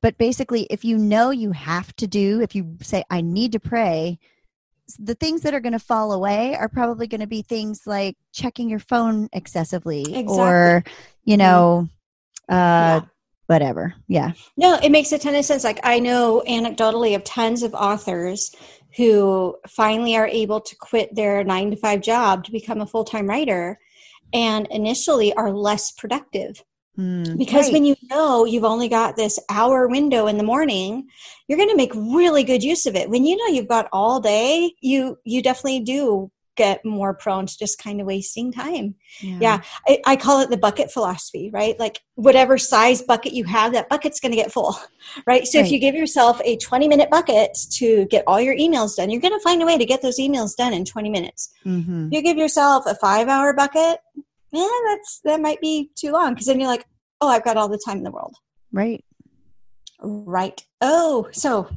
but 0.00 0.18
basically, 0.18 0.66
if 0.70 0.84
you 0.84 0.98
know 0.98 1.30
you 1.30 1.52
have 1.52 1.94
to 1.96 2.06
do, 2.06 2.40
if 2.40 2.54
you 2.54 2.76
say, 2.82 3.04
I 3.10 3.20
need 3.20 3.52
to 3.52 3.60
pray, 3.60 4.18
the 4.98 5.14
things 5.14 5.42
that 5.42 5.54
are 5.54 5.60
going 5.60 5.72
to 5.74 5.78
fall 5.78 6.12
away 6.12 6.56
are 6.56 6.68
probably 6.68 7.06
going 7.06 7.20
to 7.20 7.26
be 7.28 7.42
things 7.42 7.82
like 7.86 8.16
checking 8.32 8.68
your 8.68 8.80
phone 8.80 9.28
excessively 9.32 10.02
exactly. 10.02 10.38
or, 10.38 10.84
you 11.24 11.36
mm-hmm. 11.36 11.38
know, 11.38 11.88
uh, 12.48 13.00
yeah 13.00 13.00
whatever. 13.46 13.94
Yeah. 14.08 14.32
No, 14.56 14.78
it 14.82 14.90
makes 14.90 15.12
a 15.12 15.18
ton 15.18 15.34
of 15.34 15.44
sense. 15.44 15.62
Like 15.62 15.80
I 15.82 15.98
know 15.98 16.42
anecdotally 16.48 17.14
of 17.14 17.22
tons 17.24 17.62
of 17.62 17.74
authors 17.74 18.54
who 18.96 19.56
finally 19.68 20.16
are 20.16 20.26
able 20.26 20.60
to 20.60 20.76
quit 20.76 21.14
their 21.14 21.44
nine 21.44 21.70
to 21.70 21.76
five 21.76 22.00
job 22.00 22.44
to 22.44 22.52
become 22.52 22.80
a 22.80 22.86
full 22.86 23.04
time 23.04 23.28
writer 23.28 23.78
and 24.32 24.66
initially 24.70 25.32
are 25.34 25.52
less 25.52 25.90
productive. 25.92 26.62
Mm, 26.98 27.38
because 27.38 27.66
right. 27.66 27.72
when 27.72 27.84
you 27.86 27.96
know 28.10 28.44
you've 28.44 28.64
only 28.64 28.86
got 28.86 29.16
this 29.16 29.38
hour 29.48 29.88
window 29.88 30.26
in 30.26 30.36
the 30.36 30.44
morning 30.44 31.08
you're 31.48 31.56
going 31.56 31.70
to 31.70 31.74
make 31.74 31.94
really 31.94 32.44
good 32.44 32.62
use 32.62 32.84
of 32.84 32.94
it 32.94 33.08
when 33.08 33.24
you 33.24 33.34
know 33.34 33.46
you've 33.46 33.66
got 33.66 33.88
all 33.94 34.20
day 34.20 34.74
you 34.82 35.16
you 35.24 35.42
definitely 35.42 35.80
do 35.80 36.30
get 36.56 36.84
more 36.84 37.14
prone 37.14 37.46
to 37.46 37.58
just 37.58 37.78
kind 37.78 38.00
of 38.00 38.06
wasting 38.06 38.52
time. 38.52 38.94
Yeah, 39.20 39.38
yeah. 39.40 39.62
I, 39.88 40.00
I, 40.06 40.16
call 40.16 40.40
it 40.40 40.50
the 40.50 40.56
bucket 40.56 40.90
philosophy, 40.92 41.50
right? 41.52 41.78
Like 41.78 42.00
whatever 42.14 42.58
size 42.58 43.02
bucket 43.02 43.32
you 43.32 43.44
have, 43.44 43.72
that 43.72 43.88
bucket's 43.88 44.20
going 44.20 44.32
to 44.32 44.36
get 44.36 44.52
full, 44.52 44.76
right? 45.26 45.46
So 45.46 45.58
right. 45.58 45.66
if 45.66 45.72
you 45.72 45.78
give 45.78 45.94
yourself 45.94 46.40
a 46.44 46.56
20 46.58 46.88
minute 46.88 47.10
bucket 47.10 47.56
to 47.72 48.06
get 48.06 48.24
all 48.26 48.40
your 48.40 48.56
emails 48.56 48.96
done, 48.96 49.10
you're 49.10 49.20
going 49.20 49.32
to 49.32 49.42
find 49.42 49.62
a 49.62 49.66
way 49.66 49.78
to 49.78 49.86
get 49.86 50.02
those 50.02 50.18
emails 50.18 50.56
done 50.56 50.72
in 50.72 50.84
20 50.84 51.10
minutes. 51.10 51.52
Mm-hmm. 51.64 52.08
You 52.12 52.22
give 52.22 52.36
yourself 52.36 52.84
a 52.86 52.94
five 52.96 53.28
hour 53.28 53.54
bucket, 53.54 54.00
yeah, 54.52 54.68
that's 54.86 55.20
that 55.24 55.40
might 55.40 55.60
be 55.60 55.90
too 55.94 56.12
long 56.12 56.34
because 56.34 56.46
then 56.46 56.60
you're 56.60 56.68
like, 56.68 56.84
oh, 57.20 57.28
I've 57.28 57.44
got 57.44 57.56
all 57.56 57.68
the 57.68 57.80
time 57.84 57.98
in 57.98 58.04
the 58.04 58.10
world. 58.10 58.36
Right. 58.70 59.04
Right. 60.00 60.62
Oh, 60.80 61.28
so 61.32 61.68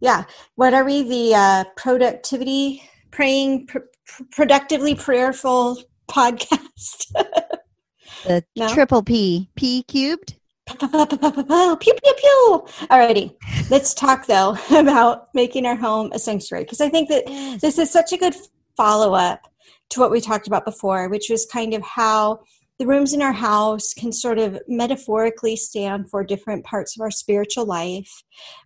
yeah. 0.00 0.24
What 0.54 0.74
are 0.74 0.84
we? 0.84 1.02
The 1.02 1.34
uh, 1.34 1.64
productivity 1.76 2.82
praying 3.10 3.66
pr- 3.66 3.90
productively 4.30 4.94
prayerful 4.94 5.82
podcast. 6.08 7.12
the 8.24 8.44
no? 8.56 8.68
triple 8.68 9.02
P, 9.02 9.50
P 9.56 9.82
cubed. 9.84 10.36
Pew 10.80 10.88
pew 10.88 12.14
pew. 12.16 12.66
Alrighty, 12.90 13.36
let's 13.70 13.92
talk 13.92 14.26
though 14.26 14.56
about 14.70 15.28
making 15.34 15.66
our 15.66 15.76
home 15.76 16.10
a 16.14 16.18
sanctuary 16.18 16.64
because 16.64 16.80
I 16.80 16.88
think 16.88 17.10
that 17.10 17.26
this 17.60 17.78
is 17.78 17.90
such 17.90 18.12
a 18.12 18.16
good 18.16 18.34
follow 18.74 19.12
up 19.14 19.46
to 19.90 20.00
what 20.00 20.10
we 20.10 20.22
talked 20.22 20.46
about 20.46 20.64
before, 20.64 21.08
which 21.08 21.28
was 21.28 21.44
kind 21.44 21.74
of 21.74 21.82
how 21.82 22.40
the 22.78 22.86
rooms 22.86 23.12
in 23.12 23.22
our 23.22 23.32
house 23.32 23.94
can 23.94 24.12
sort 24.12 24.38
of 24.38 24.60
metaphorically 24.66 25.56
stand 25.56 26.10
for 26.10 26.24
different 26.24 26.64
parts 26.64 26.96
of 26.96 27.02
our 27.02 27.10
spiritual 27.10 27.64
life. 27.64 28.10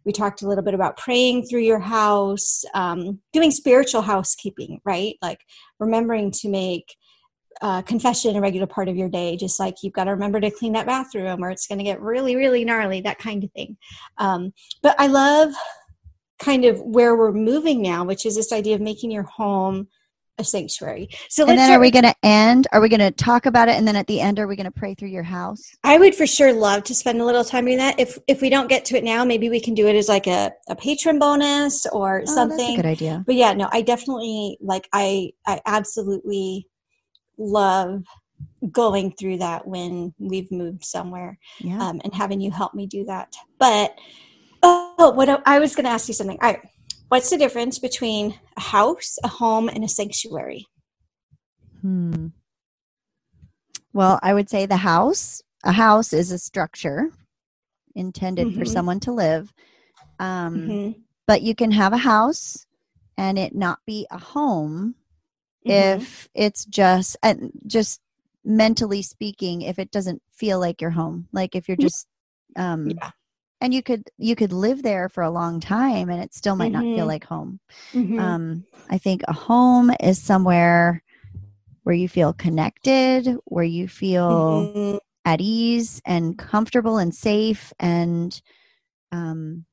We 0.05 0.13
talked 0.13 0.43
a 0.43 0.49
little 0.49 0.65
bit 0.65 0.75
about 0.75 0.97
praying 0.97 1.47
through 1.47 1.61
your 1.61 1.79
house, 1.79 2.65
um, 2.75 3.21
doing 3.33 3.51
spiritual 3.51 4.03
housekeeping, 4.03 4.81
right? 4.85 5.17
Like 5.21 5.41
remembering 5.79 6.31
to 6.33 6.49
make 6.49 6.97
uh, 7.61 7.83
confession 7.83 8.37
a 8.37 8.41
regular 8.41 8.67
part 8.67 8.89
of 8.89 8.97
your 8.97 9.09
day, 9.09 9.37
just 9.37 9.61
like 9.61 9.75
you've 9.83 9.93
got 9.93 10.05
to 10.05 10.13
remember 10.13 10.41
to 10.41 10.51
clean 10.51 10.73
that 10.73 10.87
bathroom 10.87 11.45
or 11.45 11.51
it's 11.51 11.67
going 11.67 11.79
to 11.79 11.85
get 11.85 12.01
really, 12.01 12.37
really 12.37 12.65
gnarly, 12.65 13.01
that 13.01 13.19
kind 13.19 13.45
of 13.45 13.53
thing. 13.53 13.77
Um, 14.17 14.53
but 14.83 14.95
I 14.99 15.09
love 15.09 15.53
kind 16.39 16.65
of 16.65 16.81
where 16.81 17.17
we're 17.17 17.33
moving 17.33 17.83
now, 17.83 18.05
which 18.05 18.25
is 18.25 18.37
this 18.37 18.53
idea 18.53 18.75
of 18.75 18.81
making 18.81 19.11
your 19.11 19.25
home 19.25 19.89
a 20.39 20.45
sanctuary. 20.45 21.09
So 21.29 21.47
and 21.47 21.59
then 21.59 21.71
are 21.73 21.81
we 21.81 21.91
going 21.91 22.05
to 22.05 22.15
end? 22.23 22.67
Are 22.73 22.81
we 22.81 22.89
going 22.89 23.01
to 23.01 23.11
talk 23.11 23.47
about 23.47 23.69
it, 23.69 23.77
and 23.77 23.87
then 23.87 23.97
at 23.97 24.07
the 24.07 24.21
end, 24.21 24.39
are 24.39 24.47
we 24.47 24.57
going 24.57 24.65
to 24.65 24.71
pray 24.71 24.95
through 24.95 25.09
your 25.09 25.23
house? 25.23 25.61
I 25.85 25.99
would 25.99 26.15
for 26.15 26.27
sure 26.27 26.53
love 26.53 26.85
to 26.85 26.95
spend 26.95 27.21
a 27.21 27.25
little 27.25 27.45
time 27.45 27.65
doing 27.65 27.79
that. 27.79 27.99
If 27.99 28.19
if 28.27 28.41
we 28.41 28.49
don't 28.49 28.69
get 28.69 28.85
to 28.87 28.97
it 28.97 29.05
now, 29.05 29.25
maybe 29.25 29.51
we 29.51 29.61
can 29.61 29.75
do 29.75 29.87
it 29.87 29.97
as 29.97 30.09
like 30.09 30.27
a, 30.27 30.53
a 30.69 30.77
patron 30.77 31.19
bonus 31.19 31.87
or 31.87 32.23
oh, 32.23 32.25
something. 32.25 32.77
good 32.77 32.87
idea. 32.87 33.25
But 33.27 33.35
yeah, 33.35 33.53
no, 33.53 33.69
I 33.73 33.83
definitely 33.83 34.59
like. 34.61 34.89
I 34.93 35.33
I 35.47 35.61
absolutely 35.67 36.69
love 37.37 38.05
going 38.73 39.13
through 39.13 39.39
that 39.39 39.67
when 39.67 40.13
we've 40.19 40.51
moved 40.51 40.85
somewhere 40.85 41.39
Yeah. 41.61 41.81
um, 41.81 42.01
and 42.05 42.15
having 42.15 42.41
you 42.41 42.51
help 42.51 42.75
me 42.75 42.87
do 42.87 43.05
that. 43.05 43.35
But 43.59 43.97
oh, 44.63 45.13
what 45.15 45.29
I- 45.29 45.43
I 45.47 45.59
was 45.59 45.75
going 45.75 45.85
to 45.85 45.91
ask 45.91 46.09
you 46.09 46.15
something. 46.15 46.39
All 46.43 46.51
right, 46.51 46.61
what's 47.09 47.31
the 47.31 47.37
difference 47.39 47.79
between 47.79 48.39
a 48.57 48.61
house, 48.61 49.17
a 49.25 49.29
home, 49.29 49.69
and 49.69 49.85
a 49.85 49.89
sanctuary? 49.89 50.67
Hmm. 51.83 52.29
Well, 53.93 54.19
I 54.23 54.35
would 54.35 54.49
say 54.51 54.67
the 54.67 54.77
house. 54.79 55.43
A 55.65 55.73
house 55.73 56.13
is 56.13 56.31
a 56.31 56.39
structure 56.39 57.11
intended 57.95 58.55
for 58.55 58.65
Mhm. 58.65 58.73
someone 58.73 59.01
to 59.01 59.13
live. 59.13 59.53
Um, 60.19 60.69
Mhm, 60.69 61.05
But 61.27 61.43
you 61.43 61.55
can 61.55 61.73
have 61.73 61.93
a 61.93 61.99
house 61.99 62.67
and 63.19 63.39
it 63.39 63.55
not 63.55 63.81
be 63.87 64.07
a 64.11 64.19
home 64.19 64.95
mhm. 65.65 65.99
if 66.01 66.29
it's 66.35 66.65
just 66.67 67.17
and 67.23 67.53
just 67.67 68.01
mentally 68.45 69.03
speaking 69.03 69.63
if 69.63 69.79
it 69.79 69.91
doesn't 69.91 70.23
feel 70.33 70.59
like 70.61 70.81
your 70.81 70.91
home 70.93 71.29
like 71.33 71.55
if 71.55 71.69
you're 71.69 71.77
just 71.77 72.07
um 72.57 73.03
Yeah. 73.03 73.11
And 73.61 73.75
you 73.75 73.83
could 73.83 74.11
you 74.19 74.37
could 74.37 74.53
live 74.53 74.83
there 74.83 75.09
for 75.09 75.23
a 75.23 75.31
long 75.31 75.61
time 75.61 76.09
and 76.09 76.23
it 76.23 76.35
still 76.35 76.57
might 76.57 76.73
not 76.73 76.85
feel 76.95 77.05
Mhm. 77.05 77.09
like 77.09 77.25
home 77.25 77.61
Mhm. 77.95 78.19
um 78.21 78.65
i 78.91 78.99
think 78.99 79.23
a 79.29 79.33
home 79.33 79.91
is 80.01 80.21
somewhere 80.23 81.03
where 81.83 81.95
you 81.95 82.09
feel 82.09 82.33
connected 82.33 83.37
where 83.47 83.65
you 83.65 83.89
feel 83.89 84.73
Mhm. 84.75 84.99
at 85.25 85.41
ease 85.41 86.01
and 86.05 86.39
comfortable 86.39 86.99
and 86.99 87.15
safe 87.15 87.73
and 87.79 88.41
um 89.13 89.65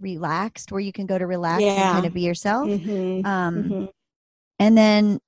relaxed 0.00 0.72
where 0.72 0.80
you 0.80 0.92
can 0.92 1.06
go 1.06 1.18
to 1.18 1.26
relax 1.26 1.62
and 1.62 1.92
kind 1.92 2.06
of 2.06 2.14
be 2.14 2.22
yourself 2.22 2.68
Mhm. 2.68 3.24
um 3.26 3.54
Mhm. 3.56 3.88
and 4.58 4.76
then 4.76 5.20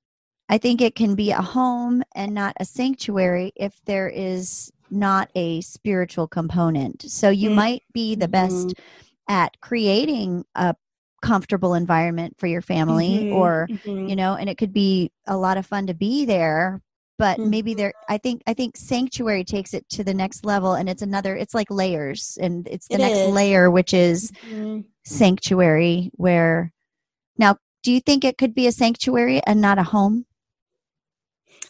I 0.48 0.58
think 0.58 0.82
it 0.82 0.94
can 0.94 1.14
be 1.14 1.30
a 1.30 1.40
home 1.40 2.02
and 2.14 2.34
not 2.34 2.54
a 2.60 2.64
sanctuary 2.66 3.52
if 3.56 3.80
there 3.86 4.08
is 4.08 4.70
not 4.92 5.30
a 5.34 5.60
spiritual 5.62 6.28
component. 6.28 7.02
So 7.10 7.30
you 7.30 7.50
Mm. 7.50 7.54
might 7.54 7.82
be 7.92 8.14
the 8.14 8.28
best 8.28 8.74
at 9.28 9.58
creating 9.60 10.44
a 10.54 10.74
comfortable 11.22 11.74
environment 11.74 12.34
for 12.38 12.46
your 12.48 12.60
family 12.60 13.24
Mhm. 13.24 13.32
or 13.32 13.68
Mhm. 13.70 14.08
you 14.10 14.16
know 14.16 14.34
and 14.34 14.50
it 14.50 14.58
could 14.58 14.72
be 14.72 15.10
a 15.28 15.36
lot 15.36 15.56
of 15.56 15.64
fun 15.64 15.86
to 15.86 15.94
be 15.94 16.24
there 16.24 16.82
but 17.16 17.38
maybe 17.38 17.74
there 17.74 17.92
i 18.08 18.18
think 18.18 18.42
i 18.48 18.52
think 18.52 18.76
sanctuary 18.76 19.44
takes 19.44 19.72
it 19.72 19.88
to 19.88 20.02
the 20.02 20.12
next 20.12 20.44
level 20.44 20.72
and 20.74 20.88
it's 20.88 21.00
another 21.00 21.36
it's 21.36 21.54
like 21.54 21.70
layers 21.70 22.36
and 22.42 22.66
it's 22.66 22.88
the 22.88 22.96
It 22.96 22.98
next 22.98 23.18
is. 23.18 23.28
layer 23.32 23.70
which 23.70 23.94
is 23.94 24.32
Mhm. 24.44 24.84
sanctuary 25.04 26.10
where 26.14 26.72
now 27.38 27.56
do 27.84 27.92
you 27.92 28.00
think 28.00 28.24
it 28.24 28.36
could 28.36 28.52
be 28.54 28.66
a 28.66 28.72
sanctuary 28.72 29.40
and 29.46 29.60
not 29.60 29.78
a 29.78 29.84
home 29.84 30.26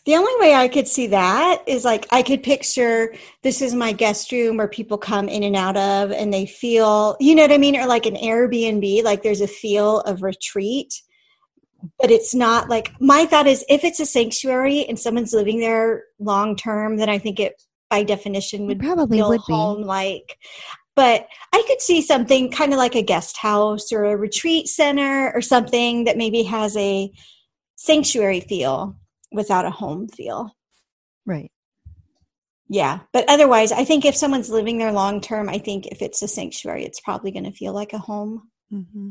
The 0.05 0.17
only 0.17 0.33
way 0.41 0.55
I 0.55 0.67
could 0.67 0.88
see 0.88 1.07
that 1.09 1.62
is 1.67 1.85
like 1.85 2.09
I 2.11 2.23
could 2.23 2.43
picture 2.43 3.15
this 3.43 3.62
is 3.62 3.73
my 3.73 3.93
guest 3.93 4.33
room 4.33 4.57
where 4.57 4.67
people 4.67 4.99
come 4.99 5.29
in 5.29 5.45
and 5.45 5.55
out 5.55 5.77
of 5.77 6.11
and 6.11 6.33
they 6.33 6.45
feel, 6.45 7.17
you 7.21 7.37
know 7.37 7.43
what 7.43 7.53
I 7.53 7.59
mean? 7.59 7.77
Or 7.77 7.87
like 7.87 8.07
an 8.07 8.17
Airbnb, 8.17 9.05
like 9.05 9.23
there's 9.23 9.41
a 9.41 9.47
feel 9.47 10.01
of 10.01 10.23
retreat. 10.23 10.93
But 12.01 12.11
it's 12.11 12.35
not 12.35 12.69
like 12.69 12.93
my 13.01 13.27
thought 13.27 13.47
is 13.47 13.65
if 13.69 13.85
it's 13.85 14.01
a 14.01 14.07
sanctuary 14.07 14.85
and 14.87 14.99
someone's 14.99 15.33
living 15.33 15.61
there 15.61 16.05
long 16.19 16.57
term, 16.57 16.97
then 16.97 17.09
I 17.09 17.19
think 17.19 17.38
it 17.38 17.62
by 17.88 18.03
definition 18.03 18.62
it 18.62 18.67
would 18.67 18.81
probably 18.81 19.19
feel 19.19 19.29
would 19.29 19.41
home 19.41 19.83
like. 19.83 20.37
But 20.97 21.27
I 21.53 21.62
could 21.67 21.81
see 21.81 22.03
something 22.03 22.51
kind 22.51 22.73
of 22.73 22.79
like 22.79 22.97
a 22.97 23.03
guest 23.03 23.37
house 23.37 23.93
or 23.93 24.05
a 24.05 24.17
retreat 24.17 24.69
center 24.69 25.33
or 25.33 25.41
something 25.41 26.05
that 26.05 26.17
maybe 26.17 26.43
has 26.43 26.77
a 26.77 27.11
sanctuary 27.77 28.41
feel 28.41 28.97
without 29.33 29.64
a 29.64 29.71
home 29.71 30.09
feel. 30.09 30.55
right 31.27 31.51
Yeah. 32.68 33.01
But 33.12 33.27
otherwise, 33.29 33.71
I 33.71 33.85
think 33.85 34.05
if 34.07 34.16
someone's 34.16 34.49
living 34.49 34.79
there 34.79 34.92
long 34.92 35.21
term, 35.21 35.49
I 35.51 35.59
think 35.59 35.88
if 35.88 36.01
it's 36.01 36.23
a 36.23 36.29
sanctuary, 36.29 36.85
it's 36.85 37.01
probably 37.01 37.31
going 37.31 37.45
to 37.45 37.53
feel 37.53 37.75
like 37.75 37.92
a 37.92 37.99
home. 37.99 38.51
hmm 38.71 39.11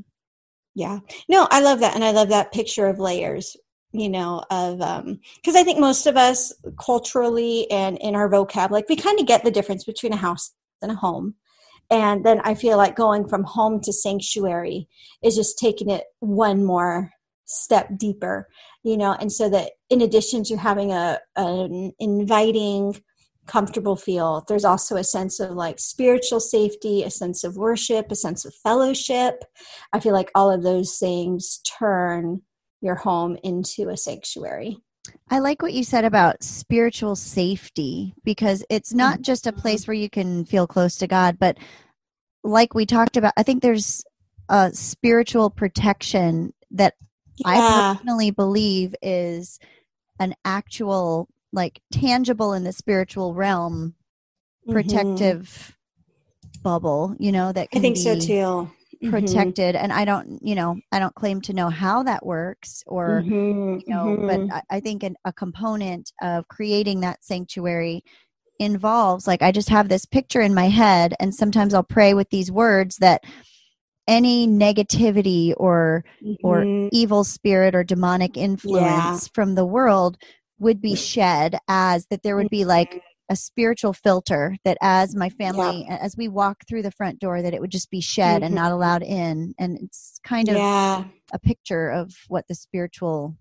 Yeah. 0.73 0.99
No, 1.29 1.47
I 1.51 1.61
love 1.61 1.81
that. 1.81 1.93
And 1.93 2.03
I 2.03 2.11
love 2.11 2.29
that 2.29 2.51
picture 2.51 2.87
of 2.87 2.97
layers, 2.97 3.55
you 3.91 4.09
know, 4.09 4.43
of, 4.49 4.81
um, 4.81 5.19
because 5.35 5.55
I 5.55 5.63
think 5.63 5.79
most 5.79 6.07
of 6.07 6.17
us 6.17 6.51
culturally 6.83 7.69
and 7.69 7.99
in 7.99 8.15
our 8.15 8.29
vocab, 8.29 8.71
like 8.71 8.89
we 8.89 8.95
kind 8.95 9.19
of 9.19 9.27
get 9.27 9.43
the 9.43 9.51
difference 9.51 9.83
between 9.83 10.13
a 10.13 10.17
house 10.17 10.53
and 10.81 10.91
a 10.91 10.95
home. 10.95 11.35
And 11.91 12.25
then 12.25 12.39
I 12.43 12.55
feel 12.55 12.77
like 12.77 12.95
going 12.95 13.27
from 13.27 13.43
home 13.43 13.81
to 13.81 13.93
sanctuary 13.93 14.87
is 15.21 15.35
just 15.35 15.59
taking 15.59 15.89
it 15.89 16.05
one 16.19 16.63
more 16.65 17.11
step 17.51 17.89
deeper, 17.97 18.47
you 18.83 18.97
know, 18.97 19.13
and 19.19 19.31
so 19.31 19.49
that 19.49 19.71
in 19.89 20.01
addition 20.01 20.43
to 20.45 20.57
having 20.57 20.91
a 20.91 21.19
an 21.35 21.91
inviting, 21.99 22.95
comfortable 23.47 23.95
feel, 23.95 24.45
there's 24.47 24.65
also 24.65 24.95
a 24.95 25.03
sense 25.03 25.39
of 25.39 25.51
like 25.51 25.79
spiritual 25.79 26.39
safety, 26.39 27.03
a 27.03 27.09
sense 27.09 27.43
of 27.43 27.57
worship, 27.57 28.11
a 28.11 28.15
sense 28.15 28.45
of 28.45 28.53
fellowship. 28.63 29.43
I 29.93 29.99
feel 29.99 30.13
like 30.13 30.31
all 30.35 30.51
of 30.51 30.63
those 30.63 30.97
things 30.97 31.59
turn 31.79 32.41
your 32.81 32.95
home 32.95 33.37
into 33.43 33.89
a 33.89 33.97
sanctuary. 33.97 34.77
I 35.29 35.39
like 35.39 35.61
what 35.61 35.73
you 35.73 35.83
said 35.83 36.05
about 36.05 36.43
spiritual 36.43 37.15
safety 37.15 38.13
because 38.23 38.63
it's 38.69 38.93
not 38.93 39.15
mm-hmm. 39.15 39.23
just 39.23 39.47
a 39.47 39.53
place 39.53 39.87
where 39.87 39.95
you 39.95 40.09
can 40.09 40.45
feel 40.45 40.67
close 40.67 40.95
to 40.97 41.07
God, 41.07 41.37
but 41.39 41.57
like 42.43 42.73
we 42.73 42.85
talked 42.85 43.17
about, 43.17 43.33
I 43.37 43.43
think 43.43 43.61
there's 43.61 44.03
a 44.49 44.71
spiritual 44.73 45.49
protection 45.49 46.53
that 46.71 46.95
I 47.45 47.61
personally 47.61 48.31
believe 48.31 48.95
is 49.01 49.59
an 50.19 50.35
actual, 50.45 51.27
like 51.53 51.81
tangible 51.91 52.53
in 52.53 52.63
the 52.63 52.73
spiritual 52.73 53.33
realm, 53.33 53.95
Mhm. 54.67 54.73
protective 54.73 55.75
bubble, 56.63 57.15
you 57.19 57.31
know, 57.31 57.51
that 57.51 57.63
I 57.63 57.65
can 57.73 57.81
think 57.81 57.97
so 57.97 58.15
be 58.15 58.19
too. 58.19 58.69
Mhm. 59.03 59.09
protected. 59.09 59.75
And 59.75 59.91
I 59.91 60.05
don't, 60.05 60.39
you 60.43 60.55
know, 60.55 60.77
I 60.91 60.99
don't 60.99 61.15
claim 61.15 61.41
to 61.41 61.53
know 61.53 61.69
how 61.69 62.03
that 62.03 62.25
works 62.25 62.83
or 62.87 63.23
Mhm. 63.23 63.81
you 63.85 63.93
know 63.95 64.23
but 64.27 64.41
I, 64.51 64.61
I 64.69 64.79
think 64.79 65.03
an, 65.03 65.15
a 65.25 65.33
component 65.33 66.11
of 66.21 66.47
creating 66.49 67.01
that 67.01 67.23
sanctuary 67.23 68.03
involves 68.59 69.25
like 69.27 69.41
i 69.41 69.51
just 69.51 69.69
have 69.69 69.89
this 69.89 70.05
picture 70.05 70.41
in 70.41 70.53
my 70.53 70.69
head 70.69 71.15
and 71.19 71.33
sometimes 71.33 71.73
i'll 71.73 71.83
pray 71.83 72.13
with 72.13 72.29
these 72.29 72.51
words 72.51 72.97
that 72.97 73.23
any 74.07 74.47
negativity 74.47 75.53
or 75.57 76.03
or 76.43 76.63
Mhm. 76.63 76.89
evil 76.91 77.23
spirit 77.23 77.75
or 77.75 77.83
demonic 77.83 78.35
influence 78.35 79.27
from 79.33 79.55
the 79.55 79.65
world 79.65 80.17
would 80.59 80.81
be 80.81 80.95
shed 80.95 81.57
as 81.67 82.05
that 82.07 82.23
there 82.23 82.35
would 82.35 82.49
be 82.49 82.65
like 82.65 83.01
a 83.29 83.35
spiritual 83.35 83.93
filter 83.93 84.57
that 84.65 84.77
as 84.81 85.15
my 85.15 85.29
family 85.29 85.85
as 85.89 86.17
we 86.17 86.27
walk 86.27 86.57
through 86.67 86.81
the 86.81 86.91
front 86.91 87.19
door 87.19 87.41
that 87.41 87.53
it 87.53 87.61
would 87.61 87.71
just 87.71 87.89
be 87.89 88.01
shed 88.01 88.43
and 88.43 88.53
Mhm. 88.53 88.57
not 88.57 88.71
allowed 88.71 89.03
in 89.03 89.53
and 89.57 89.77
it's 89.81 90.19
kind 90.23 90.49
of 90.49 90.57
yeah. 90.57 91.03
a 91.33 91.39
picture 91.39 91.89
of 91.89 92.13
what 92.27 92.45
the 92.47 92.55
spiritual 92.55 93.37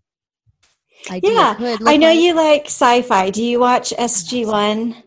idea 1.11 1.31
Yeah, 1.33 1.55
could 1.55 1.83
I 1.88 1.96
know 1.96 2.11
like. 2.11 2.20
you 2.20 2.35
like 2.35 2.66
sci-fi. 2.66 3.31
Do 3.31 3.42
you 3.42 3.59
watch 3.59 3.92
SG1? 3.99 5.03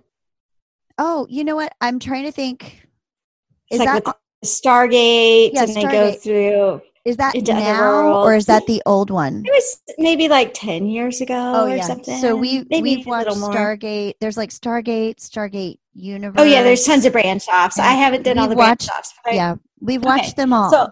Oh, 0.98 1.26
you 1.30 1.44
know 1.44 1.56
what? 1.56 1.74
I'm 1.80 2.00
trying 2.00 2.26
to 2.26 2.32
think. 2.32 2.88
It's 3.70 3.76
Is 3.76 3.80
like 3.80 4.04
that 4.04 4.16
Stargate, 4.44 5.52
Yeah, 5.54 5.64
and 5.64 5.76
they 5.76 5.82
go 5.84 5.90
Stargate. 5.90 6.22
through. 6.22 6.82
is 7.06 7.18
that 7.18 7.36
now 7.36 8.24
or 8.24 8.36
is 8.36 8.46
that 8.46 8.66
the 8.68 8.82
old 8.86 9.10
one? 9.10 9.44
It 9.46 9.52
was 9.52 9.82
maybe 9.98 10.28
like 10.30 10.54
ten 10.54 10.88
years 10.88 11.22
ago 11.22 11.36
Oh 11.56 11.66
or 11.66 11.76
yeah. 11.76 11.84
something. 11.84 12.20
So 12.22 12.36
we 12.36 12.66
maybe 12.70 12.98
we've 12.98 13.06
watched. 13.06 13.30
Stargate. 13.32 14.14
There's 14.22 14.38
like 14.38 14.50
Stargate, 14.52 15.16
Stargate 15.18 15.78
Universe. 15.94 16.40
Oh 16.40 16.44
yeah, 16.46 16.64
there's 16.64 16.86
tons 16.86 17.06
of 17.06 17.14
branch 17.14 17.48
offs. 17.52 17.80
I 17.80 17.92
haven't 17.92 18.24
done 18.24 18.38
all 18.38 18.46
we've 18.46 18.52
the 18.52 18.56
branch 18.56 18.88
watched- 18.88 18.90
offs. 18.98 19.14
But 19.24 19.34
I- 19.34 19.36
Yeah, 19.36 19.56
we've 19.82 20.00
Okay, 20.02 20.08
watched 20.08 20.36
them 20.38 20.54
all. 20.54 20.70
So 20.72 20.88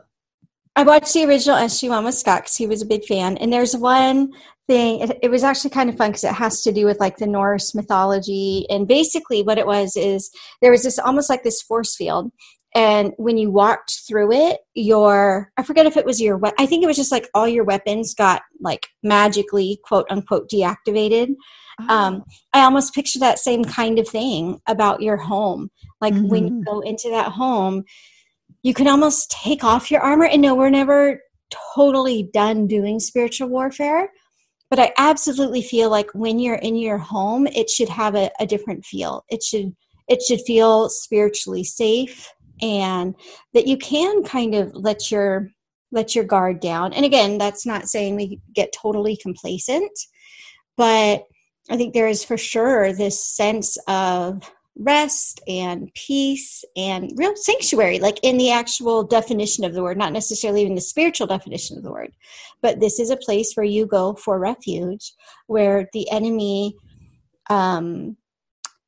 I 0.75 0.83
watched 0.83 1.13
the 1.13 1.25
original 1.25 1.57
SG1 1.57 2.03
with 2.05 2.15
Scott 2.15 2.43
because 2.43 2.55
he 2.55 2.65
was 2.67 2.81
a 2.81 2.85
big 2.85 3.03
fan. 3.05 3.35
And 3.37 3.51
there's 3.51 3.75
one 3.75 4.31
thing, 4.67 5.01
it, 5.01 5.19
it 5.21 5.29
was 5.29 5.43
actually 5.43 5.69
kind 5.71 5.89
of 5.89 5.97
fun 5.97 6.11
because 6.11 6.23
it 6.23 6.31
has 6.33 6.61
to 6.61 6.71
do 6.71 6.85
with 6.85 6.97
like 6.99 7.17
the 7.17 7.27
Norse 7.27 7.75
mythology. 7.75 8.65
And 8.69 8.87
basically, 8.87 9.43
what 9.43 9.57
it 9.57 9.67
was 9.67 9.97
is 9.97 10.31
there 10.61 10.71
was 10.71 10.83
this 10.83 10.97
almost 10.97 11.29
like 11.29 11.43
this 11.43 11.61
force 11.61 11.93
field. 11.95 12.31
And 12.73 13.13
when 13.17 13.37
you 13.37 13.51
walked 13.51 14.01
through 14.07 14.31
it, 14.31 14.59
your, 14.73 15.51
I 15.57 15.63
forget 15.63 15.85
if 15.85 15.97
it 15.97 16.05
was 16.05 16.21
your, 16.21 16.37
we- 16.37 16.51
I 16.57 16.65
think 16.65 16.83
it 16.83 16.87
was 16.87 16.95
just 16.95 17.11
like 17.11 17.27
all 17.33 17.47
your 17.47 17.65
weapons 17.65 18.13
got 18.13 18.43
like 18.61 18.87
magically, 19.03 19.79
quote 19.83 20.05
unquote, 20.09 20.49
deactivated 20.49 21.35
Oh, 21.79 21.93
um, 21.93 22.23
I 22.53 22.61
almost 22.61 22.93
picture 22.93 23.19
that 23.19 23.39
same 23.39 23.63
kind 23.63 23.99
of 23.99 24.07
thing 24.07 24.59
about 24.67 25.01
your 25.01 25.17
home. 25.17 25.71
Like 25.99 26.13
when 26.21 26.47
you 26.47 26.51
Mhm. 26.51 26.65
go 26.65 26.79
into 26.81 27.09
that 27.09 27.31
home, 27.31 27.83
you 28.63 28.73
can 28.73 28.87
almost 28.87 29.31
take 29.31 29.63
off 29.63 29.89
your 29.89 30.01
armor. 30.01 30.25
And 30.25 30.41
no, 30.41 30.55
we're 30.55 30.69
never 30.69 31.21
totally 31.75 32.23
done 32.33 32.67
doing 32.67 32.99
spiritual 32.99 33.49
warfare. 33.49 34.11
But 34.69 34.79
I 34.79 34.93
absolutely 34.97 35.61
feel 35.61 35.89
like 35.89 36.09
when 36.13 36.39
you're 36.39 36.55
in 36.55 36.75
your 36.75 36.97
home, 36.97 37.47
it 37.47 37.69
should 37.69 37.89
have 37.89 38.15
a, 38.15 38.31
a 38.39 38.45
different 38.45 38.85
feel. 38.85 39.25
It 39.29 39.43
should 39.43 39.75
it 40.07 40.21
should 40.21 40.41
feel 40.41 40.89
spiritually 40.89 41.63
safe 41.63 42.29
and 42.61 43.15
that 43.53 43.67
you 43.67 43.77
can 43.77 44.23
kind 44.23 44.55
of 44.55 44.73
let 44.73 45.11
your 45.11 45.49
let 45.91 46.15
your 46.15 46.23
guard 46.23 46.61
down. 46.61 46.93
And 46.93 47.05
again, 47.05 47.37
that's 47.37 47.65
not 47.65 47.89
saying 47.89 48.15
we 48.15 48.39
get 48.53 48.71
totally 48.71 49.17
complacent, 49.17 49.91
but 50.77 51.25
I 51.69 51.77
think 51.77 51.93
there 51.93 52.07
is 52.07 52.23
for 52.23 52.37
sure 52.37 52.93
this 52.93 53.23
sense 53.23 53.77
of 53.87 54.49
rest 54.77 55.41
and 55.47 55.93
peace 55.93 56.63
and 56.75 57.11
real 57.15 57.35
sanctuary, 57.35 57.99
like 57.99 58.19
in 58.23 58.37
the 58.37 58.51
actual 58.51 59.03
definition 59.03 59.63
of 59.63 59.73
the 59.73 59.83
word, 59.83 59.97
not 59.97 60.13
necessarily 60.13 60.61
even 60.61 60.75
the 60.75 60.81
spiritual 60.81 61.27
definition 61.27 61.77
of 61.77 61.83
the 61.83 61.91
word. 61.91 62.11
But 62.61 62.79
this 62.79 62.99
is 62.99 63.09
a 63.09 63.17
place 63.17 63.53
where 63.53 63.65
you 63.65 63.85
go 63.85 64.13
for 64.13 64.39
refuge, 64.39 65.13
where 65.47 65.89
the 65.93 66.09
enemy, 66.09 66.75
um, 67.49 68.15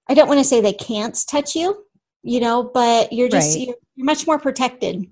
I 0.07 0.13
don't 0.13 0.27
want 0.27 0.39
to 0.39 0.45
say 0.45 0.61
they 0.61 0.73
can't 0.73 1.17
touch 1.29 1.55
you, 1.55 1.85
you 2.23 2.39
know, 2.39 2.63
but 2.63 3.13
you're 3.13 3.29
just, 3.29 3.55
right. 3.55 3.67
you're, 3.67 3.75
you're 3.95 4.05
much 4.05 4.25
more 4.25 4.39
protected 4.39 5.07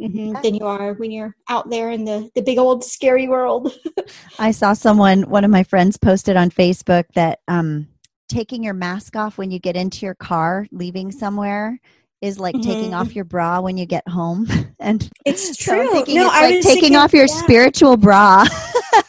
Mm-hmm, 0.00 0.42
than 0.42 0.56
you 0.56 0.66
are 0.66 0.94
when 0.94 1.12
you're 1.12 1.36
out 1.48 1.70
there 1.70 1.92
in 1.92 2.04
the 2.04 2.28
the 2.34 2.42
big 2.42 2.58
old 2.58 2.82
scary 2.82 3.28
world. 3.28 3.72
I 4.40 4.50
saw 4.50 4.72
someone, 4.72 5.22
one 5.30 5.44
of 5.44 5.52
my 5.52 5.62
friends, 5.62 5.96
posted 5.96 6.36
on 6.36 6.50
Facebook 6.50 7.04
that 7.14 7.38
um, 7.46 7.86
taking 8.28 8.64
your 8.64 8.74
mask 8.74 9.14
off 9.14 9.38
when 9.38 9.52
you 9.52 9.60
get 9.60 9.76
into 9.76 10.04
your 10.04 10.16
car, 10.16 10.66
leaving 10.72 11.12
somewhere, 11.12 11.78
is 12.20 12.40
like 12.40 12.56
mm-hmm. 12.56 12.68
taking 12.68 12.94
off 12.94 13.14
your 13.14 13.24
bra 13.24 13.60
when 13.60 13.76
you 13.76 13.86
get 13.86 14.06
home. 14.08 14.48
and 14.80 15.08
it's 15.24 15.56
true. 15.56 15.86
So 15.86 15.92
no, 15.92 16.00
it's 16.00 16.34
I 16.34 16.42
like 16.42 16.54
taking 16.54 16.64
thinking, 16.64 16.96
off 16.96 17.12
your 17.12 17.26
yeah. 17.26 17.34
spiritual 17.34 17.96
bra. 17.96 18.46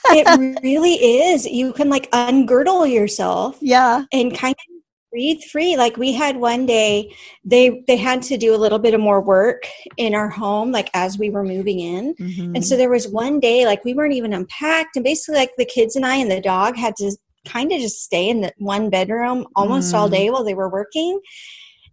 it 0.10 0.60
really 0.64 0.94
is. 0.94 1.48
You 1.48 1.74
can 1.74 1.90
like 1.90 2.12
ungirdle 2.12 2.92
yourself. 2.92 3.58
Yeah. 3.60 4.04
And 4.14 4.38
kind 4.38 4.54
of 4.54 4.75
breathe 5.16 5.42
free 5.50 5.78
like 5.78 5.96
we 5.96 6.12
had 6.12 6.36
one 6.36 6.66
day 6.66 7.10
they 7.46 7.82
they 7.88 7.96
had 7.96 8.22
to 8.22 8.36
do 8.36 8.54
a 8.54 8.58
little 8.58 8.80
bit 8.80 8.94
of 8.94 9.00
more 9.00 9.22
work 9.22 9.66
in 9.96 10.14
our 10.14 10.28
home 10.28 10.74
like 10.74 10.90
as 10.94 11.18
we 11.18 11.30
were 11.30 11.42
moving 11.42 11.80
in 11.80 12.14
mm-hmm. 12.16 12.54
and 12.54 12.66
so 12.66 12.76
there 12.76 12.90
was 12.90 13.08
one 13.08 13.40
day 13.40 13.66
like 13.66 13.86
we 13.86 13.94
weren't 13.94 14.14
even 14.14 14.34
unpacked 14.34 14.98
and 14.98 15.06
basically 15.06 15.40
like 15.40 15.56
the 15.58 15.64
kids 15.64 15.96
and 15.96 16.06
i 16.06 16.18
and 16.18 16.30
the 16.30 16.42
dog 16.42 16.76
had 16.76 16.98
to 16.98 17.16
kind 17.48 17.72
of 17.72 17.80
just 17.80 18.04
stay 18.04 18.28
in 18.28 18.42
the 18.42 18.52
one 18.58 18.90
bedroom 18.90 19.48
almost 19.56 19.94
mm. 19.94 19.98
all 19.98 20.10
day 20.10 20.30
while 20.30 20.44
they 20.44 20.54
were 20.54 20.70
working 20.70 21.18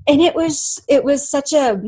and 0.09 0.21
it 0.21 0.35
was 0.35 0.83
it 0.89 1.05
was 1.05 1.31
such 1.31 1.53
a 1.53 1.81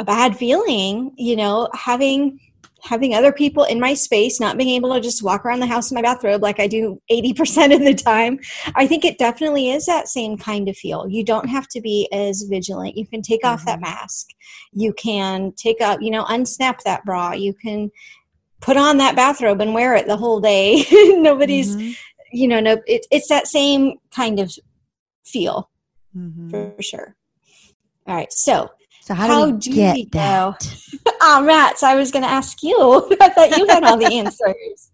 a 0.00 0.04
bad 0.04 0.36
feeling 0.36 1.12
you 1.16 1.36
know 1.36 1.68
having 1.74 2.40
having 2.82 3.14
other 3.14 3.32
people 3.32 3.64
in 3.64 3.78
my 3.78 3.94
space, 3.94 4.40
not 4.40 4.58
being 4.58 4.70
able 4.70 4.92
to 4.92 5.00
just 5.00 5.22
walk 5.22 5.44
around 5.44 5.60
the 5.60 5.66
house 5.66 5.90
in 5.90 5.94
my 5.94 6.02
bathrobe 6.02 6.42
like 6.42 6.58
I 6.58 6.66
do 6.66 7.00
80% 7.10 7.74
of 7.74 7.80
the 7.80 7.94
time, 7.94 8.40
I 8.74 8.86
think 8.86 9.04
it 9.04 9.18
definitely 9.18 9.70
is 9.70 9.86
that 9.86 10.08
same 10.08 10.36
kind 10.36 10.68
of 10.68 10.76
feel. 10.76 11.06
You 11.08 11.24
don't 11.24 11.48
have 11.48 11.68
to 11.68 11.80
be 11.80 12.08
as 12.12 12.42
vigilant. 12.42 12.96
You 12.96 13.06
can 13.06 13.22
take 13.22 13.42
mm-hmm. 13.42 13.54
off 13.54 13.64
that 13.66 13.80
mm-hmm. 13.80 13.94
mask. 13.94 14.28
You 14.72 14.92
can 14.94 15.52
take 15.52 15.80
up, 15.80 16.02
you 16.02 16.10
know, 16.10 16.24
unsnap 16.24 16.80
that 16.82 17.04
bra. 17.04 17.32
You 17.32 17.54
can 17.54 17.90
put 18.60 18.76
on 18.76 18.96
that 18.98 19.16
bathrobe 19.16 19.60
and 19.60 19.74
wear 19.74 19.94
it 19.94 20.06
the 20.06 20.16
whole 20.16 20.40
day. 20.40 20.84
Nobody's, 20.92 21.76
mm-hmm. 21.76 21.92
you 22.32 22.48
know, 22.48 22.60
no, 22.60 22.78
it, 22.86 23.06
it's 23.10 23.28
that 23.28 23.46
same 23.46 23.94
kind 24.14 24.40
of 24.40 24.52
feel 25.24 25.70
mm-hmm. 26.16 26.50
for 26.50 26.74
sure. 26.80 27.14
All 28.08 28.16
right. 28.16 28.32
So 28.32 28.70
so 29.02 29.14
how, 29.14 29.26
how 29.26 29.50
do, 29.50 29.70
we 29.70 29.76
get 29.76 29.94
we 29.94 30.04
that? 30.12 30.76
oh, 31.20 31.42
Matt, 31.42 31.82
I 31.82 31.96
was 31.96 32.12
going 32.12 32.22
to 32.22 32.30
ask 32.30 32.62
you. 32.62 32.76
I 33.20 33.28
thought 33.30 33.56
you 33.56 33.66
had 33.66 33.82
all 33.82 33.98
the 33.98 34.06
answers. 34.06 34.92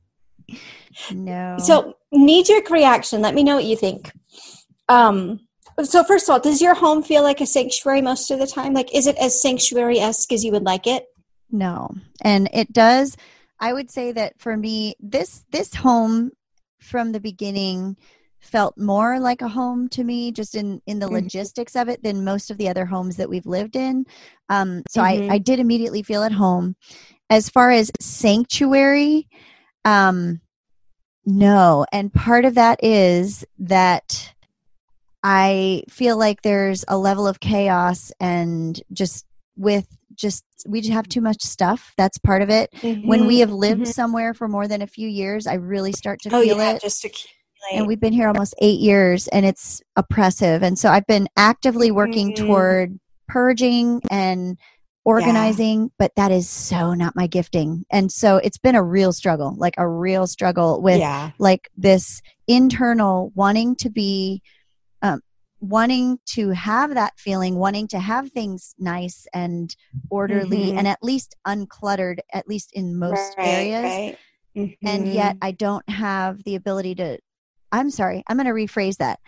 No. 1.13 1.57
So 1.59 1.95
knee 2.11 2.43
jerk 2.43 2.71
reaction. 2.71 3.21
Let 3.21 3.35
me 3.35 3.45
know 3.45 3.57
what 3.57 3.67
you 3.67 3.77
think. 3.77 4.11
Um, 4.89 5.41
so 5.83 6.03
first 6.05 6.27
of 6.27 6.33
all, 6.33 6.41
does 6.41 6.63
your 6.63 6.75
home 6.75 7.03
feel 7.03 7.23
like 7.23 7.43
a 7.43 7.47
sanctuary 7.47 8.01
most 8.01 8.31
of 8.31 8.39
the 8.39 8.47
time? 8.47 8.73
Like, 8.73 8.95
is 8.95 9.07
it 9.07 9.17
as 9.19 9.43
sanctuary 9.43 10.01
esque 10.01 10.33
as 10.33 10.43
you 10.43 10.53
would 10.53 10.65
like 10.65 10.87
it? 10.87 11.05
No, 11.51 11.91
and 12.23 12.49
it 12.53 12.73
does. 12.73 13.15
I 13.61 13.75
would 13.75 13.91
say 13.91 14.13
that 14.13 14.41
for 14.41 14.57
me, 14.57 14.95
this 15.01 15.45
this 15.51 15.75
home 15.75 16.33
from 16.81 17.13
the 17.13 17.21
beginning 17.21 17.97
felt 18.41 18.77
more 18.79 19.19
like 19.19 19.43
a 19.43 19.49
home 19.49 19.89
to 19.89 20.05
me 20.05 20.33
just 20.33 20.55
in 20.55 20.81
in 20.87 20.99
the 20.99 21.07
mm-hmm. 21.07 21.17
logistics 21.17 21.77
of 21.77 21.89
it 21.89 22.03
than 22.03 22.25
most 22.25 22.51
of 22.51 22.59
the 22.59 22.69
other 22.69 22.87
homes 22.87 23.17
that 23.17 23.29
we've 23.29 23.47
lived 23.47 23.77
in 23.77 24.05
um, 24.49 24.83
so 24.89 25.03
mm-hmm. 25.03 25.31
I, 25.31 25.35
I 25.35 25.39
did 25.39 25.59
immediately 25.59 26.03
feel 26.03 26.23
at 26.23 26.33
home 26.33 26.77
as 27.31 27.49
far 27.49 27.71
as 27.71 27.91
sanctuary 28.01 29.29
um, 29.85 30.41
no 31.27 31.85
and 31.93 32.13
part 32.13 32.45
of 32.45 32.55
that 32.55 32.83
is 32.83 33.45
that 33.59 34.33
i 35.23 35.83
feel 35.89 36.17
like 36.17 36.43
there's 36.43 36.85
a 36.89 36.97
level 36.97 37.27
of 37.27 37.41
chaos 37.41 38.13
and 38.21 38.81
just 38.93 39.27
with 39.57 39.89
just 40.15 40.45
we 40.67 40.81
just 40.81 40.93
have 40.93 41.09
too 41.09 41.21
much 41.21 41.43
stuff 41.43 41.93
that's 41.97 42.19
part 42.19 42.43
of 42.43 42.51
it 42.51 42.71
mm-hmm. 42.77 43.07
when 43.07 43.27
we 43.27 43.41
have 43.41 43.53
lived 43.53 43.83
mm-hmm. 43.83 43.91
somewhere 43.91 44.33
for 44.33 44.49
more 44.49 44.69
than 44.69 44.83
a 44.83 44.87
few 44.87 45.09
years 45.09 45.47
i 45.47 45.55
really 45.55 45.93
start 45.93 46.21
to 46.21 46.35
oh, 46.35 46.43
feel 46.43 46.57
yeah, 46.57 46.73
it 46.73 46.83
just 46.83 47.03
to 47.03 47.11
and 47.73 47.87
we've 47.87 48.01
been 48.01 48.13
here 48.13 48.29
almost 48.29 48.55
eight 48.61 48.81
years 48.81 49.29
and 49.29 49.45
it's 49.45 49.83
oppressive 49.97 50.63
and 50.63 50.79
so 50.79 50.89
i've 50.89 51.07
been 51.07 51.29
actively 51.37 51.91
working 51.91 52.33
mm-hmm. 52.33 52.47
toward 52.47 52.99
purging 53.29 54.01
and 54.11 54.59
organizing 55.05 55.83
yeah. 55.83 55.89
but 55.99 56.13
that 56.17 56.31
is 56.31 56.49
so 56.49 56.93
not 56.93 57.17
my 57.17 57.27
gifting 57.27 57.85
and 57.91 58.13
so 58.13 58.37
it's 58.37 58.59
been 58.59 58.75
a 58.75 58.83
real 58.83 59.13
struggle 59.13 59.55
like 59.57 59.75
a 59.79 59.89
real 59.89 60.27
struggle 60.27 60.83
with 60.83 60.99
yeah. 60.99 61.31
like 61.39 61.71
this 61.77 62.21
internal 62.47 63.33
wanting 63.35 63.75
to 63.75 63.89
be 63.89 64.43
um, 65.01 65.21
wanting 65.61 66.19
to 66.27 66.51
have 66.51 66.95
that 66.95 67.19
feeling 67.19 67.57
wanting 67.57 67.89
to 67.89 67.99
have 67.99 68.31
things 68.33 68.75
nice 68.79 69.27
and 69.33 69.75
orderly 70.11 70.67
mm-hmm. 70.67 70.79
and 70.79 70.87
at 70.87 71.03
least 71.03 71.35
uncluttered 71.47 72.19
at 72.33 72.47
least 72.47 72.71
in 72.75 72.99
most 72.99 73.35
right, 73.39 73.47
areas 73.47 73.85
right. 73.85 74.19
Mm-hmm. 74.57 74.87
and 74.87 75.09
yet 75.09 75.37
i 75.41 75.53
don't 75.53 75.89
have 75.89 76.43
the 76.45 76.55
ability 76.55 76.95
to 76.97 77.19
I'm 77.73 77.91
sorry, 77.91 78.23
I'm 78.27 78.37
going 78.37 78.47
to 78.47 78.53
rephrase 78.53 78.97
that. 78.99 79.21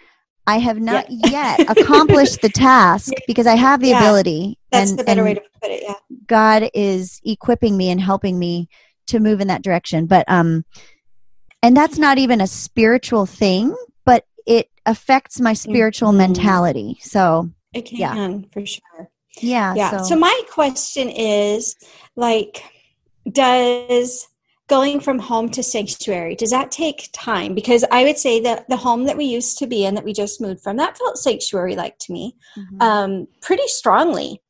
I 0.46 0.58
have 0.58 0.80
not 0.80 1.06
yeah. 1.08 1.56
yet 1.58 1.78
accomplished 1.78 2.40
the 2.40 2.48
task 2.54 3.12
because 3.26 3.46
I 3.46 3.54
have 3.54 3.80
the 3.80 3.90
yeah, 3.90 4.00
ability. 4.00 4.58
That's 4.72 4.90
and, 4.90 4.98
the 4.98 5.04
better 5.04 5.22
way 5.22 5.34
to 5.34 5.42
put 5.62 5.70
it. 5.70 5.82
Yeah. 5.84 5.94
God 6.26 6.70
is 6.74 7.20
equipping 7.24 7.76
me 7.76 7.90
and 7.90 8.00
helping 8.00 8.38
me 8.38 8.68
to 9.08 9.20
move 9.20 9.40
in 9.40 9.48
that 9.48 9.62
direction. 9.62 10.06
But 10.06 10.24
um, 10.28 10.64
and 11.62 11.76
that's 11.76 11.98
not 11.98 12.18
even 12.18 12.40
a 12.40 12.46
spiritual 12.46 13.26
thing, 13.26 13.76
but 14.04 14.24
it 14.46 14.68
affects 14.86 15.40
my 15.40 15.52
spiritual 15.52 16.08
mm-hmm. 16.08 16.18
mentality. 16.18 16.98
So 17.00 17.50
it 17.72 17.86
can 17.86 17.98
yeah. 17.98 18.38
for 18.52 18.66
sure. 18.66 19.10
Yeah. 19.40 19.74
Yeah. 19.74 19.98
So. 19.98 20.02
so 20.04 20.16
my 20.16 20.42
question 20.50 21.08
is, 21.10 21.76
like, 22.16 22.64
does 23.30 24.26
going 24.70 25.00
from 25.00 25.18
home 25.18 25.48
to 25.50 25.62
sanctuary. 25.64 26.36
Does 26.36 26.50
that 26.50 26.70
take 26.70 27.10
time? 27.12 27.54
Because 27.54 27.84
i 27.90 28.04
would 28.04 28.16
say 28.16 28.40
that 28.40 28.68
the 28.68 28.76
home 28.76 29.04
that 29.04 29.16
we 29.16 29.24
used 29.24 29.58
to 29.58 29.66
be 29.66 29.84
in 29.84 29.96
that 29.96 30.04
we 30.04 30.12
just 30.12 30.40
moved 30.40 30.62
from 30.62 30.76
that 30.76 30.96
felt 30.96 31.18
sanctuary 31.18 31.74
like 31.74 31.98
to 31.98 32.12
me 32.12 32.36
mm-hmm. 32.56 32.80
um, 32.80 33.26
pretty 33.42 33.66
strongly 33.66 34.40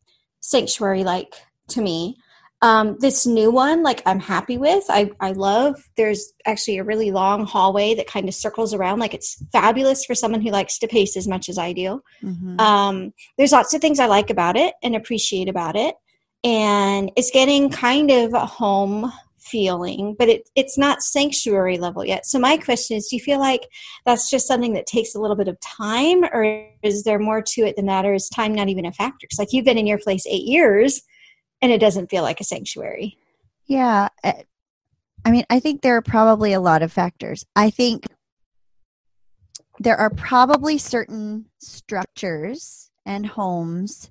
sanctuary 0.41 1.03
like 1.03 1.35
to 1.69 1.81
me. 1.81 2.17
Um, 2.63 2.99
this 3.01 3.27
new 3.27 3.51
one 3.51 3.83
like 3.83 4.03
i'm 4.05 4.21
happy 4.21 4.59
with. 4.59 4.85
I, 4.91 5.11
I 5.19 5.33
love 5.33 5.77
there's 5.97 6.35
actually 6.45 6.77
a 6.77 6.85
really 6.85 7.11
long 7.11 7.47
hallway 7.47 7.95
that 7.95 8.07
kind 8.07 8.29
of 8.29 8.35
circles 8.35 8.75
around. 8.75 8.99
Like 8.99 9.15
it's 9.15 9.43
fabulous 9.51 10.05
for 10.05 10.15
someone 10.15 10.43
who 10.43 10.51
likes 10.51 10.79
to 10.81 10.87
pace 10.87 11.17
as 11.17 11.27
much 11.27 11.49
as 11.49 11.57
i 11.57 11.73
do. 11.73 12.03
Mm-hmm. 12.23 12.61
um, 12.61 13.15
there's 13.39 13.53
lots 13.53 13.73
of 13.73 13.81
things 13.81 13.99
i 13.99 14.07
like 14.07 14.29
about 14.29 14.57
it 14.59 14.75
and 14.83 14.95
appreciate 14.95 15.49
about 15.49 15.77
it. 15.77 15.95
And 16.45 17.11
it's 17.17 17.31
getting 17.31 17.71
kind 17.71 18.11
of 18.11 18.35
a 18.35 18.47
home 18.47 19.11
feeling, 19.51 20.15
but 20.19 20.29
it, 20.29 20.49
it's 20.55 20.79
not 20.79 21.03
sanctuary 21.03 21.79
level 21.79 22.05
yet. 22.05 22.27
So 22.27 22.39
my 22.39 22.57
question 22.57 22.97
is, 22.97 23.09
do 23.09 23.17
you 23.17 23.23
feel 23.23 23.39
like 23.39 23.67
that's 24.07 24.31
just 24.31 24.47
something 24.47 24.73
that 24.75 24.87
takes 24.87 25.15
a 25.15 25.21
little 25.21 25.37
bit 25.37 25.49
of 25.49 25.59
time, 25.61 26.25
or 26.25 26.65
is 26.83 27.05
there 27.05 27.19
more 27.19 27.43
to 27.43 27.63
it 27.63 27.77
than 27.77 27.87
that, 27.87 28.05
or 28.05 28.15
is 28.15 28.29
time 28.29 28.55
not 28.55 28.69
even 28.69 28.87
a 28.87 28.93
factor? 28.93 29.19
Because 29.23 29.39
like 29.39 29.53
you've 29.53 29.65
been 29.65 29.79
in 29.79 29.87
your 29.87 29.99
place 29.99 30.27
eight 30.27 30.45
years, 30.45 31.03
and 31.63 31.73
it 31.73 31.81
doesn't 31.81 32.11
feel 32.11 32.23
like 32.23 32.41
a 32.41 32.45
sanctuary. 32.45 33.19
Yeah, 33.67 34.09
eh, 34.25 34.43
I 35.25 35.31
mean, 35.31 35.45
I 35.51 35.61
think 35.61 35.83
there 35.83 35.97
are 35.97 36.03
probably 36.03 36.53
a 36.53 36.61
lot 36.61 36.83
of 36.83 36.93
factors. 36.93 37.45
I 37.55 37.71
think 37.71 38.07
there 39.79 39.97
are 39.97 40.11
probably 40.11 40.79
certain 40.79 41.47
structures 41.59 42.91
and 43.07 43.27
homes 43.27 44.11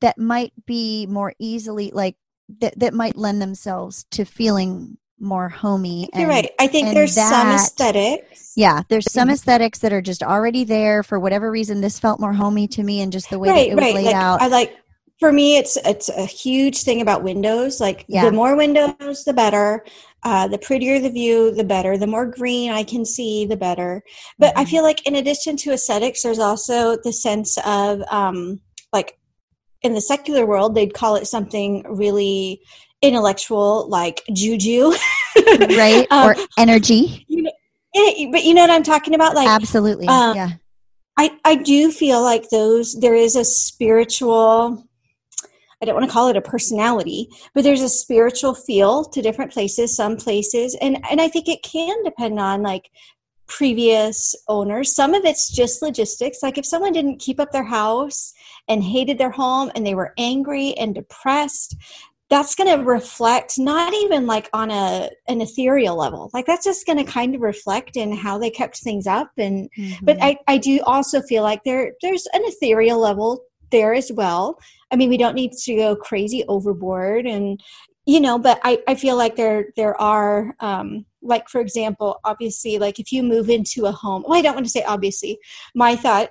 that 0.00 0.18
might 0.18 0.52
be 0.66 1.06
more 1.06 1.34
easily 1.38 1.90
like 1.94 2.16
that 2.60 2.78
that 2.78 2.94
might 2.94 3.16
lend 3.16 3.40
themselves 3.40 4.04
to 4.10 4.24
feeling 4.24 4.96
more 5.20 5.48
homey. 5.48 6.08
And, 6.12 6.20
You're 6.22 6.30
right. 6.30 6.50
I 6.58 6.66
think 6.66 6.92
there's 6.94 7.14
that, 7.14 7.30
some 7.30 7.48
aesthetics. 7.48 8.52
Yeah, 8.56 8.82
there's 8.88 9.10
some 9.10 9.28
mm-hmm. 9.28 9.34
aesthetics 9.34 9.78
that 9.80 9.92
are 9.92 10.02
just 10.02 10.22
already 10.22 10.64
there 10.64 11.02
for 11.02 11.18
whatever 11.18 11.50
reason. 11.50 11.80
This 11.80 11.98
felt 11.98 12.20
more 12.20 12.32
homey 12.32 12.68
to 12.68 12.82
me, 12.82 13.00
and 13.00 13.12
just 13.12 13.30
the 13.30 13.38
way 13.38 13.48
right, 13.48 13.54
that 13.54 13.72
it 13.72 13.74
was 13.74 13.84
right. 13.84 13.94
laid 13.94 14.06
like, 14.06 14.14
out. 14.14 14.42
I 14.42 14.48
like. 14.48 14.76
For 15.20 15.32
me, 15.32 15.56
it's 15.56 15.76
it's 15.76 16.08
a 16.08 16.26
huge 16.26 16.82
thing 16.82 17.00
about 17.00 17.22
windows. 17.22 17.80
Like 17.80 18.04
yeah. 18.08 18.24
the 18.24 18.32
more 18.32 18.56
windows, 18.56 19.24
the 19.24 19.32
better. 19.32 19.84
Uh, 20.24 20.48
the 20.48 20.58
prettier 20.58 20.98
the 20.98 21.10
view, 21.10 21.54
the 21.54 21.64
better. 21.64 21.96
The 21.96 22.06
more 22.06 22.26
green 22.26 22.70
I 22.72 22.82
can 22.82 23.04
see, 23.04 23.46
the 23.46 23.56
better. 23.56 24.02
But 24.38 24.50
mm-hmm. 24.50 24.60
I 24.60 24.64
feel 24.64 24.82
like 24.82 25.06
in 25.06 25.14
addition 25.14 25.56
to 25.58 25.72
aesthetics, 25.72 26.22
there's 26.22 26.38
also 26.38 26.96
the 27.04 27.12
sense 27.12 27.58
of 27.64 28.02
um, 28.10 28.60
like 28.92 29.18
in 29.84 29.94
the 29.94 30.00
secular 30.00 30.46
world, 30.46 30.74
they'd 30.74 30.94
call 30.94 31.14
it 31.16 31.26
something 31.26 31.84
really 31.88 32.60
intellectual 33.04 33.86
like 33.88 34.22
juju 34.32 34.90
right 35.76 36.06
um, 36.10 36.30
or 36.30 36.36
energy 36.56 37.24
you 37.28 37.42
know, 37.42 37.50
but 38.32 38.44
you 38.44 38.54
know 38.54 38.62
what 38.62 38.70
i'm 38.70 38.82
talking 38.82 39.14
about 39.14 39.34
like 39.34 39.46
absolutely 39.46 40.06
um, 40.08 40.34
yeah 40.34 40.48
i 41.18 41.30
i 41.44 41.54
do 41.54 41.92
feel 41.92 42.22
like 42.22 42.48
those 42.48 42.98
there 43.00 43.14
is 43.14 43.36
a 43.36 43.44
spiritual 43.44 44.82
I 45.82 45.86
don't 45.86 45.96
want 45.96 46.06
to 46.06 46.12
call 46.12 46.28
it 46.28 46.36
a 46.36 46.40
personality, 46.40 47.28
but 47.52 47.62
there's 47.62 47.82
a 47.82 47.90
spiritual 47.90 48.54
feel 48.54 49.04
to 49.04 49.20
different 49.20 49.52
places, 49.52 49.94
some 49.94 50.16
places. 50.16 50.74
And 50.80 50.96
and 51.10 51.20
I 51.20 51.28
think 51.28 51.46
it 51.46 51.62
can 51.62 52.02
depend 52.04 52.38
on 52.40 52.62
like 52.62 52.88
previous 53.48 54.34
owners. 54.48 54.94
Some 54.94 55.12
of 55.12 55.26
it's 55.26 55.52
just 55.52 55.82
logistics. 55.82 56.42
Like 56.42 56.56
if 56.56 56.64
someone 56.64 56.92
didn't 56.92 57.18
keep 57.18 57.38
up 57.38 57.52
their 57.52 57.64
house 57.64 58.32
and 58.68 58.82
hated 58.82 59.18
their 59.18 59.30
home 59.30 59.70
and 59.74 59.86
they 59.86 59.94
were 59.94 60.14
angry 60.18 60.74
and 60.74 60.94
depressed, 60.94 61.76
that's 62.30 62.54
going 62.54 62.78
to 62.78 62.84
reflect 62.84 63.58
not 63.58 63.92
even 63.94 64.26
like 64.26 64.48
on 64.52 64.70
a 64.70 65.10
an 65.28 65.42
ethereal 65.42 65.94
level 65.94 66.30
like 66.32 66.46
that's 66.46 66.64
just 66.64 66.86
going 66.86 66.96
to 66.96 67.04
kind 67.04 67.34
of 67.34 67.42
reflect 67.42 67.98
in 67.98 68.16
how 68.16 68.38
they 68.38 68.48
kept 68.50 68.78
things 68.78 69.06
up 69.06 69.30
and 69.36 69.68
mm-hmm. 69.78 70.04
but 70.04 70.16
I, 70.22 70.38
I 70.48 70.56
do 70.56 70.80
also 70.84 71.20
feel 71.20 71.42
like 71.42 71.62
there 71.64 71.92
there's 72.00 72.26
an 72.32 72.40
ethereal 72.44 72.98
level 72.98 73.44
there 73.70 73.92
as 73.92 74.10
well 74.10 74.58
I 74.94 74.96
mean, 74.96 75.10
we 75.10 75.16
don't 75.16 75.34
need 75.34 75.52
to 75.52 75.74
go 75.74 75.96
crazy 75.96 76.44
overboard 76.46 77.26
and 77.26 77.60
you 78.06 78.20
know, 78.20 78.38
but 78.38 78.60
I, 78.62 78.80
I 78.86 78.94
feel 78.94 79.16
like 79.16 79.34
there 79.34 79.72
there 79.76 80.00
are 80.00 80.54
um 80.60 81.04
like 81.20 81.48
for 81.48 81.60
example, 81.60 82.20
obviously 82.24 82.78
like 82.78 83.00
if 83.00 83.10
you 83.10 83.24
move 83.24 83.50
into 83.50 83.86
a 83.86 83.92
home 83.92 84.22
well 84.24 84.38
I 84.38 84.42
don't 84.42 84.54
want 84.54 84.66
to 84.66 84.70
say 84.70 84.84
obviously. 84.84 85.38
My 85.74 85.96
thought 85.96 86.30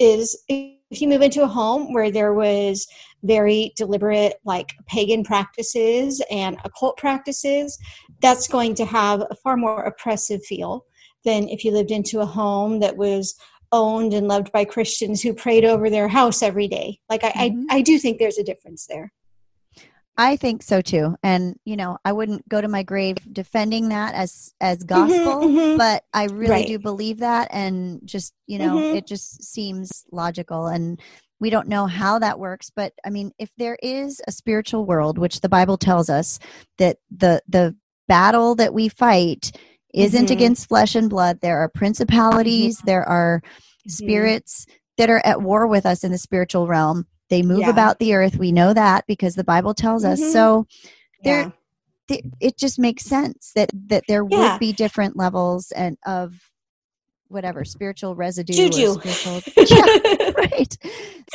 is 0.00 0.42
if 0.90 1.00
you 1.00 1.08
move 1.08 1.22
into 1.22 1.42
a 1.42 1.48
home 1.48 1.92
where 1.92 2.10
there 2.10 2.34
was 2.34 2.86
very 3.22 3.72
deliberate 3.76 4.34
like 4.44 4.74
pagan 4.86 5.22
practices 5.22 6.22
and 6.30 6.58
occult 6.64 6.96
practices, 6.96 7.78
that's 8.20 8.48
going 8.48 8.74
to 8.74 8.84
have 8.84 9.22
a 9.30 9.34
far 9.36 9.56
more 9.56 9.84
oppressive 9.84 10.44
feel 10.44 10.84
than 11.24 11.48
if 11.48 11.64
you 11.64 11.70
lived 11.70 11.90
into 11.90 12.20
a 12.20 12.26
home 12.26 12.80
that 12.80 12.96
was 12.96 13.34
owned 13.72 14.14
and 14.14 14.26
loved 14.26 14.50
by 14.52 14.64
Christians 14.64 15.22
who 15.22 15.32
prayed 15.32 15.64
over 15.64 15.88
their 15.88 16.08
house 16.08 16.42
every 16.42 16.66
day. 16.66 16.98
Like 17.08 17.22
I, 17.22 17.30
mm-hmm. 17.30 17.66
I, 17.70 17.76
I 17.76 17.80
do 17.82 17.98
think 17.98 18.18
there's 18.18 18.38
a 18.38 18.44
difference 18.44 18.86
there. 18.86 19.12
I 20.16 20.36
think 20.36 20.62
so 20.62 20.80
too. 20.80 21.16
And 21.22 21.56
you 21.64 21.76
know, 21.76 21.98
I 22.04 22.12
wouldn't 22.12 22.48
go 22.48 22.60
to 22.60 22.68
my 22.68 22.82
grave 22.82 23.16
defending 23.32 23.88
that 23.90 24.14
as 24.14 24.52
as 24.60 24.78
mm-hmm, 24.78 24.86
gospel, 24.88 25.48
mm-hmm, 25.48 25.58
mm-hmm. 25.58 25.78
but 25.78 26.04
I 26.12 26.24
really 26.24 26.50
right. 26.50 26.66
do 26.66 26.78
believe 26.78 27.18
that 27.18 27.48
and 27.50 28.00
just, 28.04 28.34
you 28.46 28.58
know, 28.58 28.76
mm-hmm. 28.76 28.96
it 28.96 29.06
just 29.06 29.42
seems 29.42 30.04
logical 30.12 30.66
and 30.66 31.00
we 31.40 31.48
don't 31.48 31.68
know 31.68 31.86
how 31.86 32.18
that 32.18 32.38
works, 32.38 32.70
but 32.74 32.92
I 33.04 33.08
mean, 33.08 33.32
if 33.38 33.50
there 33.56 33.78
is 33.82 34.20
a 34.28 34.32
spiritual 34.32 34.84
world, 34.84 35.16
which 35.16 35.40
the 35.40 35.48
Bible 35.48 35.78
tells 35.78 36.10
us 36.10 36.38
that 36.76 36.98
the 37.10 37.42
the 37.48 37.74
battle 38.08 38.56
that 38.56 38.74
we 38.74 38.88
fight 38.88 39.52
isn't 39.94 40.24
mm-hmm. 40.24 40.32
against 40.32 40.68
flesh 40.68 40.94
and 40.94 41.08
blood. 41.08 41.40
There 41.40 41.58
are 41.58 41.68
principalities, 41.68 42.78
mm-hmm. 42.78 42.86
there 42.86 43.08
are 43.08 43.40
spirits 43.86 44.66
that 44.98 45.10
are 45.10 45.24
at 45.24 45.42
war 45.42 45.66
with 45.66 45.86
us 45.86 46.04
in 46.04 46.12
the 46.12 46.18
spiritual 46.18 46.66
realm. 46.66 47.06
They 47.30 47.42
move 47.42 47.60
yeah. 47.60 47.70
about 47.70 47.98
the 47.98 48.14
earth. 48.14 48.36
We 48.36 48.52
know 48.52 48.74
that 48.74 49.06
because 49.06 49.34
the 49.34 49.44
Bible 49.44 49.74
tells 49.74 50.04
us. 50.04 50.20
Mm-hmm. 50.20 50.30
So 50.30 50.66
there 51.24 51.52
yeah. 52.08 52.18
it 52.40 52.58
just 52.58 52.78
makes 52.78 53.04
sense 53.04 53.52
that 53.54 53.70
that 53.86 54.04
there 54.08 54.24
yeah. 54.28 54.52
would 54.52 54.60
be 54.60 54.72
different 54.72 55.16
levels 55.16 55.70
and 55.72 55.96
of 56.06 56.34
whatever 57.28 57.64
spiritual 57.64 58.16
residue 58.16 58.52
juju 58.52 58.94
spiritual, 58.94 59.40
yeah, 59.56 60.30
right 60.36 60.76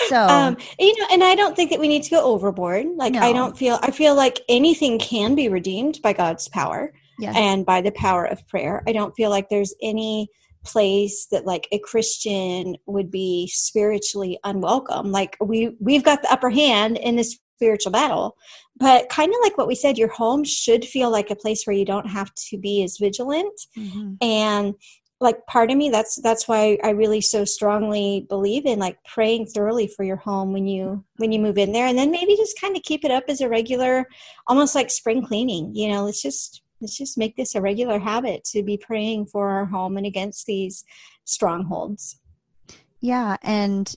so 0.10 0.28
um 0.28 0.58
you 0.78 0.94
know 1.00 1.08
and 1.10 1.24
i 1.24 1.34
don't 1.36 1.56
think 1.56 1.70
that 1.70 1.80
we 1.80 1.88
need 1.88 2.04
to 2.04 2.10
go 2.10 2.22
overboard 2.22 2.86
like 2.98 3.14
no. 3.14 3.22
i 3.22 3.32
don't 3.32 3.58
feel 3.58 3.80
i 3.82 3.90
feel 3.90 4.14
like 4.14 4.42
anything 4.50 5.00
can 5.00 5.36
be 5.36 5.48
redeemed 5.48 6.02
by 6.02 6.12
god's 6.12 6.50
power 6.50 6.92
yes. 7.20 7.36
and 7.38 7.66
by 7.66 7.82
the 7.82 7.92
power 7.92 8.26
of 8.26 8.48
prayer. 8.48 8.84
I 8.88 8.94
don't 8.94 9.16
feel 9.16 9.30
like 9.30 9.50
there's 9.50 9.74
any 9.82 10.30
place 10.66 11.28
that 11.32 11.46
like 11.46 11.68
a 11.72 11.80
christian 11.80 12.76
would 12.86 13.10
be 13.12 13.48
spiritually 13.48 14.40
unwelcome. 14.44 15.12
Like 15.12 15.38
we 15.40 15.76
we've 15.80 16.04
got 16.04 16.22
the 16.22 16.32
upper 16.32 16.50
hand 16.50 16.98
in 16.98 17.16
this 17.16 17.38
spiritual 17.56 17.92
battle. 17.92 18.36
But 18.78 19.10
kind 19.10 19.30
of 19.30 19.38
like 19.42 19.58
what 19.58 19.68
we 19.68 19.76
said 19.76 19.98
your 19.98 20.10
home 20.10 20.44
should 20.44 20.84
feel 20.84 21.10
like 21.10 21.32
a 21.32 21.36
place 21.36 21.66
where 21.66 21.76
you 21.76 21.86
don't 21.86 22.08
have 22.08 22.34
to 22.50 22.58
be 22.58 22.84
as 22.84 22.98
vigilant. 23.00 23.60
Mm-hmm. 23.78 24.16
and 24.22 24.76
like 25.22 25.46
part 25.48 25.72
of 25.72 25.78
me 25.78 25.90
that's 25.90 26.22
that's 26.22 26.46
why 26.46 26.78
i 26.84 26.90
really 26.90 27.22
so 27.22 27.46
strongly 27.46 28.26
believe 28.28 28.66
in 28.66 28.80
like 28.80 28.98
praying 29.06 29.46
thoroughly 29.46 29.88
for 29.88 30.04
your 30.04 30.18
home 30.18 30.52
when 30.52 30.68
you 30.68 31.06
when 31.16 31.32
you 31.32 31.40
move 31.40 31.58
in 31.58 31.72
there. 31.72 31.88
And 31.88 31.98
then 31.98 32.12
maybe 32.12 32.36
just 32.36 32.60
kind 32.60 32.76
of 32.76 32.84
keep 32.84 33.06
it 33.06 33.12
up 33.12 33.24
as 33.30 33.40
a 33.40 33.50
regular 33.50 34.06
almost 34.48 34.76
like 34.76 34.92
spring 34.92 35.26
cleaning 35.26 35.74
you 35.74 35.88
know 35.88 36.04
let's 36.04 36.22
just 36.22 36.62
let's 36.82 36.98
just 36.98 37.18
make 37.18 37.36
this 37.36 37.56
a 37.56 37.62
regular 37.62 38.00
habit 38.00 38.44
to 38.46 38.64
be 38.64 38.78
praying 38.78 39.26
for 39.28 39.50
our 39.50 39.66
home 39.66 39.98
and 39.98 40.06
against 40.06 40.46
these 40.46 40.84
strongholds. 41.24 42.20
Yeah. 43.02 43.38
And, 43.42 43.94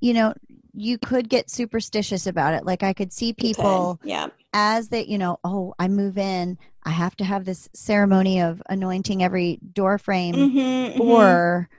you 0.00 0.14
know, 0.14 0.34
you 0.72 0.98
could 0.98 1.28
get 1.28 1.50
superstitious 1.50 2.26
about 2.26 2.54
it. 2.54 2.64
Like 2.64 2.82
I 2.82 2.92
could 2.92 3.12
see 3.12 3.32
people 3.32 4.00
yeah. 4.04 4.28
as 4.52 4.90
that, 4.90 5.08
you 5.08 5.18
know, 5.18 5.38
oh, 5.42 5.74
I 5.78 5.88
move 5.88 6.16
in, 6.18 6.58
I 6.84 6.90
have 6.90 7.16
to 7.16 7.24
have 7.24 7.44
this 7.44 7.68
ceremony 7.74 8.40
of 8.40 8.62
anointing 8.68 9.22
every 9.22 9.58
door 9.72 9.98
frame 9.98 10.34
mm-hmm, 10.34 10.58
mm-hmm. 10.58 11.00
or 11.00 11.68
mm-hmm. 11.68 11.74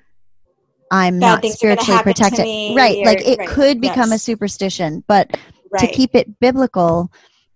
I'm 0.94 1.20
Bad 1.20 1.44
not 1.44 1.52
spiritually 1.54 2.04
protected. 2.04 2.46
Right. 2.76 2.98
Or, 3.00 3.06
like 3.06 3.26
it 3.26 3.40
right, 3.40 3.48
could 3.48 3.80
become 3.80 4.10
yes. 4.10 4.14
a 4.14 4.20
superstition, 4.20 5.06
but 5.08 5.38
right. 5.72 5.80
to 5.80 5.88
keep 5.88 6.16
it 6.16 6.40
biblical, 6.40 7.12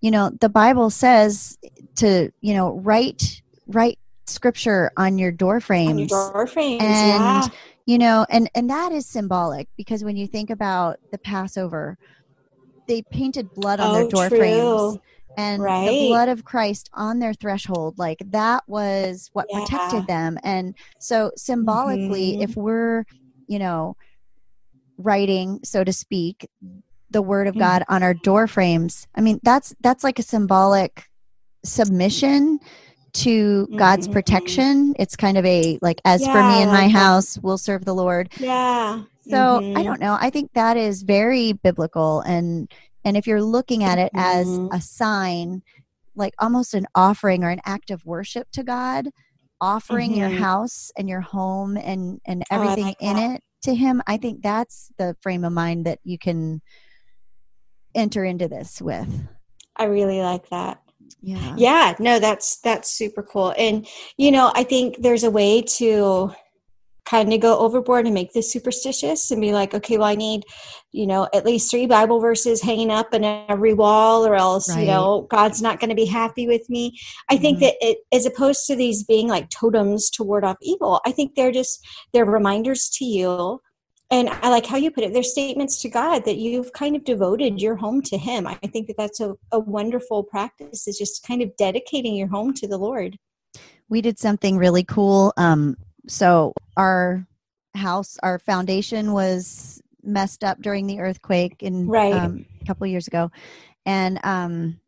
you 0.06 0.12
know, 0.12 0.30
the 0.40 0.50
Bible 0.50 0.92
says 0.92 1.58
to 1.96 2.32
you 2.42 2.54
know 2.54 2.80
write 2.82 3.42
write 3.66 3.98
scripture 4.28 4.92
on 4.98 5.18
your 5.18 5.32
door 5.32 5.60
frames 5.60 6.12
your 6.12 6.32
door 6.32 6.46
frames 6.46 6.84
and 6.84 7.44
yeah. 7.44 7.48
you 7.88 7.98
know 7.98 8.24
and 8.30 8.50
and 8.54 8.70
that 8.70 8.92
is 8.92 9.08
symbolic 9.08 9.68
because 9.78 10.04
when 10.04 10.16
you 10.16 10.28
think 10.28 10.52
about 10.52 11.00
the 11.12 11.18
passover 11.18 11.98
they 12.88 13.02
painted 13.02 13.52
blood 13.56 13.80
on 13.80 13.90
oh, 13.90 13.94
their 13.94 14.08
door 14.10 14.30
true. 14.30 14.38
frames 14.38 14.98
and 15.38 15.64
right. 15.64 15.90
the 15.90 16.08
blood 16.08 16.30
of 16.30 16.44
Christ 16.44 16.90
on 16.94 17.18
their 17.18 17.34
threshold 17.34 17.98
like 17.98 18.20
that 18.28 18.64
was 18.68 19.32
what 19.34 19.48
yeah. 19.50 19.60
protected 19.60 20.06
them 20.06 20.38
and 20.44 20.76
so 21.00 21.32
symbolically 21.36 22.34
mm-hmm. 22.34 22.44
if 22.44 22.56
we're 22.56 23.06
you 23.48 23.58
know 23.58 23.96
writing 24.98 25.60
so 25.64 25.84
to 25.84 25.92
speak 25.92 26.48
the 27.10 27.22
word 27.22 27.48
of 27.48 27.54
mm-hmm. 27.54 27.62
God 27.62 27.84
on 27.88 28.04
our 28.04 28.14
door 28.14 28.48
frames 28.48 29.08
i 29.16 29.22
mean 29.22 29.40
that's 29.44 29.76
that's 29.82 30.04
like 30.04 30.20
a 30.20 30.24
symbolic 30.24 31.06
submission 31.64 32.60
to 33.16 33.68
God's 33.78 34.08
mm-hmm. 34.08 34.14
protection. 34.14 34.94
It's 35.00 35.16
kind 35.16 35.38
of 35.38 35.46
a 35.46 35.80
like, 35.82 36.02
as 36.06 36.22
yeah, 36.22 36.34
for 36.34 36.44
me 36.44 36.62
and 36.62 36.72
my 36.72 36.90
house, 36.90 37.40
we'll 37.40 37.58
serve 37.58 37.86
the 37.86 37.96
Lord. 37.96 38.32
Yeah. 38.38 39.04
So 39.22 39.38
mm-hmm. 39.38 39.78
I 39.78 39.84
don't 39.84 40.02
know. 40.02 40.18
I 40.20 40.30
think 40.30 40.52
that 40.54 40.78
is 40.78 41.04
very 41.04 41.54
biblical, 41.54 42.22
and 42.22 42.72
and 43.04 43.18
if 43.18 43.26
you're 43.26 43.42
looking 43.42 43.84
at 43.84 43.98
it 43.98 44.12
as 44.14 44.48
mm-hmm. 44.48 44.74
a 44.74 44.82
sign, 44.82 45.64
like 46.16 46.34
almost 46.40 46.74
an 46.74 46.86
offering 46.94 47.44
or 47.44 47.50
an 47.50 47.62
act 47.66 47.90
of 47.90 48.06
worship 48.06 48.52
to 48.52 48.64
God, 48.64 49.08
offering 49.62 50.14
your 50.14 50.30
mm-hmm. 50.30 50.44
house 50.44 50.92
and 50.98 51.10
your 51.10 51.22
home 51.22 51.78
and 51.78 52.20
and 52.26 52.44
oh, 52.52 52.56
everything 52.56 52.84
oh, 52.84 52.88
like 52.88 53.02
in 53.02 53.18
it 53.18 53.42
to 53.64 53.74
Him, 53.74 54.04
I 54.06 54.18
think 54.18 54.44
that's 54.44 54.92
the 54.98 55.16
frame 55.22 55.46
of 55.46 55.54
mind 55.54 55.86
that 55.86 56.00
you 56.04 56.20
can 56.20 56.62
enter 57.96 58.24
into 58.24 58.48
this 58.48 58.82
with. 58.82 59.08
I 59.76 59.86
really 59.86 60.22
like 60.22 60.50
that 60.50 60.82
yeah 61.26 61.56
yeah 61.58 61.96
no 62.00 62.20
that's 62.20 62.58
that's 62.58 62.92
super 62.92 63.24
cool 63.24 63.54
and 63.58 63.88
you 64.18 64.32
know 64.32 64.52
i 64.54 64.64
think 64.64 64.98
there's 65.00 65.24
a 65.24 65.32
way 65.32 65.62
to 65.62 66.32
kind 67.06 67.34
of 67.34 67.40
go 67.40 67.58
overboard 67.60 68.06
and 68.06 68.14
make 68.14 68.34
this 68.34 68.52
superstitious 68.52 69.32
and 69.32 69.42
be 69.42 69.52
like 69.52 69.74
okay 69.74 69.98
well 69.98 70.08
i 70.08 70.16
need 70.16 70.44
you 70.92 71.08
know 71.08 71.28
at 71.34 71.46
least 71.46 71.72
three 71.72 71.88
bible 71.88 72.20
verses 72.20 72.62
hanging 72.62 72.92
up 72.92 73.12
in 73.14 73.24
every 73.24 73.74
wall 73.74 74.26
or 74.26 74.36
else 74.36 74.70
right. 74.70 74.82
you 74.82 74.86
know 74.86 75.28
god's 75.32 75.62
not 75.62 75.80
going 75.80 75.90
to 75.90 75.96
be 75.96 76.06
happy 76.06 76.48
with 76.48 76.68
me 76.70 76.96
i 77.30 77.34
mm-hmm. 77.34 77.42
think 77.42 77.60
that 77.60 77.74
it 77.82 78.00
as 78.12 78.28
opposed 78.28 78.68
to 78.68 78.76
these 78.76 79.04
being 79.04 79.28
like 79.28 79.50
totems 79.50 80.10
to 80.12 80.24
ward 80.24 80.44
off 80.44 80.58
evil 80.62 81.02
i 81.06 81.12
think 81.12 81.34
they're 81.34 81.52
just 81.52 81.84
they're 82.14 82.26
reminders 82.26 82.88
to 82.90 83.04
you 83.04 83.60
and 84.12 84.30
i 84.30 84.50
like 84.50 84.66
how 84.66 84.78
you 84.78 84.92
put 84.92 85.04
it 85.04 85.14
they're 85.14 85.24
statements 85.24 85.82
to 85.82 85.90
god 85.90 86.24
that 86.26 86.38
you've 86.38 86.72
kind 86.74 86.96
of 86.96 87.04
devoted 87.04 87.62
your 87.62 87.76
home 87.76 88.02
to 88.02 88.18
him. 88.18 88.48
I 88.48 88.56
think 88.56 88.88
that 88.88 88.98
that's 88.98 89.20
a, 89.20 89.36
a 89.52 89.60
wonderful 89.60 90.24
practice 90.24 90.88
is 90.88 90.98
just 90.98 91.26
kind 91.26 91.42
of 91.42 91.56
dedicating 91.58 92.16
your 92.16 92.28
home 92.28 92.54
to 92.56 92.68
the 92.68 92.78
lord. 92.78 93.18
We 93.90 94.02
did 94.02 94.20
something 94.20 94.58
really 94.58 94.84
cool 94.84 95.34
um 95.38 95.78
so 96.08 96.54
our 96.78 97.26
house 97.76 98.18
our 98.24 98.40
foundation 98.40 99.12
was 99.12 99.82
messed 100.04 100.44
up 100.44 100.62
during 100.62 100.88
the 100.88 101.00
earthquake 101.00 101.64
in 101.64 101.88
right. 101.88 102.14
um, 102.14 102.46
a 102.62 102.66
couple 102.66 102.88
years 102.88 103.08
ago. 103.08 103.32
And 103.86 104.20
um 104.24 104.80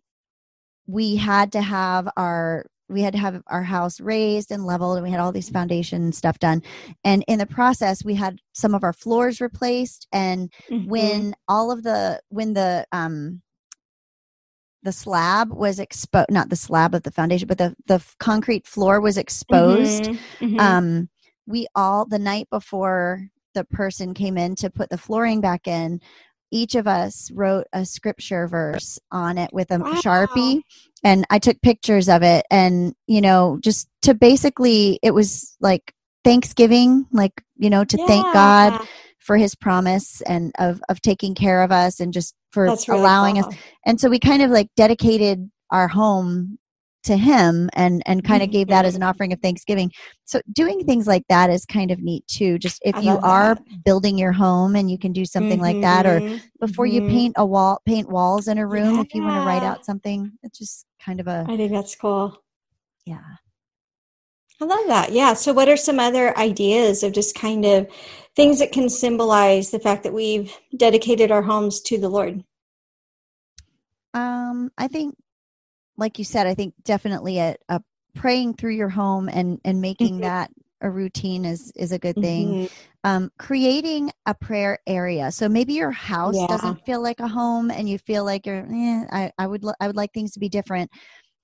we 0.88 1.18
had 1.18 1.52
to 1.52 1.62
have 1.62 2.08
our 2.16 2.66
we 2.90 3.02
had 3.02 3.14
to 3.14 3.20
have 3.20 3.42
our 3.48 3.64
house 3.64 4.00
raised 4.00 4.52
and 4.52 4.66
leveled 4.66 4.98
and 4.98 5.04
we 5.04 5.12
had 5.12 5.20
all 5.20 5.32
these 5.32 5.50
foundation 5.50 6.12
stuff 6.12 6.40
done 6.40 6.62
and 7.04 7.24
in 7.28 7.40
the 7.40 7.46
process 7.46 8.04
we 8.04 8.16
had 8.16 8.40
some 8.54 8.74
of 8.74 8.84
our 8.84 8.94
floors 8.94 9.42
replaced 9.42 10.08
and 10.12 10.52
mm-hmm. 10.70 10.90
when 10.90 11.36
all 11.48 11.72
of 11.72 11.84
the 11.84 12.20
when 12.30 12.54
the 12.54 12.86
um 12.92 13.42
the 14.84 14.92
slab 14.92 15.52
was 15.52 15.80
exposed 15.80 16.30
not 16.30 16.50
the 16.50 16.56
slab 16.56 16.94
of 16.96 17.04
the 17.04 17.12
foundation 17.12 17.48
but 17.48 17.58
the 17.58 17.76
the 17.88 18.04
concrete 18.20 18.66
floor 18.66 19.02
was 19.02 19.18
exposed 19.18 20.04
Mm-hmm, 20.04 20.56
mhm. 20.56 20.60
um 20.60 21.10
we 21.46 21.68
all 21.76 22.06
the 22.06 22.20
night 22.20 22.48
before 22.50 23.30
the 23.54 23.64
person 23.64 24.14
came 24.14 24.38
in 24.38 24.56
to 24.56 24.70
put 24.70 24.90
the 24.90 24.98
flooring 24.98 25.42
back 25.42 25.68
in 25.68 26.00
each 26.52 26.76
of 26.76 26.88
us 26.88 27.30
wrote 27.32 27.68
a 27.74 27.86
scripture 27.86 28.48
verse 28.48 29.00
on 29.12 29.38
it 29.38 29.52
with 29.54 29.72
a 29.72 29.80
Wow. 29.80 29.92
sharpie 29.94 30.62
and 31.04 31.26
i 31.30 31.40
took 31.40 31.62
pictures 31.62 32.10
of 32.10 32.24
it 32.24 32.46
and 32.50 32.94
you 33.08 33.22
know 33.22 33.58
just 33.62 33.88
to 34.02 34.14
basically 34.14 35.00
it 35.04 35.14
was 35.14 35.56
like 35.60 35.94
thanksgiving 36.24 37.06
like 37.12 37.42
you 37.58 37.70
know 37.70 37.84
to 37.84 37.98
thank 37.98 38.26
god 38.34 38.74
for 39.20 39.38
his 39.38 39.56
promise 39.56 40.22
and 40.22 40.52
of 40.58 40.82
of 40.90 41.02
taking 41.02 41.36
care 41.36 41.62
of 41.64 41.72
us 41.72 42.00
and 42.00 42.14
just 42.14 42.34
for 42.52 42.66
really 42.66 42.82
allowing 42.90 43.38
us 43.40 43.46
and 43.86 44.00
so 44.00 44.10
we 44.10 44.20
kind 44.20 44.42
of 44.42 44.50
like 44.50 44.70
dedicated 44.76 45.50
our 45.72 45.88
home 45.88 46.58
to 47.08 47.18
him 47.18 47.70
and 47.74 48.02
and 48.06 48.24
kind 48.24 48.44
of 48.44 48.52
gave 48.52 48.68
that 48.68 48.86
as 48.86 48.96
an 48.96 49.04
offering 49.04 49.34
of 49.34 49.40
thanksgiving 49.42 49.92
so 50.26 50.40
doing 50.54 50.80
things 50.86 51.08
like 51.08 51.24
that 51.30 51.50
is 51.50 51.66
kind 51.66 51.92
of 51.92 52.00
neat 52.02 52.26
too 52.28 52.58
just 52.60 52.80
if 52.86 53.02
you 53.04 53.18
are 53.24 53.56
that. 53.56 53.84
building 53.84 54.18
your 54.18 54.32
home 54.32 54.76
and 54.76 54.92
you 54.92 54.98
can 54.98 55.12
do 55.12 55.26
something 55.26 55.60
like 55.60 55.82
that 55.82 56.06
or 56.06 56.22
Mhm, 56.22 56.42
before 56.60 56.86
you 56.86 57.02
mhm. 57.02 57.10
paint 57.10 57.34
a 57.38 57.46
wall 57.46 57.82
paint 57.86 58.10
walls 58.10 58.48
in 58.48 58.58
a 58.58 58.68
room 58.68 59.00
if 59.00 59.14
you 59.14 59.24
want 59.24 59.36
to 59.36 59.42
write 59.42 59.64
out 59.64 59.84
something 59.86 60.32
it's 60.44 60.58
just 60.60 60.86
kind 61.04 61.20
of 61.20 61.28
a 61.28 61.46
I 61.50 61.58
think 61.58 61.72
that's 61.72 61.96
cool. 61.96 62.44
yeah 63.06 63.38
I 64.60 64.66
love 64.66 64.88
that. 64.88 65.12
Yeah. 65.12 65.34
So, 65.36 65.54
what 65.54 65.70
are 65.70 65.78
some 65.78 66.00
other 66.00 66.36
ideas 66.38 67.04
of 67.04 67.14
just 67.14 67.36
kind 67.36 67.64
of 67.64 67.88
things 68.36 68.58
that 68.60 68.72
can 68.72 68.90
symbolize 68.90 69.70
the 69.70 69.80
fact 69.80 70.02
that 70.04 70.14
we've 70.14 70.52
dedicated 70.76 71.32
our 71.32 71.44
homes 71.44 71.80
to 71.82 71.98
the 72.00 72.10
Lord? 72.10 72.44
um 74.14 74.72
i 74.78 74.88
think 74.88 75.16
like 75.98 76.18
you 76.20 76.26
said 76.26 76.48
i 76.48 76.54
think 76.54 76.74
definitely 76.84 77.40
a, 77.40 77.56
a 77.70 77.82
praying 78.16 78.54
through 78.54 78.74
your 78.74 78.90
home 78.90 79.30
and 79.30 79.60
and 79.66 79.82
making 79.82 80.18
Mhm. 80.18 80.22
that 80.22 80.52
a 80.82 80.90
routine 80.90 81.46
is 81.46 81.72
is 81.76 81.92
a 81.92 82.00
good 82.00 82.16
thing 82.16 82.56
Mhm. 82.56 82.70
um, 83.04 83.32
creating 83.40 84.12
a 84.26 84.34
prayer 84.34 84.80
area. 84.86 85.32
So 85.32 85.48
maybe 85.48 85.74
your 85.74 85.92
house 85.92 86.36
Yeah. 86.36 86.48
doesn't 86.48 86.86
feel 86.86 87.02
like 87.02 87.22
a 87.22 87.28
home, 87.28 87.72
and 87.72 87.88
you 87.88 87.98
feel 88.00 88.26
like 88.26 88.46
you're. 88.46 88.66
Eh, 88.70 89.06
I, 89.12 89.32
I 89.38 89.48
would. 89.48 89.64
li- 89.64 89.74
I 89.80 89.88
would 89.88 89.96
like 89.96 90.12
things 90.14 90.32
to 90.34 90.40
be 90.42 90.50
different, 90.50 90.92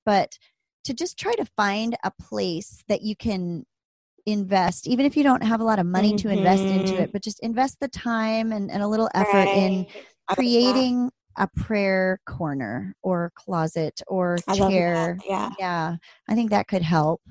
but 0.06 0.38
to 0.84 0.93
just 0.93 1.18
try 1.18 1.34
to 1.36 1.45
find 1.56 1.95
a 2.04 2.12
place 2.20 2.84
that 2.89 3.01
you 3.01 3.16
can 3.16 3.66
invest, 4.26 4.88
even 4.88 5.06
if 5.06 5.16
you 5.16 5.24
don't 5.24 5.43
have 5.43 5.62
a 5.62 5.64
lot 5.64 5.80
of 5.80 5.86
money 5.86 6.14
to 6.18 6.30
invest 6.30 6.66
into 6.66 6.95
Mhm. 6.95 7.04
it, 7.04 7.12
but 7.14 7.24
just 7.24 7.39
invest 7.41 7.80
the 7.80 7.88
time 7.88 8.51
and, 8.51 8.70
and 8.72 8.84
a 8.84 8.88
little 8.88 9.10
effort 9.16 9.47
in 9.54 9.86
Right. 9.86 9.88
I 10.28 10.32
love 10.32 10.36
that. 10.36 10.36
creating 10.36 11.12
a 11.38 11.47
prayer 11.55 12.19
corner 12.25 12.95
or 13.01 13.31
closet 13.36 14.01
or 14.07 14.38
I 14.47 14.53
love 14.53 14.71
that. 14.71 14.79
chair. 14.79 15.17
Yeah. 15.27 15.49
Yeah, 15.59 15.95
I 16.27 16.36
think 16.36 16.49
that 16.51 16.67
could 16.67 16.81
help. 16.81 17.21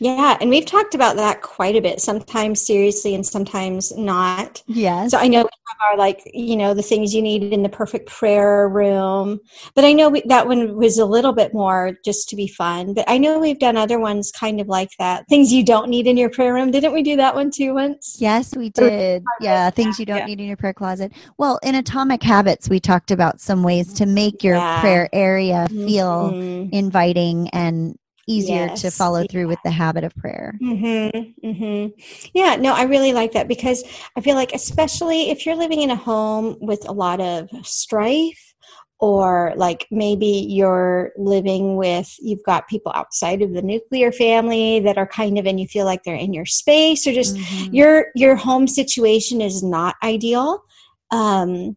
Yeah. 0.00 0.36
And 0.40 0.48
we've 0.48 0.64
talked 0.66 0.94
about 0.94 1.16
that 1.16 1.42
quite 1.42 1.74
a 1.74 1.80
bit, 1.80 2.00
sometimes 2.00 2.64
seriously 2.64 3.14
and 3.14 3.26
sometimes 3.26 3.96
not. 3.96 4.62
Yes. 4.66 5.10
So 5.10 5.18
I 5.18 5.26
know 5.26 5.42
we 5.42 5.48
have 5.68 5.90
our 5.90 5.96
like, 5.96 6.22
you 6.32 6.56
know, 6.56 6.72
the 6.72 6.82
things 6.82 7.12
you 7.12 7.20
need 7.20 7.42
in 7.42 7.62
the 7.64 7.68
perfect 7.68 8.08
prayer 8.08 8.68
room. 8.68 9.40
But 9.74 9.84
I 9.84 9.92
know 9.92 10.08
we, 10.08 10.22
that 10.26 10.46
one 10.46 10.76
was 10.76 10.98
a 10.98 11.04
little 11.04 11.32
bit 11.32 11.52
more 11.52 11.98
just 12.04 12.28
to 12.28 12.36
be 12.36 12.46
fun. 12.46 12.94
But 12.94 13.06
I 13.08 13.18
know 13.18 13.40
we've 13.40 13.58
done 13.58 13.76
other 13.76 13.98
ones 13.98 14.30
kind 14.30 14.60
of 14.60 14.68
like 14.68 14.90
that. 15.00 15.24
Things 15.28 15.52
you 15.52 15.64
don't 15.64 15.88
need 15.88 16.06
in 16.06 16.16
your 16.16 16.30
prayer 16.30 16.54
room. 16.54 16.70
Didn't 16.70 16.92
we 16.92 17.02
do 17.02 17.16
that 17.16 17.34
one 17.34 17.50
too 17.50 17.74
once? 17.74 18.18
Yes, 18.20 18.56
we 18.56 18.70
did. 18.70 19.24
Yeah, 19.40 19.68
things 19.70 19.98
you 19.98 20.06
don't 20.06 20.18
yeah. 20.18 20.26
need 20.26 20.40
in 20.40 20.46
your 20.46 20.56
prayer 20.56 20.74
closet. 20.74 21.12
Well, 21.38 21.58
in 21.62 21.74
Atomic 21.74 22.22
Habits, 22.22 22.68
we 22.68 22.78
talked 22.78 23.10
about 23.10 23.40
some 23.40 23.62
ways 23.64 23.92
to 23.94 24.06
make 24.06 24.44
your 24.44 24.56
Yeah. 24.56 24.80
prayer 24.80 25.08
area 25.12 25.66
feel 25.68 26.32
Mhm. 26.32 26.72
inviting 26.72 27.48
and 27.50 27.96
easier 28.28 28.68
to 28.76 28.90
follow 28.90 29.24
through 29.26 29.48
with 29.48 29.58
the 29.64 29.70
habit 29.70 30.04
of 30.04 30.14
prayer. 30.16 30.54
Mm-hmm, 30.62 31.46
mm-hmm. 31.46 32.00
Yeah, 32.34 32.56
no, 32.56 32.74
I 32.74 32.82
really 32.82 33.12
like 33.12 33.32
that 33.32 33.48
because 33.48 33.82
I 34.16 34.20
feel 34.20 34.36
like, 34.36 34.52
especially 34.52 35.30
if 35.30 35.46
you're 35.46 35.56
living 35.56 35.80
in 35.80 35.90
a 35.90 35.96
home 35.96 36.56
with 36.60 36.88
a 36.88 36.92
lot 36.92 37.20
of 37.20 37.48
strife, 37.64 38.54
or 39.00 39.52
like 39.56 39.86
maybe 39.90 40.26
you're 40.26 41.12
living 41.16 41.76
with, 41.76 42.12
you've 42.20 42.42
got 42.44 42.68
people 42.68 42.90
outside 42.94 43.42
of 43.42 43.52
the 43.52 43.62
nuclear 43.62 44.10
family 44.10 44.80
that 44.80 44.98
are 44.98 45.06
kind 45.06 45.38
of, 45.38 45.46
and 45.46 45.60
you 45.60 45.68
feel 45.68 45.84
like 45.84 46.02
they're 46.02 46.16
in 46.16 46.32
your 46.32 46.46
space, 46.46 47.06
or 47.06 47.12
just 47.12 47.36
Mhm. 47.36 47.68
your 47.72 48.06
your 48.14 48.36
home 48.36 48.66
situation 48.66 49.40
is 49.40 49.62
not 49.62 49.94
ideal. 50.02 50.62
Um, 51.10 51.76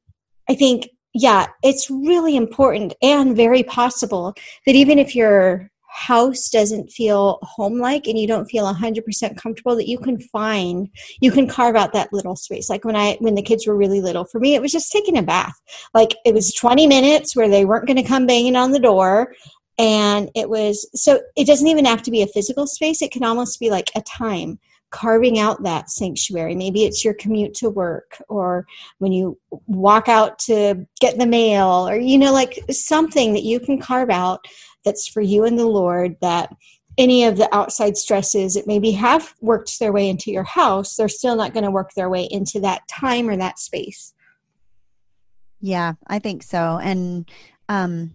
I 0.49 0.56
think, 0.56 0.89
yeah, 1.14 1.47
it's 1.64 1.89
really 1.89 2.36
important 2.36 2.93
and 3.02 3.36
very 3.36 3.64
possible 3.64 4.34
that 4.66 4.76
even 4.76 4.97
if 4.99 5.16
your 5.16 5.70
house 5.91 6.49
doesn't 6.49 6.89
feel 6.89 7.37
home 7.41 7.77
like 7.77 8.07
and 8.07 8.17
you 8.17 8.25
don't 8.25 8.49
feel 8.49 8.71
100% 8.71 9.37
comfortable 9.37 9.75
that 9.75 9.89
you 9.89 9.99
can 9.99 10.17
find 10.17 10.89
you 11.19 11.31
can 11.31 11.47
carve 11.47 11.75
out 11.75 11.91
that 11.91 12.11
little 12.13 12.35
space. 12.35 12.69
Like 12.69 12.85
when 12.85 12.95
i 12.95 13.17
when 13.19 13.35
the 13.35 13.41
kids 13.41 13.67
were 13.67 13.75
really 13.75 13.99
little 13.99 14.23
for 14.23 14.39
me 14.39 14.55
it 14.55 14.61
was 14.61 14.71
just 14.71 14.91
taking 14.91 15.17
a 15.17 15.23
bath. 15.23 15.59
Like 15.93 16.15
it 16.25 16.33
was 16.33 16.53
20 16.53 16.87
minutes 16.87 17.35
where 17.35 17.49
they 17.49 17.65
weren't 17.65 17.87
going 17.87 18.01
to 18.01 18.07
come 18.07 18.25
banging 18.25 18.55
on 18.55 18.71
the 18.71 18.79
door 18.79 19.33
and 19.77 20.29
it 20.33 20.49
was 20.49 20.89
so 20.95 21.19
it 21.35 21.45
doesn't 21.45 21.67
even 21.67 21.85
have 21.85 22.03
to 22.03 22.11
be 22.11 22.21
a 22.21 22.27
physical 22.27 22.67
space. 22.67 23.01
It 23.01 23.11
can 23.11 23.23
almost 23.23 23.59
be 23.59 23.69
like 23.69 23.91
a 23.95 24.01
time 24.01 24.59
carving 24.91 25.39
out 25.39 25.63
that 25.63 25.89
sanctuary. 25.89 26.53
Maybe 26.53 26.83
it's 26.83 27.03
your 27.03 27.13
commute 27.13 27.53
to 27.55 27.69
work 27.69 28.21
or 28.29 28.65
when 28.99 29.11
you 29.11 29.37
walk 29.67 30.07
out 30.07 30.37
to 30.39 30.85
get 30.99 31.17
the 31.17 31.25
mail 31.25 31.87
or 31.87 31.97
you 31.97 32.17
know 32.17 32.31
like 32.31 32.59
something 32.69 33.33
that 33.33 33.43
you 33.43 33.59
can 33.59 33.79
carve 33.79 34.09
out 34.09 34.45
that's 34.84 35.07
for 35.07 35.21
you 35.21 35.45
and 35.45 35.57
the 35.57 35.65
lord 35.65 36.15
that 36.21 36.55
any 36.97 37.23
of 37.23 37.38
the 37.38 37.53
outside 37.55 37.95
stresses 37.95 38.53
that 38.53 38.67
maybe 38.67 38.91
have 38.91 39.34
worked 39.39 39.79
their 39.79 39.91
way 39.91 40.09
into 40.09 40.32
your 40.32 40.43
house 40.43 40.95
they're 40.95 41.07
still 41.07 41.36
not 41.36 41.53
going 41.53 41.63
to 41.63 41.71
work 41.71 41.91
their 41.95 42.09
way 42.09 42.27
into 42.32 42.59
that 42.59 42.82
time 42.88 43.29
or 43.29 43.38
that 43.38 43.59
space 43.59 44.13
Yeah, 45.61 45.93
I 46.07 46.19
think 46.19 46.43
so. 46.43 46.79
And 46.82 47.29
um 47.69 48.13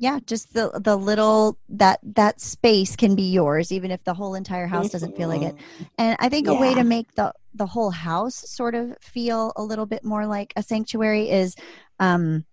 yeah, 0.00 0.20
just 0.26 0.52
the 0.52 0.70
the 0.82 0.96
little 0.96 1.58
that 1.70 1.98
that 2.02 2.40
space 2.40 2.94
can 2.94 3.16
be 3.16 3.30
yours 3.32 3.72
even 3.72 3.90
if 3.90 4.04
the 4.04 4.14
whole 4.14 4.34
entire 4.34 4.66
house 4.68 4.90
doesn't 4.90 5.16
feel 5.16 5.28
like 5.28 5.42
it. 5.42 5.56
And 5.96 6.16
I 6.20 6.28
think 6.28 6.46
a 6.46 6.54
way 6.54 6.74
to 6.74 6.84
make 6.84 7.14
the 7.14 7.32
the 7.54 7.66
whole 7.66 7.90
house 7.90 8.36
sort 8.50 8.74
of 8.74 8.96
feel 9.00 9.52
a 9.56 9.62
little 9.62 9.86
bit 9.86 10.04
more 10.04 10.26
like 10.26 10.52
a 10.54 10.62
sanctuary 10.62 11.30
is 11.30 11.56
um 11.98 12.44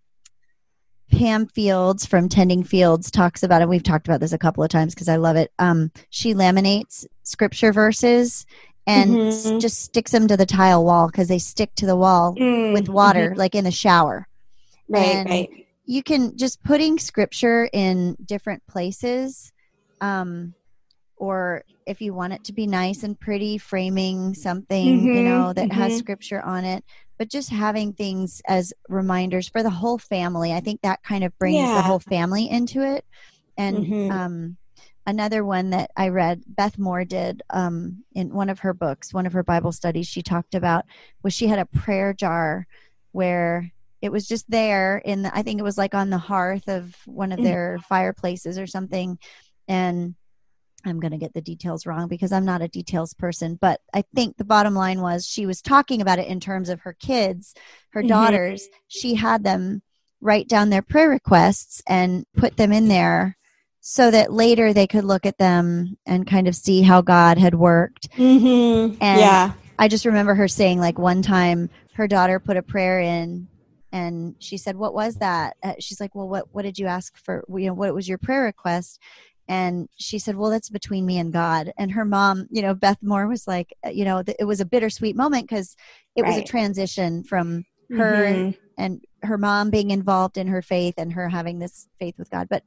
Pam 1.17 1.47
Fields 1.47 2.05
from 2.05 2.27
Tending 2.29 2.63
Fields 2.63 3.09
talks 3.09 3.41
about 3.43 3.61
it. 3.61 3.69
We've 3.69 3.83
talked 3.83 4.07
about 4.07 4.19
this 4.19 4.33
a 4.33 4.37
couple 4.37 4.63
of 4.63 4.69
times 4.69 4.93
because 4.93 5.09
I 5.09 5.15
love 5.15 5.35
it. 5.35 5.51
Um, 5.59 5.91
she 6.09 6.33
laminates 6.33 7.05
scripture 7.23 7.71
verses 7.71 8.45
and 8.87 9.17
s- 9.27 9.51
Mhm. 9.51 9.61
just 9.61 9.79
sticks 9.81 10.11
them 10.11 10.27
to 10.27 10.37
the 10.37 10.45
tile 10.45 10.83
wall 10.83 11.07
because 11.07 11.27
they 11.27 11.39
stick 11.39 11.73
to 11.75 11.85
the 11.85 11.95
wall 11.95 12.35
Mm, 12.35 12.73
with 12.73 12.89
water, 12.89 13.33
like 13.35 13.55
in 13.55 13.63
the 13.63 13.71
shower 13.71 14.27
right 14.87 15.17
and- 15.17 15.29
right 15.29 15.49
you 15.87 16.03
can 16.03 16.35
just 16.37 16.61
putting 16.63 16.99
scripture 16.99 17.67
in 17.73 18.15
different 18.23 18.61
places 18.67 19.51
um 20.01 20.53
or 21.17 21.63
if 21.87 22.01
you 22.01 22.13
want 22.13 22.33
it 22.33 22.43
to 22.43 22.53
be 22.53 22.67
nice 22.67 23.01
and 23.03 23.19
pretty 23.19 23.57
framing 23.57 24.33
something 24.35 24.85
you 24.85 25.21
Mhm, 25.21 25.23
know 25.23 25.53
that 25.53 25.71
has 25.71 25.93
mhm. 25.93 25.97
scripture 25.97 26.41
on 26.41 26.65
it 26.65 26.83
but 27.17 27.29
just 27.29 27.49
having 27.49 27.93
things 27.93 28.41
as 28.47 28.73
reminders 28.89 29.47
for 29.47 29.63
the 29.63 29.69
whole 29.69 29.97
family 29.97 30.53
i 30.53 30.59
think 30.59 30.81
that 30.81 31.01
kind 31.03 31.23
of 31.23 31.37
brings 31.37 31.71
the 31.73 31.81
whole 31.83 31.99
family 31.99 32.49
into 32.49 32.81
it 32.81 33.05
and 33.57 33.85
Mhm. 33.85 34.11
um 34.11 34.57
another 35.05 35.43
one 35.45 35.69
that 35.69 35.91
i 35.95 36.07
read 36.09 36.41
beth 36.47 36.77
moore 36.77 37.05
did 37.05 37.41
um 37.51 38.03
in 38.13 38.33
one 38.33 38.49
of 38.49 38.59
her 38.59 38.73
books 38.73 39.13
one 39.13 39.25
of 39.25 39.33
her 39.33 39.43
bible 39.43 39.71
studies 39.71 40.07
she 40.07 40.21
talked 40.21 40.55
about 40.55 40.85
was 41.23 41.33
she 41.33 41.47
had 41.47 41.59
a 41.59 41.65
prayer 41.65 42.13
jar 42.13 42.65
where 43.11 43.71
it 44.01 44.11
was 44.11 44.27
just 44.27 44.49
there 44.49 44.97
in 45.05 45.21
the, 45.23 45.35
i 45.37 45.41
think 45.41 45.59
it 45.59 45.63
was 45.63 45.77
like 45.77 45.95
on 45.95 46.09
the 46.09 46.17
hearth 46.17 46.67
of 46.67 46.95
one 47.05 47.31
of 47.31 47.39
Mhm. 47.39 47.43
their 47.43 47.79
fireplaces 47.87 48.57
or 48.59 48.67
something 48.67 49.17
and 49.67 50.15
i'm 50.85 50.99
going 50.99 51.11
to 51.11 51.17
get 51.17 51.33
the 51.33 51.41
details 51.41 51.85
wrong 51.85 52.07
because 52.07 52.31
i'm 52.31 52.45
not 52.45 52.61
a 52.61 52.67
details 52.67 53.13
person 53.13 53.57
but 53.59 53.81
i 53.93 54.03
think 54.13 54.37
the 54.37 54.45
bottom 54.45 54.73
line 54.75 55.01
was 55.01 55.25
she 55.25 55.45
was 55.45 55.61
talking 55.61 56.01
about 56.01 56.19
it 56.19 56.27
in 56.27 56.39
terms 56.39 56.69
of 56.69 56.81
her 56.81 56.93
kids 56.93 57.53
her 57.91 58.03
Mhm. 58.03 58.07
daughters. 58.09 58.67
She 58.87 59.15
had 59.15 59.43
them 59.43 59.81
write 60.21 60.47
down 60.49 60.69
their 60.69 60.81
prayer 60.81 61.09
requests 61.09 61.81
and 61.87 62.25
put 62.35 62.57
them 62.57 62.71
in 62.73 62.87
there 62.89 63.37
so 63.79 64.11
that 64.11 64.33
later 64.33 64.73
they 64.73 64.87
could 64.87 65.05
look 65.05 65.25
at 65.25 65.37
them 65.37 65.97
and 66.05 66.27
kind 66.27 66.47
of 66.47 66.55
see 66.55 66.81
how 66.81 67.01
god 67.01 67.37
had 67.37 67.55
worked. 67.55 68.09
Mhm. 68.17 68.97
And- 68.99 69.19
yeah. 69.19 69.53
I 69.79 69.87
just 69.87 70.05
remember 70.05 70.35
her 70.35 70.47
saying 70.47 70.79
like 70.79 70.97
one 70.99 71.21
time 71.21 71.69
her 71.93 72.07
daughter 72.07 72.39
put 72.39 72.57
a 72.57 72.61
prayer 72.61 72.99
in 72.99 73.47
and 73.93 74.35
she 74.39 74.57
said 74.57 74.75
what 74.75 74.93
was 74.93 75.15
that? 75.17 75.55
Uh, 75.63 75.73
she's 75.79 76.01
like 76.01 76.15
well 76.15 76.27
what 76.27 76.53
what 76.53 76.63
did 76.63 76.77
you 76.77 76.87
ask 76.87 77.15
for? 77.17 77.45
You 77.49 77.67
know 77.67 77.73
what 77.73 77.93
was 77.93 78.09
your 78.09 78.17
prayer 78.17 78.43
request 78.43 78.99
and 79.47 79.87
she 79.97 80.17
said 80.17 80.35
well 80.35 80.49
that's 80.49 80.69
between 80.69 81.05
me 81.05 81.17
and 81.17 81.31
god 81.31 81.71
and 81.77 81.91
her 81.91 82.05
mom 82.05 82.47
you 82.49 82.61
know 82.61 82.73
beth 82.73 82.97
moore 83.01 83.27
was 83.27 83.47
like 83.47 83.73
uh, 83.85 83.89
you 83.89 84.03
know 84.03 84.23
th- 84.23 84.37
it 84.39 84.45
was 84.45 84.59
a 84.59 84.65
bittersweet 84.65 85.15
moment 85.15 85.47
because 85.47 85.75
it 86.15 86.25
was 86.25 86.37
a 86.37 86.43
transition 86.43 87.23
from 87.23 87.63
her 87.89 88.25
mm-hmm. 88.25 88.59
and 88.77 89.01
her 89.25 89.37
mom 89.37 89.69
being 89.69 89.91
involved 89.91 90.37
in 90.37 90.47
her 90.47 90.61
faith 90.61 90.95
and 90.97 91.13
her 91.13 91.27
having 91.27 91.59
this 91.59 91.87
faith 91.99 92.15
with 92.17 92.29
God. 92.29 92.47
But 92.49 92.63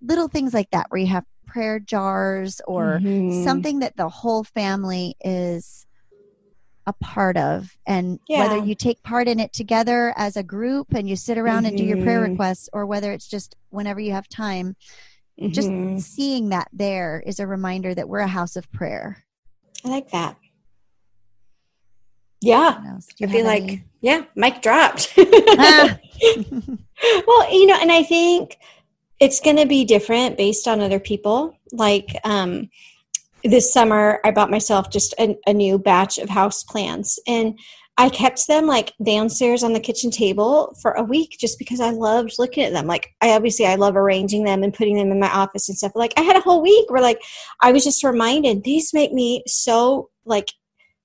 little 0.00 0.28
things 0.28 0.54
like 0.54 0.70
that 0.70 0.86
where 0.88 1.00
you 1.00 1.06
have 1.08 1.24
prayer 1.46 1.78
jars 1.78 2.60
or 2.66 3.00
mm-hmm. 3.02 3.44
something 3.44 3.80
that 3.80 3.96
the 3.96 4.08
whole 4.08 4.44
family 4.44 5.16
is 5.20 5.86
a 6.86 6.92
part 6.94 7.36
of 7.36 7.76
and 7.86 8.18
yeah. 8.28 8.40
whether 8.40 8.64
you 8.64 8.74
take 8.74 9.00
part 9.04 9.28
in 9.28 9.38
it 9.38 9.52
together 9.52 10.12
as 10.16 10.36
a 10.36 10.42
group 10.42 10.92
and 10.94 11.08
you 11.08 11.14
sit 11.14 11.38
around 11.38 11.58
mm-hmm. 11.58 11.66
and 11.66 11.78
do 11.78 11.84
your 11.84 12.02
prayer 12.02 12.22
mm-hmm. 12.22 12.32
requests 12.32 12.68
or 12.72 12.86
whether 12.86 13.12
it's 13.12 13.28
just 13.28 13.54
whenever 13.70 14.00
you 14.00 14.10
have 14.10 14.28
time 14.28 14.74
mm-hmm. 15.40 15.52
just 15.52 16.14
seeing 16.14 16.50
that 16.50 16.68
there 16.72 17.22
is 17.26 17.40
a 17.40 17.46
reminder 17.46 17.94
that 17.94 18.08
we're 18.08 18.20
a 18.20 18.28
house 18.28 18.56
of 18.56 18.70
prayer. 18.72 19.24
I 19.84 19.88
like 19.88 20.10
that. 20.10 20.36
Yeah. 22.40 22.98
I 23.22 23.26
feel 23.26 23.46
like 23.46 23.62
any? 23.62 23.84
yeah 24.00 24.24
mic 24.34 24.62
dropped. 24.62 25.14
Ah. 25.16 25.98
well 27.26 27.52
you 27.52 27.66
know 27.66 27.78
and 27.80 27.90
i 27.90 28.02
think 28.02 28.56
it's 29.18 29.40
going 29.40 29.56
to 29.56 29.66
be 29.66 29.84
different 29.84 30.36
based 30.36 30.66
on 30.66 30.80
other 30.80 30.98
people. 30.98 31.56
Like 31.72 32.08
um 32.24 32.68
this 33.44 33.72
summer 33.72 34.20
i 34.24 34.30
bought 34.30 34.50
myself 34.50 34.90
just 34.90 35.14
a, 35.18 35.36
a 35.46 35.52
new 35.52 35.78
batch 35.78 36.18
of 36.18 36.28
house 36.28 36.64
plants. 36.64 37.18
And 37.26 37.58
I 38.02 38.08
kept 38.08 38.48
them 38.48 38.66
like 38.66 38.92
downstairs 39.00 39.62
on 39.62 39.74
the 39.74 39.78
kitchen 39.78 40.10
table 40.10 40.76
for 40.82 40.90
a 40.90 41.04
week 41.04 41.36
just 41.38 41.56
because 41.56 41.80
I 41.80 41.90
loved 41.90 42.34
looking 42.36 42.64
at 42.64 42.72
them. 42.72 42.88
Like 42.88 43.14
I 43.20 43.30
obviously 43.30 43.64
I 43.64 43.76
love 43.76 43.94
arranging 43.94 44.42
them 44.42 44.64
and 44.64 44.74
putting 44.74 44.96
them 44.96 45.12
in 45.12 45.20
my 45.20 45.30
office 45.30 45.68
and 45.68 45.78
stuff. 45.78 45.92
Like 45.94 46.12
I 46.16 46.22
had 46.22 46.34
a 46.34 46.40
whole 46.40 46.60
week 46.60 46.90
where 46.90 47.00
like 47.00 47.22
I 47.60 47.70
was 47.70 47.84
just 47.84 48.02
reminded 48.02 48.64
these 48.64 48.92
make 48.92 49.12
me 49.12 49.44
so 49.46 50.10
like 50.24 50.48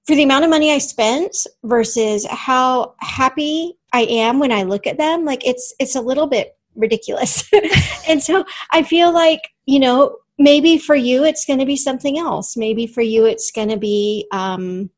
for 0.07 0.15
the 0.15 0.23
amount 0.23 0.45
of 0.45 0.49
money 0.49 0.71
I 0.71 0.79
spent 0.79 1.37
versus 1.63 2.25
how 2.31 2.95
happy 2.99 3.77
I 3.93 4.01
am 4.01 4.39
when 4.39 4.51
I 4.51 4.63
look 4.63 4.87
at 4.87 4.97
them, 4.97 5.23
like 5.23 5.45
it's 5.45 5.75
it's 5.79 5.95
a 5.95 6.01
little 6.01 6.25
bit 6.25 6.57
ridiculous. 6.75 7.47
and 8.07 8.23
so 8.23 8.43
I 8.71 8.81
feel 8.81 9.13
like, 9.13 9.41
you 9.67 9.79
know, 9.79 10.17
maybe 10.39 10.79
for 10.79 10.95
you 10.95 11.23
it's 11.25 11.45
going 11.45 11.59
to 11.59 11.65
be 11.67 11.77
something 11.77 12.17
else. 12.17 12.57
Maybe 12.57 12.87
for 12.87 13.01
you 13.01 13.25
it's 13.25 13.51
going 13.51 13.69
to 13.69 13.77
be 13.77 14.27
um 14.31 14.89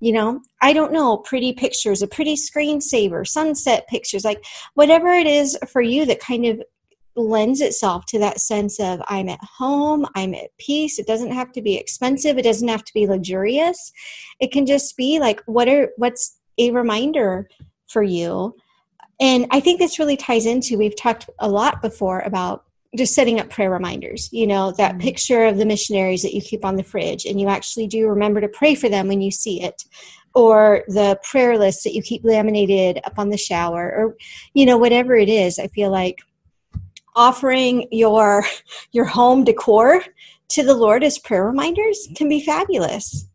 you 0.00 0.12
know 0.12 0.40
i 0.62 0.72
don't 0.72 0.92
know 0.92 1.18
pretty 1.18 1.52
pictures 1.52 2.02
a 2.02 2.06
pretty 2.06 2.34
screensaver 2.34 3.26
sunset 3.26 3.86
pictures 3.88 4.24
like 4.24 4.44
whatever 4.74 5.08
it 5.08 5.26
is 5.26 5.56
for 5.70 5.80
you 5.80 6.04
that 6.04 6.20
kind 6.20 6.44
of 6.46 6.60
lends 7.16 7.60
itself 7.60 8.06
to 8.06 8.18
that 8.18 8.40
sense 8.40 8.80
of 8.80 9.02
i'm 9.08 9.28
at 9.28 9.40
home 9.42 10.06
i'm 10.14 10.34
at 10.34 10.56
peace 10.58 10.98
it 10.98 11.06
doesn't 11.06 11.32
have 11.32 11.52
to 11.52 11.60
be 11.60 11.76
expensive 11.76 12.38
it 12.38 12.42
doesn't 12.42 12.68
have 12.68 12.84
to 12.84 12.94
be 12.94 13.06
luxurious. 13.06 13.92
It 14.40 14.52
can 14.52 14.66
just 14.66 14.96
be 14.96 15.18
like 15.18 15.42
what 15.46 15.68
are 15.68 15.90
what's 15.96 16.38
a 16.58 16.70
reminder 16.70 17.48
for 17.88 18.02
you? 18.02 18.54
And 19.20 19.46
i 19.50 19.60
think 19.60 19.78
this 19.78 19.98
really 19.98 20.16
ties 20.16 20.46
into 20.46 20.78
we've 20.78 20.96
talked 20.96 21.28
a 21.40 21.48
lot 21.48 21.82
before 21.82 22.20
about 22.20 22.64
just 22.96 23.14
setting 23.14 23.38
up 23.38 23.48
prayer 23.48 23.70
reminders 23.70 24.28
you 24.32 24.46
know 24.46 24.72
that 24.72 24.92
mm-hmm. 24.92 25.00
picture 25.02 25.46
of 25.46 25.56
the 25.56 25.66
missionaries 25.66 26.22
that 26.22 26.34
you 26.34 26.40
keep 26.40 26.64
on 26.64 26.76
the 26.76 26.82
fridge 26.82 27.24
and 27.24 27.40
you 27.40 27.48
actually 27.48 27.86
do 27.86 28.08
remember 28.08 28.40
to 28.40 28.48
pray 28.48 28.74
for 28.74 28.88
them 28.88 29.08
when 29.08 29.20
you 29.20 29.30
see 29.30 29.62
it 29.62 29.84
or 30.34 30.84
the 30.88 31.18
prayer 31.28 31.58
list 31.58 31.84
that 31.84 31.94
you 31.94 32.02
keep 32.02 32.22
laminated 32.24 33.00
up 33.04 33.18
on 33.18 33.30
the 33.30 33.36
shower 33.36 33.92
or 33.96 34.16
you 34.54 34.66
know 34.66 34.76
whatever 34.76 35.14
it 35.14 35.28
is 35.28 35.58
i 35.58 35.66
feel 35.68 35.90
like 35.90 36.18
offering 37.14 37.86
your 37.90 38.44
your 38.92 39.04
home 39.04 39.44
decor 39.44 40.02
to 40.48 40.62
the 40.64 40.74
lord 40.74 41.04
as 41.04 41.18
prayer 41.18 41.44
reminders 41.44 42.08
can 42.16 42.28
be 42.28 42.44
fabulous 42.44 43.29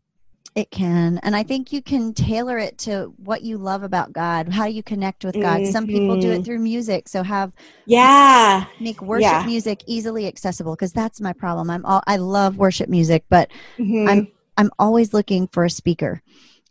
it 0.56 0.70
can. 0.70 1.20
And 1.22 1.36
I 1.36 1.42
think 1.42 1.70
you 1.70 1.82
can 1.82 2.14
tailor 2.14 2.56
it 2.56 2.78
to 2.78 3.12
what 3.18 3.42
you 3.42 3.58
love 3.58 3.82
about 3.82 4.14
God, 4.14 4.48
how 4.48 4.64
you 4.64 4.82
connect 4.82 5.22
with 5.22 5.34
God. 5.34 5.60
Mm-hmm. 5.60 5.70
Some 5.70 5.86
people 5.86 6.18
do 6.18 6.30
it 6.30 6.36
mm-hmm. 6.36 6.44
through 6.44 6.58
music. 6.60 7.10
So 7.10 7.22
have 7.22 7.52
Yeah. 7.84 8.64
Make 8.80 9.02
worship 9.02 9.30
yeah. 9.30 9.44
music 9.44 9.82
easily 9.86 10.26
accessible 10.26 10.74
because 10.74 10.94
that's 10.94 11.20
my 11.20 11.34
problem. 11.34 11.68
I'm 11.68 11.84
all 11.84 12.02
I 12.06 12.16
love 12.16 12.56
worship 12.56 12.88
music, 12.88 13.24
but 13.28 13.50
mm-hmm. 13.78 14.08
I'm 14.08 14.28
I'm 14.56 14.70
always 14.78 15.12
looking 15.12 15.46
for 15.48 15.62
a 15.66 15.70
speaker. 15.70 16.22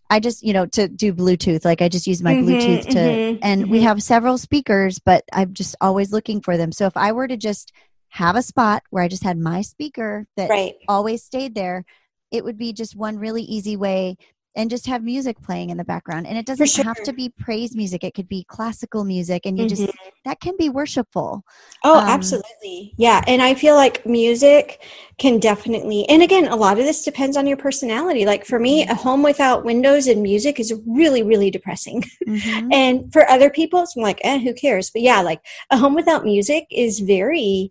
I 0.10 0.20
just, 0.20 0.44
you 0.44 0.54
know, 0.54 0.66
to 0.68 0.88
do 0.88 1.14
Bluetooth, 1.14 1.64
like 1.64 1.84
I 1.84 1.90
just 1.90 2.08
use 2.08 2.24
my 2.24 2.36
mm-hmm, 2.36 2.50
Bluetooth 2.50 2.86
to, 2.86 2.98
mm-hmm, 2.98 3.40
and 3.42 3.70
we 3.70 3.82
have 3.82 4.02
several 4.04 4.38
speakers, 4.38 5.00
but 5.00 5.24
I'm 5.34 5.54
just 5.54 5.76
always 5.82 6.12
looking 6.12 6.42
for 6.42 6.58
them. 6.58 6.72
So 6.72 6.86
if 6.86 6.96
I 6.96 7.12
were 7.12 7.28
to 7.28 7.38
just 7.38 7.72
have 8.10 8.36
a 8.36 8.44
spot 8.44 8.84
where 8.90 9.04
I 9.04 9.08
just 9.08 9.24
had 9.24 9.38
my 9.38 9.62
speaker 9.62 10.28
that 10.38 10.50
right. 10.50 10.76
always 10.88 11.24
stayed 11.24 11.56
there, 11.56 11.86
it 12.32 12.44
would 12.44 12.58
be 12.58 12.74
just 12.74 12.96
one 12.96 13.18
really 13.18 13.44
easy 13.44 13.78
way 13.78 14.18
and 14.56 14.70
just 14.70 14.88
have 14.88 15.04
music 15.04 15.42
playing 15.42 15.70
in 15.70 15.78
the 15.78 15.84
background 15.84 16.26
and 16.26 16.38
it 16.38 16.46
doesn't 16.46 16.68
sure. 16.68 16.86
have 16.86 17.02
to 17.04 17.14
be 17.14 17.30
praise 17.30 17.76
music 17.76 18.04
it 18.04 18.14
could 18.14 18.28
be 18.28 18.44
classical 18.46 19.04
music 19.04 19.46
and 19.46 19.58
you 19.58 19.66
mm-hmm. 19.66 19.86
just 19.86 19.98
that 20.24 20.40
can 20.40 20.56
be 20.58 20.70
worshipful 20.70 21.44
oh 21.84 22.00
um, 22.00 22.08
absolutely 22.08 22.94
yeah 22.98 23.22
and 23.28 23.42
i 23.42 23.54
feel 23.54 23.76
like 23.76 24.06
music 24.06 24.82
can 25.18 25.40
definitely 25.40 26.08
and 26.10 26.22
again 26.22 26.48
a 26.48 26.56
lot 26.56 26.80
of 26.80 26.86
this 26.86 27.04
depends 27.04 27.38
on 27.38 27.46
your 27.46 27.58
personality 27.58 28.26
like 28.26 28.46
for 28.46 28.60
me 28.60 28.84
mm-hmm. 28.84 28.92
a 28.92 28.96
home 28.96 29.24
without 29.24 29.66
windows 29.66 30.08
and 30.08 30.22
music 30.22 30.60
is 30.60 30.74
really 30.86 31.24
really 31.24 31.52
depressing 31.52 32.04
mm-hmm. 32.28 32.70
and 32.72 33.12
for 33.12 33.30
other 33.30 33.50
people 33.50 33.82
it's 33.84 33.96
like 33.96 34.20
eh 34.24 34.40
who 34.40 34.54
cares 34.54 34.90
but 34.90 35.02
yeah 35.02 35.22
like 35.22 35.42
a 35.72 35.78
home 35.78 35.96
without 35.96 36.24
music 36.24 36.66
is 36.72 37.00
very 37.00 37.70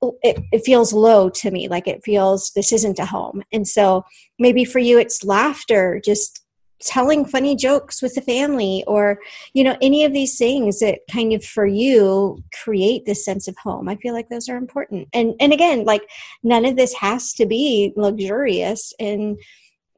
it, 0.00 0.40
it 0.52 0.64
feels 0.64 0.92
low 0.92 1.28
to 1.28 1.50
me 1.50 1.68
like 1.68 1.88
it 1.88 2.04
feels 2.04 2.52
this 2.52 2.72
isn't 2.72 2.98
a 2.98 3.06
home. 3.06 3.42
And 3.52 3.66
so 3.66 4.04
maybe 4.38 4.64
for 4.64 4.78
you 4.78 4.98
it's 4.98 5.24
laughter 5.24 6.00
just 6.04 6.44
telling 6.80 7.24
funny 7.24 7.56
jokes 7.56 8.00
with 8.00 8.14
the 8.14 8.20
family 8.20 8.84
or 8.86 9.18
you 9.52 9.64
know 9.64 9.76
any 9.82 10.04
of 10.04 10.12
these 10.12 10.38
things 10.38 10.78
that 10.78 11.00
kind 11.10 11.32
of 11.32 11.44
for 11.44 11.66
you 11.66 12.42
create 12.62 13.04
this 13.04 13.24
sense 13.24 13.48
of 13.48 13.56
home. 13.56 13.88
I 13.88 13.96
feel 13.96 14.14
like 14.14 14.28
those 14.28 14.48
are 14.48 14.56
important. 14.56 15.08
And 15.12 15.34
and 15.40 15.52
again 15.52 15.84
like 15.84 16.08
none 16.42 16.64
of 16.64 16.76
this 16.76 16.94
has 16.94 17.32
to 17.34 17.46
be 17.46 17.92
luxurious 17.96 18.92
and 19.00 19.38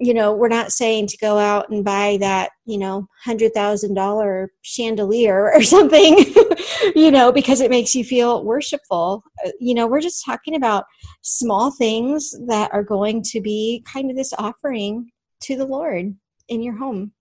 you 0.00 0.14
know, 0.14 0.34
we're 0.34 0.48
not 0.48 0.72
saying 0.72 1.06
to 1.06 1.18
go 1.18 1.38
out 1.38 1.68
and 1.68 1.84
buy 1.84 2.16
that, 2.20 2.50
you 2.64 2.78
know, 2.78 3.06
hundred 3.22 3.52
thousand 3.52 3.94
dollar 3.94 4.50
chandelier 4.62 5.52
or 5.54 5.62
something, 5.62 6.24
you 6.96 7.10
know, 7.10 7.30
because 7.30 7.60
it 7.60 7.70
makes 7.70 7.94
you 7.94 8.02
feel 8.02 8.42
worshipful. 8.44 9.22
Uh, 9.44 9.50
you 9.60 9.74
know, 9.74 9.86
we're 9.86 10.00
just 10.00 10.24
talking 10.24 10.56
about 10.56 10.86
small 11.22 11.70
things 11.70 12.34
that 12.46 12.72
are 12.72 12.82
going 12.82 13.22
to 13.22 13.40
be 13.40 13.84
kind 13.86 14.10
of 14.10 14.16
this 14.16 14.32
offering 14.38 15.10
to 15.42 15.56
the 15.56 15.66
Lord 15.66 16.16
in 16.48 16.62
your 16.62 16.76
home. 16.76 17.12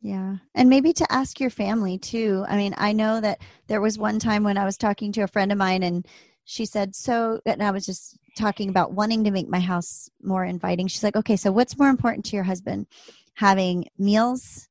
Yeah. 0.00 0.36
And 0.54 0.70
maybe 0.70 0.92
to 0.92 1.12
ask 1.12 1.40
your 1.40 1.50
family 1.50 1.98
too. 1.98 2.44
I 2.48 2.56
mean, 2.56 2.72
I 2.78 2.92
know 2.92 3.20
that 3.20 3.42
there 3.66 3.80
was 3.80 3.98
one 3.98 4.20
time 4.20 4.44
when 4.44 4.56
I 4.56 4.64
was 4.64 4.76
talking 4.76 5.10
to 5.12 5.22
a 5.22 5.28
friend 5.28 5.50
of 5.50 5.58
mine 5.58 5.82
and 5.82 6.06
she 6.44 6.66
said, 6.66 6.94
So, 6.94 7.40
and 7.44 7.62
I 7.62 7.72
was 7.72 7.84
just 7.84 8.16
talking 8.36 8.68
about 8.68 8.92
wanting 8.92 9.24
to 9.24 9.30
make 9.30 9.48
my 9.48 9.60
house 9.60 10.10
more 10.22 10.44
inviting. 10.44 10.86
She's 10.86 11.02
like, 11.02 11.16
Okay, 11.16 11.36
so 11.36 11.52
what's 11.52 11.78
more 11.78 11.88
important 11.88 12.24
to 12.26 12.36
your 12.36 12.44
husband? 12.44 12.86
Having 13.34 13.88
meals 13.98 14.68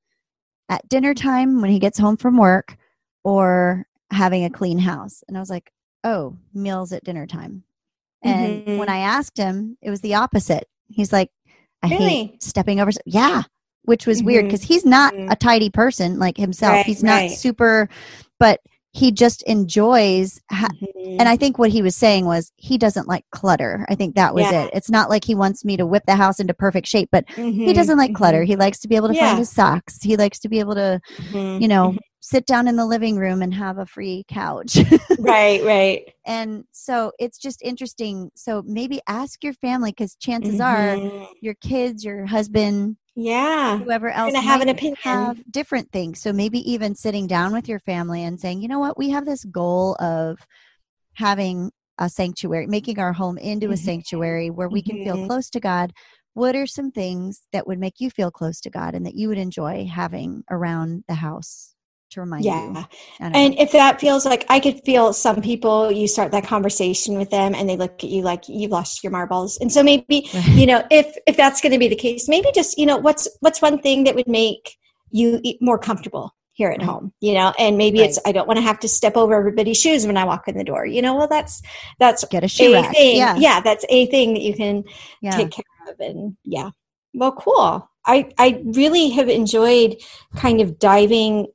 at 0.69 0.87
dinner 0.89 1.13
time 1.13 1.61
when 1.61 1.71
he 1.71 1.79
gets 1.79 1.97
home 1.97 2.17
from 2.17 2.37
work 2.37 2.77
or 3.23 3.85
having 4.11 4.43
a 4.45 4.49
clean 4.49 4.79
house? 4.79 5.23
And 5.27 5.37
I 5.37 5.39
was 5.39 5.49
like, 5.49 5.71
Oh, 6.03 6.37
meals 6.53 6.93
at 6.93 7.03
dinner 7.03 7.27
time. 7.27 7.63
And 8.23 8.65
mm-hmm. 8.65 8.77
when 8.77 8.89
I 8.89 8.99
asked 8.99 9.37
him, 9.37 9.77
it 9.81 9.89
was 9.89 10.01
the 10.01 10.15
opposite. 10.15 10.67
He's 10.89 11.13
like, 11.13 11.29
I 11.83 11.89
really? 11.89 12.05
hate 12.05 12.43
stepping 12.43 12.79
over. 12.79 12.91
Yeah, 13.05 13.43
which 13.83 14.05
was 14.05 14.19
mm-hmm. 14.19 14.27
weird 14.27 14.45
because 14.45 14.63
he's 14.63 14.85
not 14.85 15.13
mm-hmm. 15.13 15.31
a 15.31 15.35
tidy 15.35 15.69
person 15.69 16.19
like 16.19 16.37
himself. 16.37 16.73
Right, 16.73 16.85
he's 16.85 17.03
not 17.03 17.13
right. 17.13 17.31
super, 17.31 17.89
but 18.39 18.59
he 18.97 19.11
just 19.11 19.43
enjoys 19.43 20.41
ha- 20.49 20.69
mm-hmm. 20.81 21.19
and 21.19 21.29
i 21.29 21.37
think 21.37 21.59
what 21.59 21.69
he 21.69 21.81
was 21.81 21.95
saying 21.95 22.25
was 22.25 22.51
he 22.55 22.77
doesn't 22.77 23.07
like 23.07 23.23
clutter 23.31 23.85
i 23.89 23.95
think 23.95 24.15
that 24.15 24.33
was 24.33 24.43
yeah. 24.43 24.63
it 24.63 24.71
it's 24.73 24.89
not 24.89 25.09
like 25.09 25.23
he 25.23 25.35
wants 25.35 25.63
me 25.63 25.77
to 25.77 25.85
whip 25.85 26.03
the 26.07 26.15
house 26.15 26.39
into 26.39 26.53
perfect 26.53 26.87
shape 26.87 27.09
but 27.11 27.25
mm-hmm. 27.27 27.65
he 27.65 27.73
doesn't 27.73 27.97
like 27.97 28.15
clutter 28.15 28.39
mm-hmm. 28.39 28.47
he 28.51 28.55
likes 28.55 28.79
to 28.79 28.87
be 28.87 28.95
able 28.95 29.07
to 29.07 29.13
yeah. 29.13 29.27
find 29.27 29.37
his 29.37 29.51
socks 29.51 30.01
he 30.01 30.17
likes 30.17 30.39
to 30.39 30.49
be 30.49 30.59
able 30.59 30.73
to 30.73 30.99
mm-hmm. 31.17 31.61
you 31.61 31.67
know 31.67 31.89
mm-hmm. 31.89 31.97
sit 32.21 32.47
down 32.47 32.67
in 32.67 32.75
the 32.75 32.85
living 32.85 33.17
room 33.17 33.43
and 33.43 33.53
have 33.53 33.77
a 33.77 33.85
free 33.85 34.25
couch 34.27 34.79
right 35.19 35.63
right 35.63 36.11
and 36.25 36.63
so 36.71 37.11
it's 37.19 37.37
just 37.37 37.61
interesting 37.61 38.31
so 38.35 38.63
maybe 38.65 38.99
ask 39.07 39.43
your 39.43 39.53
family 39.53 39.91
because 39.91 40.15
chances 40.15 40.59
are 40.59 40.95
mm-hmm. 40.95 41.25
your 41.41 41.53
kids 41.61 42.03
your 42.03 42.25
husband 42.25 42.97
yeah. 43.19 43.79
Whoever 43.79 44.09
else 44.11 44.31
to 44.31 44.39
have 44.41 44.61
an 44.61 44.69
opinion 44.69 44.95
have 45.01 45.41
different 45.51 45.91
things. 45.91 46.21
So 46.21 46.31
maybe 46.31 46.59
even 46.71 46.93
sitting 46.93 47.25
down 47.25 47.51
with 47.51 47.67
your 47.67 47.79
family 47.79 48.23
and 48.23 48.39
saying 48.39 48.61
you 48.61 48.67
know 48.67 48.77
what? 48.77 48.95
We 48.95 49.09
have 49.09 49.25
this 49.25 49.43
goal 49.43 49.95
of 49.99 50.37
having 51.15 51.71
a 51.97 52.09
sanctuary 52.09 52.67
making 52.67 52.99
our 52.99 53.13
home 53.13 53.39
into 53.39 53.65
mm-hmm. 53.65 53.73
a 53.73 53.77
sanctuary 53.77 54.49
where 54.51 54.69
we 54.69 54.83
can 54.83 54.97
mm-hmm. 54.97 55.15
feel 55.15 55.27
close 55.27 55.49
to 55.49 55.59
god. 55.59 55.93
What 56.35 56.55
are 56.55 56.67
some 56.67 56.91
things 56.91 57.41
that 57.51 57.65
would 57.65 57.79
make 57.79 57.95
you 57.97 58.11
feel 58.11 58.29
close 58.29 58.61
to 58.61 58.69
god 58.69 58.93
and 58.93 59.03
that 59.07 59.15
you 59.15 59.29
would 59.29 59.39
enjoy 59.39 59.87
having 59.91 60.43
around 60.51 61.03
the 61.07 61.15
house 61.15 61.73
to 62.11 62.21
remind 62.21 62.45
yeah. 62.45 62.65
you. 62.67 62.73
Yeah. 63.19 63.31
And 63.33 63.57
if 63.59 63.71
that 63.73 63.99
feels 63.99 64.25
like 64.25 64.45
I 64.49 64.59
could 64.59 64.81
feel 64.83 65.13
some 65.13 65.41
people, 65.41 65.91
you 65.91 66.07
start 66.07 66.31
that 66.31 66.45
conversation 66.45 67.17
with 67.17 67.29
them 67.29 67.53
and 67.55 67.67
they 67.69 67.77
look 67.77 68.03
at 68.03 68.09
you 68.09 68.21
like 68.21 68.47
you've 68.47 68.71
lost 68.71 69.03
your 69.03 69.11
marbles. 69.11 69.57
And 69.57 69.71
so 69.71 69.83
maybe, 69.83 70.29
you 70.51 70.65
know, 70.65 70.83
if 70.91 71.15
if 71.27 71.37
that's 71.37 71.61
going 71.61 71.73
to 71.73 71.79
be 71.79 71.87
the 71.87 71.95
case, 71.95 72.27
maybe 72.29 72.49
just, 72.53 72.77
you 72.77 72.85
know, 72.85 72.97
what's 72.97 73.27
what's 73.41 73.61
one 73.61 73.79
thing 73.79 74.03
that 74.05 74.15
would 74.15 74.27
make 74.27 74.77
you 75.11 75.41
more 75.61 75.77
comfortable? 75.79 76.33
here 76.53 76.71
at 76.71 76.81
home 76.81 77.13
you 77.21 77.35
know 77.35 77.53
and 77.59 77.77
maybe 77.77 77.99
Right. 77.99 78.09
it's 78.09 78.17
i 78.25 78.31
don't 78.31 78.47
want 78.47 78.57
to 78.57 78.63
have 78.63 78.79
to 78.79 78.87
step 78.87 79.15
over 79.15 79.35
everybody's 79.35 79.79
shoes 79.79 80.07
when 80.07 80.17
i 80.17 80.25
walk 80.25 80.47
in 80.47 80.57
the 80.57 80.63
door 80.63 80.87
you 80.87 81.03
know 81.03 81.15
well 81.15 81.27
that's 81.27 81.61
that's 81.99 82.25
Get 82.25 82.43
a 82.43 82.47
shoe 82.47 82.73
a 82.73 82.81
rack. 82.81 82.95
thing 82.95 83.17
Yeah. 83.17 83.35
yeah 83.37 83.61
that's 83.61 83.85
a 83.89 84.07
thing 84.07 84.33
that 84.33 84.41
you 84.41 84.55
can 84.55 84.83
Yeah. 85.21 85.37
take 85.37 85.51
care 85.51 85.63
of 85.87 85.99
and 85.99 86.35
yeah 86.43 86.71
well 87.13 87.31
cool 87.33 87.87
i 88.07 88.31
i 88.39 88.59
really 88.65 89.09
have 89.09 89.29
enjoyed 89.29 89.97
kind 90.35 90.59
of 90.59 90.79
diving 90.79 91.45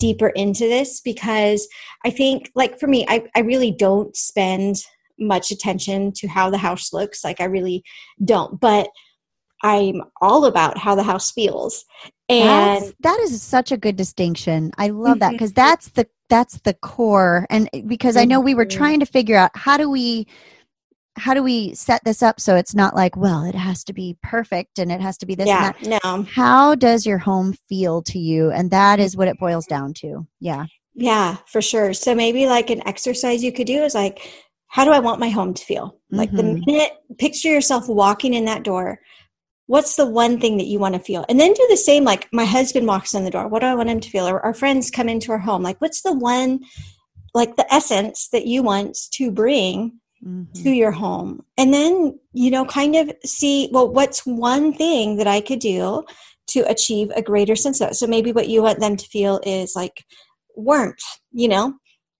deeper 0.00 0.28
into 0.30 0.64
this 0.66 1.00
because 1.00 1.68
i 2.04 2.10
think 2.10 2.50
like 2.56 2.80
for 2.80 2.88
me 2.88 3.06
i, 3.08 3.22
I 3.36 3.40
really 3.40 3.70
don't 3.70 4.16
spend 4.16 4.76
much 5.18 5.50
attention 5.52 6.12
to 6.16 6.26
how 6.26 6.50
the 6.50 6.58
house 6.58 6.92
looks 6.92 7.22
like 7.22 7.40
i 7.40 7.44
really 7.44 7.84
don't 8.24 8.58
but 8.58 8.88
i'm 9.62 10.02
all 10.20 10.46
about 10.46 10.78
how 10.78 10.94
the 10.96 11.02
house 11.04 11.30
feels 11.30 11.84
and 12.30 12.82
That's, 12.82 12.94
that 13.00 13.20
is 13.24 13.42
such 13.42 13.72
a 13.72 13.76
good 13.76 13.96
distinction. 13.96 14.70
I 14.78 14.90
love 14.90 15.18
that 15.18 15.32
because 15.32 15.52
that's 15.52 15.88
the 15.88 16.06
that's 16.28 16.60
the 16.60 16.74
core. 16.74 17.44
And 17.50 17.68
because 17.88 18.16
I 18.16 18.24
know 18.24 18.38
we 18.38 18.54
were 18.54 18.64
Mhm. 18.64 18.70
trying 18.70 19.00
to 19.00 19.06
figure 19.06 19.36
out 19.36 19.50
how 19.56 19.76
do 19.76 19.90
we 19.90 20.28
how 21.16 21.34
do 21.34 21.42
we 21.42 21.74
set 21.74 22.02
this 22.04 22.22
up 22.22 22.40
so 22.40 22.54
it's 22.56 22.74
not 22.74 22.94
like 22.94 23.16
well 23.16 23.44
it 23.44 23.54
has 23.54 23.82
to 23.84 23.92
be 23.92 24.16
perfect 24.22 24.78
and 24.78 24.92
it 24.92 25.00
has 25.00 25.18
to 25.18 25.26
be 25.26 25.34
this 25.34 25.48
yeah 25.48 25.72
and 25.82 25.92
that. 25.92 26.04
no 26.04 26.22
How 26.22 26.74
does 26.74 27.04
your 27.04 27.18
home 27.18 27.54
feel 27.68 28.02
to 28.02 28.18
you? 28.18 28.50
And 28.50 28.70
that 28.70 29.00
is 29.00 29.16
what 29.16 29.28
it 29.28 29.38
boils 29.38 29.66
down 29.66 29.92
to. 29.94 30.26
Yeah. 30.38 30.66
Yeah, 30.94 31.36
for 31.46 31.60
sure. 31.62 31.92
So 31.94 32.14
maybe 32.14 32.46
like 32.46 32.70
an 32.70 32.86
exercise 32.86 33.42
you 33.42 33.52
could 33.52 33.66
do 33.66 33.82
is 33.82 33.94
like, 33.94 34.20
how 34.68 34.84
do 34.84 34.90
I 34.92 34.98
want 35.00 35.20
my 35.20 35.28
home 35.30 35.54
to 35.54 35.64
feel? 35.64 35.98
Like 36.10 36.30
the 36.32 36.42
Mhm. 36.42 36.66
minute, 36.66 36.92
picture 37.18 37.48
yourself 37.48 37.88
walking 37.88 38.34
in 38.34 38.44
that 38.46 38.62
door. 38.62 39.00
What's 39.66 39.94
the 39.96 40.06
one 40.06 40.40
thing 40.40 40.58
that 40.58 40.66
you 40.66 40.78
want 40.78 40.94
to 40.94 41.00
feel? 41.00 41.24
And 41.28 41.38
then 41.40 41.52
do 41.54 41.66
the 41.70 41.76
same. 41.76 42.04
Like 42.04 42.28
my 42.32 42.44
husband 42.44 42.86
walks 42.86 43.14
in 43.14 43.24
the 43.24 43.30
door. 43.30 43.48
What 43.48 43.60
do 43.60 43.66
I 43.66 43.74
want 43.74 43.88
him 43.88 44.00
to 44.00 44.10
feel? 44.10 44.28
Or 44.28 44.44
our 44.44 44.54
friends 44.54 44.90
come 44.90 45.08
into 45.08 45.32
our 45.32 45.38
home. 45.38 45.62
Like, 45.62 45.80
what's 45.80 46.02
the 46.02 46.12
one, 46.12 46.60
like 47.34 47.56
the 47.56 47.72
essence 47.72 48.28
that 48.32 48.46
you 48.46 48.62
want 48.62 48.96
to 49.12 49.30
bring 49.30 50.00
Mhm. 50.24 50.62
to 50.62 50.70
your 50.70 50.90
home? 50.90 51.44
And 51.56 51.72
then, 51.72 52.18
you 52.32 52.50
know, 52.50 52.64
kind 52.64 52.94
of 52.96 53.10
see, 53.24 53.68
well, 53.72 53.88
what's 53.90 54.26
one 54.26 54.72
thing 54.72 55.16
that 55.16 55.26
I 55.26 55.40
could 55.40 55.60
do 55.60 56.04
to 56.48 56.60
achieve 56.68 57.10
a 57.16 57.22
greater 57.22 57.56
sense 57.56 57.80
of 57.80 57.90
it? 57.90 57.94
So 57.94 58.06
maybe 58.06 58.32
what 58.32 58.48
you 58.48 58.62
want 58.62 58.80
them 58.80 58.96
to 58.96 59.06
feel 59.06 59.40
is 59.44 59.74
like 59.74 60.04
warmth, 60.54 61.02
you 61.32 61.48
know? 61.48 61.74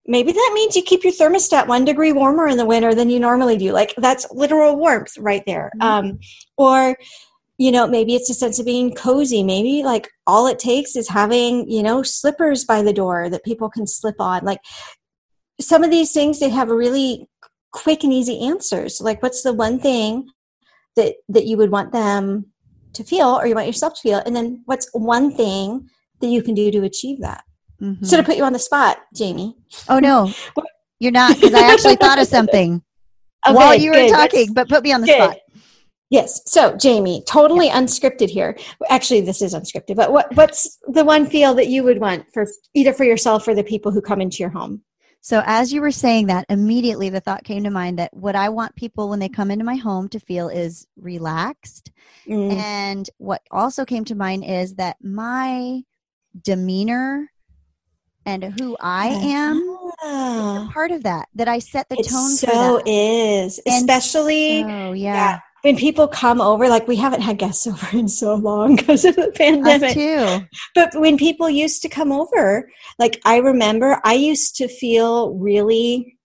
Maybe 0.06 0.32
that 0.32 0.50
means 0.54 0.74
you 0.76 0.82
keep 0.82 1.04
your 1.04 1.12
thermostat 1.12 1.68
one 1.68 1.84
degree 1.84 2.12
warmer 2.12 2.48
in 2.48 2.56
the 2.56 2.64
winter 2.64 2.94
than 2.94 3.10
you 3.10 3.20
normally 3.20 3.58
do. 3.58 3.72
Like 3.72 3.94
that's 3.98 4.26
literal 4.30 4.76
warmth 4.76 5.16
right 5.18 5.42
there. 5.46 5.70
Mhm. 5.78 5.84
Um, 5.84 6.18
or, 6.56 6.96
you 7.58 7.70
know, 7.70 7.86
maybe 7.86 8.14
it's 8.14 8.30
a 8.30 8.34
sense 8.34 8.58
of 8.58 8.64
being 8.64 8.94
cozy. 8.94 9.42
Maybe 9.42 9.82
like 9.82 10.08
all 10.26 10.46
it 10.46 10.58
takes 10.58 10.96
is 10.96 11.08
having, 11.10 11.70
you 11.70 11.82
know, 11.82 12.02
slippers 12.02 12.64
by 12.64 12.80
the 12.82 12.94
door 12.94 13.28
that 13.28 13.44
people 13.44 13.68
can 13.68 13.86
slip 13.86 14.16
on. 14.18 14.42
Like 14.42 14.60
some 15.60 15.84
of 15.84 15.90
these 15.90 16.12
things, 16.12 16.40
they 16.40 16.48
have 16.48 16.70
a 16.70 16.74
really 16.74 17.28
quick 17.72 18.04
and 18.04 18.12
easy 18.12 18.40
answers. 18.40 19.00
Like 19.00 19.22
what's 19.22 19.42
the 19.42 19.52
one 19.52 19.78
thing 19.78 20.28
that 20.96 21.16
that 21.28 21.46
you 21.46 21.56
would 21.56 21.70
want 21.70 21.92
them 21.92 22.46
to 22.94 23.04
feel 23.04 23.28
or 23.38 23.46
you 23.46 23.54
want 23.54 23.66
yourself 23.66 23.94
to 23.94 24.00
feel? 24.00 24.22
And 24.24 24.34
then 24.34 24.62
what's 24.66 24.88
one 24.92 25.32
thing 25.34 25.88
that 26.20 26.28
you 26.28 26.42
can 26.42 26.54
do 26.54 26.70
to 26.70 26.82
achieve 26.84 27.20
that? 27.20 27.44
Mhm. 27.80 28.08
Should 28.08 28.18
have 28.18 28.26
put 28.26 28.36
you 28.36 28.44
on 28.44 28.52
the 28.52 28.58
spot, 28.58 28.98
Jamie. 29.14 29.56
Oh 29.88 29.98
no, 29.98 30.32
you're 31.00 31.12
not 31.12 31.34
because 31.36 31.54
I 31.54 31.72
actually 31.72 31.96
thought 31.96 32.18
of 32.18 32.26
something 32.26 32.82
Oh, 33.46 33.54
while 33.54 33.72
good, 33.72 33.82
you 33.82 33.90
were 33.90 33.96
good. 33.96 34.10
talking, 34.10 34.52
but 34.52 34.68
put 34.68 34.84
me 34.84 34.92
on 34.92 35.00
the 35.00 35.06
Good. 35.06 35.14
spot. 35.16 35.36
Yes. 36.10 36.42
So, 36.44 36.76
Jamie, 36.76 37.22
totally 37.26 37.70
unscripted 37.70 38.28
here. 38.28 38.58
Actually, 38.90 39.20
this 39.22 39.40
is 39.40 39.54
unscripted. 39.54 39.94
But 39.96 40.12
what 40.12 40.34
what's 40.36 40.76
the 40.88 41.04
one 41.04 41.24
feel 41.24 41.54
that 41.54 41.68
you 41.68 41.82
would 41.84 42.00
want 42.00 42.26
for 42.34 42.46
either 42.74 42.92
for 42.92 43.04
yourself 43.04 43.46
or 43.48 43.54
the 43.54 43.62
people 43.64 43.92
who 43.92 44.02
come 44.02 44.20
into 44.20 44.38
your 44.38 44.50
home? 44.50 44.82
So 45.22 45.42
as 45.44 45.72
you 45.72 45.80
were 45.80 45.90
saying 45.90 46.26
that, 46.28 46.46
immediately 46.48 47.10
the 47.10 47.20
thought 47.20 47.44
came 47.44 47.64
to 47.64 47.70
mind 47.70 47.98
that 47.98 48.14
what 48.14 48.34
I 48.34 48.48
want 48.48 48.74
people 48.74 49.08
when 49.10 49.18
they 49.18 49.28
come 49.28 49.50
into 49.50 49.64
my 49.64 49.76
home 49.76 50.08
to 50.10 50.20
feel 50.20 50.48
is 50.48 50.86
relaxed. 50.96 51.92
Mm, 52.28 52.52
And 52.52 53.10
what 53.18 53.42
also 53.50 53.84
came 53.84 54.04
to 54.06 54.14
mind 54.14 54.44
is 54.44 54.76
that 54.76 54.96
my 55.02 55.82
demeanor 56.40 57.30
and 58.24 58.44
who 58.44 58.76
I 58.80 59.08
am 59.08 59.76
ah, 60.02 60.70
part 60.72 60.90
of 60.90 61.02
that. 61.02 61.28
That 61.34 61.48
I 61.48 61.58
set 61.58 61.88
the 61.88 61.96
tone 61.96 62.30
for 62.36 62.46
so 62.46 62.46
that. 62.46 62.88
is, 62.88 63.58
And 63.58 63.88
especially 63.90 64.62
so, 64.62 64.92
yeah. 64.92 65.14
yeah, 65.14 65.40
when 65.62 65.76
people 65.76 66.08
come 66.08 66.40
over. 66.40 66.68
Like 66.68 66.88
we 66.88 66.96
haven't 66.96 67.22
had 67.22 67.38
guests 67.38 67.66
over 67.66 67.96
in 67.96 68.08
so 68.08 68.34
long 68.34 68.76
because 68.76 69.04
of 69.04 69.16
the 69.16 69.30
us 69.30 69.36
pandemic. 69.36 69.94
too. 69.94 70.46
But 70.74 70.94
when 70.94 71.16
people 71.16 71.48
used 71.48 71.82
to 71.82 71.88
come 71.88 72.12
over, 72.12 72.70
like 72.98 73.20
I 73.24 73.38
remember 73.38 74.00
I 74.04 74.14
used 74.14 74.56
to 74.56 74.68
feel 74.68 75.34
really 75.34 76.18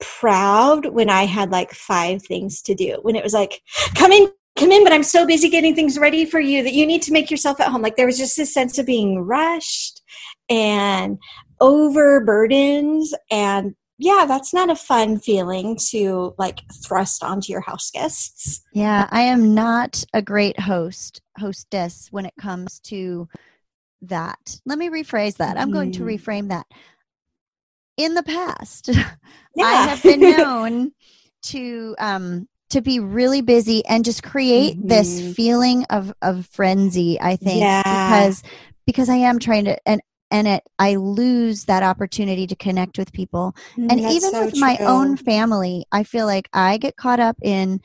proud 0.00 0.86
when 0.86 1.10
I 1.10 1.26
had 1.26 1.50
like 1.50 1.72
five 1.72 2.22
things 2.22 2.62
to 2.62 2.74
do. 2.74 2.98
When 3.02 3.16
it 3.16 3.24
was 3.24 3.34
like, 3.34 3.60
come 3.94 4.12
in, 4.12 4.30
come 4.56 4.72
in, 4.72 4.82
but 4.82 4.92
I'm 4.92 5.02
so 5.02 5.26
busy 5.26 5.48
getting 5.48 5.74
things 5.74 5.98
ready 5.98 6.24
for 6.24 6.40
you 6.40 6.62
that 6.62 6.72
you 6.72 6.86
need 6.86 7.02
to 7.02 7.12
make 7.12 7.30
yourself 7.30 7.60
at 7.60 7.68
home. 7.68 7.82
Like 7.82 7.96
there 7.96 8.06
was 8.06 8.18
just 8.18 8.36
this 8.36 8.52
sense 8.52 8.78
of 8.78 8.86
being 8.86 9.20
rushed 9.20 10.02
and 10.48 11.18
overburdened 11.60 13.06
and 13.30 13.74
yeah, 14.00 14.24
that's 14.26 14.54
not 14.54 14.70
a 14.70 14.76
fun 14.76 15.18
feeling 15.18 15.76
to 15.90 16.34
like 16.38 16.60
thrust 16.84 17.22
onto 17.22 17.52
your 17.52 17.60
house 17.60 17.90
guests. 17.90 18.62
Yeah, 18.72 19.06
I 19.10 19.22
am 19.22 19.54
not 19.54 20.02
a 20.14 20.22
great 20.22 20.58
host, 20.58 21.20
hostess 21.38 22.08
when 22.10 22.24
it 22.24 22.34
comes 22.40 22.80
to 22.84 23.28
that. 24.02 24.58
Let 24.64 24.78
me 24.78 24.88
rephrase 24.88 25.36
that. 25.36 25.58
I'm 25.58 25.70
going 25.70 25.92
to 25.92 26.02
Mhm. 26.02 26.06
reframe 26.18 26.48
that. 26.48 26.66
In 27.96 28.14
the 28.14 28.22
past, 28.22 28.88
Yeah. 29.54 29.66
I 29.66 29.88
have 29.88 30.02
been 30.02 30.20
known 30.36 30.92
to 31.42 31.94
um 31.98 32.48
to 32.70 32.80
be 32.80 33.00
really 33.00 33.42
busy 33.42 33.84
and 33.86 34.04
just 34.04 34.22
create 34.22 34.76
this 34.80 35.20
Mhm. 35.20 35.34
feeling 35.34 35.84
of 35.90 36.14
of 36.22 36.46
frenzy, 36.46 37.20
I 37.20 37.36
think, 37.36 37.60
Yeah. 37.60 37.82
because 37.90 38.42
because 38.86 39.08
I 39.10 39.16
am 39.16 39.38
trying 39.38 39.66
to 39.66 39.76
and 39.86 40.00
and 40.30 40.46
it 40.48 40.62
I 40.78 40.96
lose 40.96 41.64
that 41.64 41.82
opportunity 41.82 42.46
to 42.46 42.56
connect 42.56 42.98
with 42.98 43.12
people. 43.12 43.54
And 43.88 44.00
Mm, 44.00 44.02
That's 44.02 44.16
even 44.16 44.30
so 44.30 44.44
with 44.44 44.56
my 44.56 44.78
own 44.86 45.16
family 45.16 45.84
i 45.92 46.02
feel 46.04 46.26
like 46.26 46.48
i 46.52 46.76
get 46.78 46.96
caught 46.96 47.20
up 47.20 47.36
in 47.42 47.80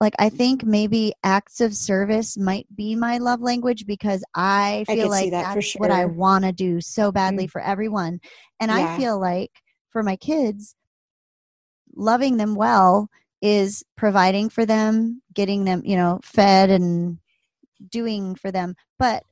like 0.00 0.14
i 0.18 0.28
think 0.28 0.64
maybe 0.64 1.12
acts 1.22 1.60
of 1.60 1.74
service 1.74 2.36
might 2.38 2.66
be 2.74 2.94
my 2.94 3.18
love 3.18 3.40
language 3.40 3.86
because 3.86 4.24
i 4.34 4.84
I 4.88 4.94
feel 4.94 5.08
see 5.08 5.10
like 5.10 5.30
that 5.30 5.54
that's 5.54 5.74
what 5.76 5.90
i 5.90 6.04
want 6.06 6.44
to 6.44 6.52
do 6.52 6.80
so 6.80 7.12
badly 7.12 7.46
for 7.46 7.60
everyone. 7.60 8.20
And 8.60 8.70
i 8.70 8.86
feel 8.86 9.18
like 9.20 9.50
for 9.90 10.02
my 10.02 10.16
kids 10.16 10.74
loving 11.94 12.36
them 12.36 12.54
well 12.54 13.08
is 13.42 13.82
providing 13.96 14.48
for 14.48 14.64
them 14.66 15.22
getting 15.34 15.64
them 15.64 15.82
you 15.84 15.96
know 15.96 16.20
fed 16.22 16.70
and 16.70 17.18
doing 17.90 18.34
for 18.34 18.50
them. 18.52 18.74
But 18.98 19.24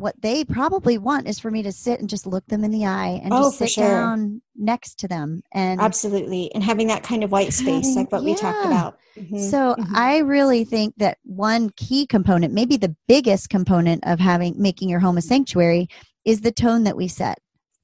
what 0.00 0.20
they 0.20 0.44
probably 0.44 0.96
want 0.98 1.28
is 1.28 1.38
for 1.38 1.50
me 1.50 1.62
to 1.62 1.70
sit 1.72 2.00
and 2.00 2.08
just 2.08 2.26
look 2.26 2.46
them 2.46 2.64
in 2.64 2.70
the 2.70 2.86
eye 2.86 3.20
and 3.22 3.32
Oh, 3.32 3.44
just 3.44 3.58
sit 3.58 3.70
sure. 3.70 3.88
down 3.88 4.40
next 4.56 4.98
to 5.00 5.08
them 5.08 5.42
and 5.52 5.80
Absolutely. 5.80 6.52
And 6.54 6.64
having 6.64 6.86
that 6.88 7.02
kind 7.02 7.22
of 7.22 7.30
white 7.30 7.52
space, 7.52 7.86
Having- 7.88 7.94
like 7.96 8.12
what 8.12 8.24
we 8.24 8.34
talked 8.34 8.58
yeah. 8.62 8.66
about. 8.66 8.98
Mhm, 9.18 9.50
so 9.50 9.74
mhm. 9.76 9.86
i 9.94 10.18
really 10.18 10.62
think 10.64 10.94
that 10.98 11.18
one 11.24 11.70
key 11.76 12.06
component 12.06 12.54
maybe 12.54 12.76
the 12.76 12.94
biggest 13.08 13.50
component 13.50 14.06
of 14.06 14.20
having 14.20 14.54
making 14.56 14.88
your 14.88 15.00
home 15.00 15.18
a 15.18 15.20
sanctuary 15.22 15.88
is 16.24 16.42
the 16.42 16.52
tone 16.52 16.84
that 16.84 16.96
we 16.96 17.08
set 17.08 17.38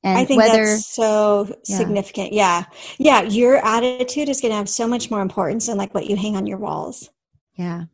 and 0.04 0.16
I 0.18 0.24
think 0.24 0.40
whether 0.40 0.64
that's 0.64 0.86
so 0.86 1.48
Yeah. 1.66 1.76
significant. 1.78 2.32
Yeah. 2.32 2.64
Yeah. 2.98 3.22
Your 3.22 3.56
attitude 3.56 4.28
is 4.28 4.40
going 4.40 4.52
to 4.52 4.56
have 4.56 4.68
so 4.68 4.86
much 4.86 5.10
more 5.10 5.20
importance 5.20 5.66
than 5.66 5.76
like 5.76 5.92
what 5.94 6.06
you 6.06 6.14
hang 6.16 6.36
on 6.36 6.46
your 6.46 6.58
walls. 6.58 7.10
yeah 7.56 7.84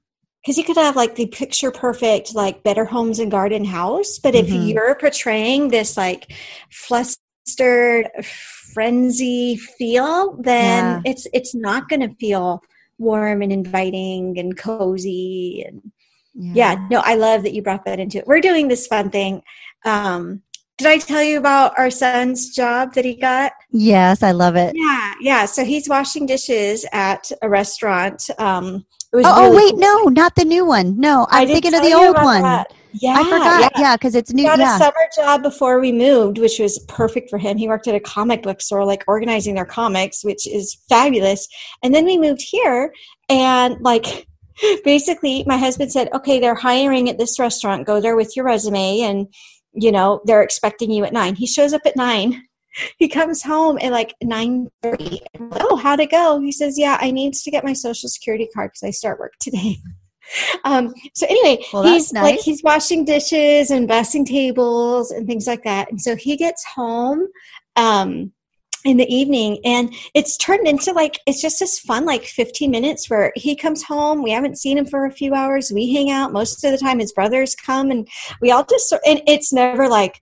Because 0.42 0.58
you 0.58 0.64
could 0.64 0.76
have 0.76 0.96
like 0.96 1.14
the 1.14 1.26
picture 1.26 1.70
perfect, 1.70 2.34
like 2.34 2.62
better 2.64 2.84
homes 2.84 3.18
and 3.20 3.30
garden 3.30 3.64
house. 3.64 4.18
But 4.18 4.34
if 4.34 4.48
Mhm. 4.48 4.72
you're 4.72 4.94
portraying 4.96 5.68
this 5.68 5.96
like 5.96 6.32
flustered, 6.70 8.10
frenzy 8.24 9.56
feel, 9.56 10.36
then 10.42 10.84
Yeah. 10.84 11.00
it's 11.04 11.26
it's 11.32 11.54
not 11.54 11.88
going 11.88 12.00
to 12.00 12.14
feel 12.16 12.62
warm 12.98 13.42
and 13.42 13.52
inviting 13.52 14.38
and 14.38 14.56
cozy 14.56 15.64
and 15.66 15.90
yeah 16.54 16.76
no 16.90 17.00
i 17.04 17.14
love 17.14 17.42
that 17.42 17.52
you 17.52 17.62
brought 17.62 17.84
that 17.84 17.98
into 17.98 18.18
it 18.18 18.26
we're 18.26 18.40
doing 18.40 18.68
this 18.68 18.86
fun 18.86 19.10
thing 19.10 19.42
um 19.84 20.42
did 20.78 20.86
i 20.86 20.98
tell 20.98 21.22
you 21.22 21.36
about 21.38 21.76
our 21.78 21.90
son's 21.90 22.50
job 22.54 22.94
that 22.94 23.04
he 23.04 23.14
got 23.14 23.52
yes 23.70 24.22
i 24.22 24.30
love 24.30 24.54
it 24.54 24.72
yeah 24.76 25.14
yeah 25.20 25.44
so 25.46 25.64
he's 25.64 25.88
washing 25.88 26.26
dishes 26.26 26.86
at 26.92 27.30
a 27.42 27.48
restaurant 27.48 28.28
um 28.38 28.84
it 29.12 29.16
was 29.16 29.26
oh, 29.26 29.32
oh 29.36 29.56
wait 29.56 29.72
cool. 29.72 29.78
no 29.78 30.04
not 30.04 30.34
the 30.36 30.44
new 30.44 30.64
one. 30.64 30.98
No 30.98 31.26
i'm 31.30 31.46
thinking 31.46 31.74
of 31.74 31.82
the 31.82 31.92
old 31.92 32.16
one. 32.16 32.42
that. 32.42 32.72
yeah 32.92 33.14
i 33.18 33.24
forgot. 33.24 33.72
yeah. 33.78 33.96
Because 33.96 34.14
it's 34.14 34.32
new 34.32 34.42
he 34.42 34.48
got 34.48 34.58
yeah. 34.58 34.76
a 34.76 34.78
summer 34.78 35.08
job 35.14 35.42
before 35.42 35.80
we 35.80 35.92
moved 35.92 36.38
which 36.38 36.58
was 36.58 36.78
perfect 36.88 37.28
for 37.30 37.38
him. 37.38 37.56
He 37.56 37.68
worked 37.68 37.86
at 37.88 37.94
a 37.94 38.00
comic 38.00 38.42
book 38.42 38.60
store 38.60 38.84
like 38.84 39.04
organizing 39.06 39.54
their 39.54 39.66
comics 39.66 40.24
which 40.24 40.46
is 40.46 40.78
fabulous. 40.88 41.46
And 41.82 41.94
then 41.94 42.04
we 42.04 42.18
moved 42.18 42.42
here 42.42 42.92
and 43.28 43.80
like 43.80 44.26
basically 44.84 45.44
my 45.46 45.56
husband 45.58 45.92
said 45.92 46.08
okay 46.14 46.40
they're 46.40 46.54
hiring 46.54 47.08
at 47.08 47.18
this 47.18 47.38
restaurant. 47.38 47.86
Go 47.86 48.00
there 48.00 48.16
with 48.16 48.34
your 48.36 48.46
resume 48.46 49.00
and 49.00 49.26
you 49.74 49.92
know 49.92 50.22
they're 50.24 50.42
expecting 50.42 50.90
you 50.90 51.04
at 51.04 51.12
nine. 51.12 51.34
He 51.34 51.46
shows 51.46 51.72
up 51.72 51.82
at 51.84 51.96
nine 51.96 52.42
he 52.98 53.08
comes 53.08 53.42
home 53.42 53.78
at 53.80 53.92
like 53.92 54.14
9.30 54.22 55.18
oh 55.52 55.76
how'd 55.76 56.00
it 56.00 56.10
go? 56.10 56.40
He 56.40 56.52
says 56.52 56.78
yeah 56.78 56.98
i 57.00 57.10
need 57.10 57.34
to 57.34 57.50
get 57.50 57.64
my 57.64 57.72
social 57.72 58.08
security 58.08 58.48
card 58.54 58.70
because 58.70 58.82
i 58.82 58.90
start 58.90 59.18
work 59.18 59.34
today. 59.40 59.76
Um, 60.64 60.94
so 61.14 61.26
anyway 61.28 61.62
Well, 61.72 61.82
he's 61.82 62.10
that's 62.10 62.22
like 62.22 62.40
he's 62.40 62.62
washing 62.62 63.04
dishes 63.04 63.70
and 63.70 63.88
bussing 63.88 64.24
tables 64.24 65.10
and 65.10 65.26
things 65.26 65.46
like 65.46 65.64
that. 65.64 65.90
And 65.90 66.00
so 66.00 66.14
he 66.14 66.36
gets 66.36 66.64
home 66.64 67.26
um, 67.76 68.32
in 68.84 68.96
the 68.96 69.14
evening 69.14 69.58
and 69.64 69.94
it's 70.14 70.36
turned 70.36 70.66
into 70.66 70.92
like 70.92 71.20
it's 71.26 71.40
just 71.40 71.60
this 71.60 71.78
fun 71.78 72.04
like 72.04 72.24
15 72.24 72.70
minutes 72.70 73.08
where 73.08 73.32
he 73.36 73.54
comes 73.54 73.82
home. 73.82 74.22
We 74.22 74.30
haven't 74.30 74.58
seen 74.58 74.78
him 74.78 74.86
for 74.86 75.06
a 75.06 75.12
few 75.12 75.34
hours. 75.34 75.72
We 75.72 75.92
hang 75.92 76.10
out. 76.10 76.32
Most 76.32 76.64
of 76.64 76.72
the 76.72 76.78
time 76.78 76.98
his 76.98 77.12
brothers 77.12 77.54
come 77.54 77.90
and 77.90 78.08
we 78.40 78.50
all 78.50 78.64
just 78.64 78.92
and 78.92 79.22
it's 79.26 79.52
never 79.52 79.88
like 79.88 80.20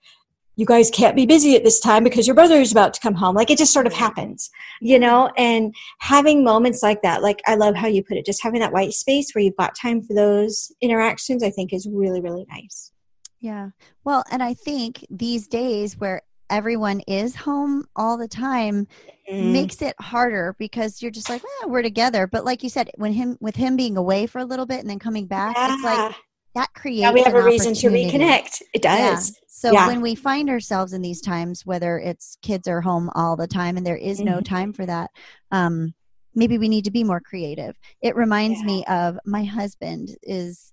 you 0.61 0.67
guys 0.67 0.91
can't 0.91 1.17
be 1.17 1.27
busy 1.27 1.57
at 1.57 1.65
this 1.65 1.81
time 1.81 2.05
because 2.05 2.27
your 2.27 2.35
brother 2.35 2.61
is 2.61 2.71
about 2.71 2.93
to 2.95 3.01
come 3.01 3.15
home. 3.15 3.35
Like 3.35 3.51
it 3.51 3.59
just 3.59 3.73
sort 3.73 3.87
of 3.87 3.93
happens 3.93 4.51
you 4.81 4.99
know? 4.99 5.31
And 5.37 5.75
having 5.99 6.43
moments 6.43 6.83
like 6.83 7.03
that 7.03 7.23
like 7.23 7.41
i 7.47 7.55
love 7.55 7.75
how 7.75 7.87
you 7.87 8.03
put 8.03 8.17
it 8.17 8.27
just 8.27 8.43
having 8.43 8.61
that 8.61 8.73
white 8.73 8.93
space 8.93 9.33
where 9.33 9.43
you've 9.45 9.57
got 9.57 9.75
time 9.75 10.03
for 10.03 10.15
those 10.15 10.73
interactions 10.81 11.43
i 11.43 11.51
think 11.51 11.73
is 11.73 11.89
really 11.91 12.21
really 12.21 12.47
nice. 12.51 12.93
Yeah. 13.41 13.71
Well, 14.05 14.23
and 14.31 14.43
I 14.43 14.53
think 14.53 15.07
these 15.09 15.49
days 15.49 15.97
where 15.97 16.21
everyone 16.51 17.01
is 17.07 17.35
home 17.35 17.87
all 17.97 18.19
the 18.19 18.29
time 18.29 18.87
Mm. 19.31 19.53
makes 19.53 19.81
it 19.81 19.95
harder 20.01 20.57
because 20.59 21.01
you're 21.01 21.11
just 21.13 21.31
like, 21.31 21.43
eh, 21.43 21.67
we're 21.67 21.83
together. 21.83 22.27
But 22.27 22.45
like 22.45 22.65
you 22.65 22.69
said, 22.69 22.91
when 22.97 23.13
him 23.13 23.39
with 23.41 23.55
him 23.55 23.77
being 23.77 23.97
away 23.97 24.27
for 24.27 24.41
a 24.41 24.45
little 24.45 24.67
bit 24.67 24.81
and 24.81 24.91
then 24.91 24.99
coming 24.99 25.27
back, 25.27 25.55
it's 25.57 25.85
like 25.85 26.17
that 26.57 26.75
creates 26.75 27.03
now 27.03 27.13
we 27.13 27.23
have 27.23 27.35
a 27.35 27.43
reason 27.43 27.73
to 27.75 27.89
reconnect. 27.89 28.61
It 28.75 28.83
does 28.83 29.39
So 29.61 29.75
Yeah. 29.75 29.87
when 29.89 30.01
we 30.01 30.15
find 30.15 30.49
ourselves 30.49 30.95
in 30.95 31.03
these 31.03 31.21
times, 31.21 31.67
whether 31.67 31.99
it's 31.99 32.39
kids 32.41 32.67
are 32.67 32.81
home 32.81 33.11
all 33.15 33.37
the 33.37 33.47
time 33.47 33.77
and 33.77 33.85
there 33.87 33.95
is 33.99 34.19
no 34.19 34.39
Mhm. 34.39 34.45
time 34.45 34.73
for 34.73 34.87
that, 34.87 35.11
um, 35.51 35.93
maybe 36.35 36.57
we 36.57 36.67
need 36.67 36.85
to 36.87 36.91
be 36.91 37.05
more 37.05 37.21
creative. 37.21 37.77
It 38.01 38.17
reminds 38.17 38.61
Yeah. 38.61 38.67
me 38.67 38.85
of 38.87 39.19
my 39.27 39.45
husband 39.45 40.17
is 40.23 40.73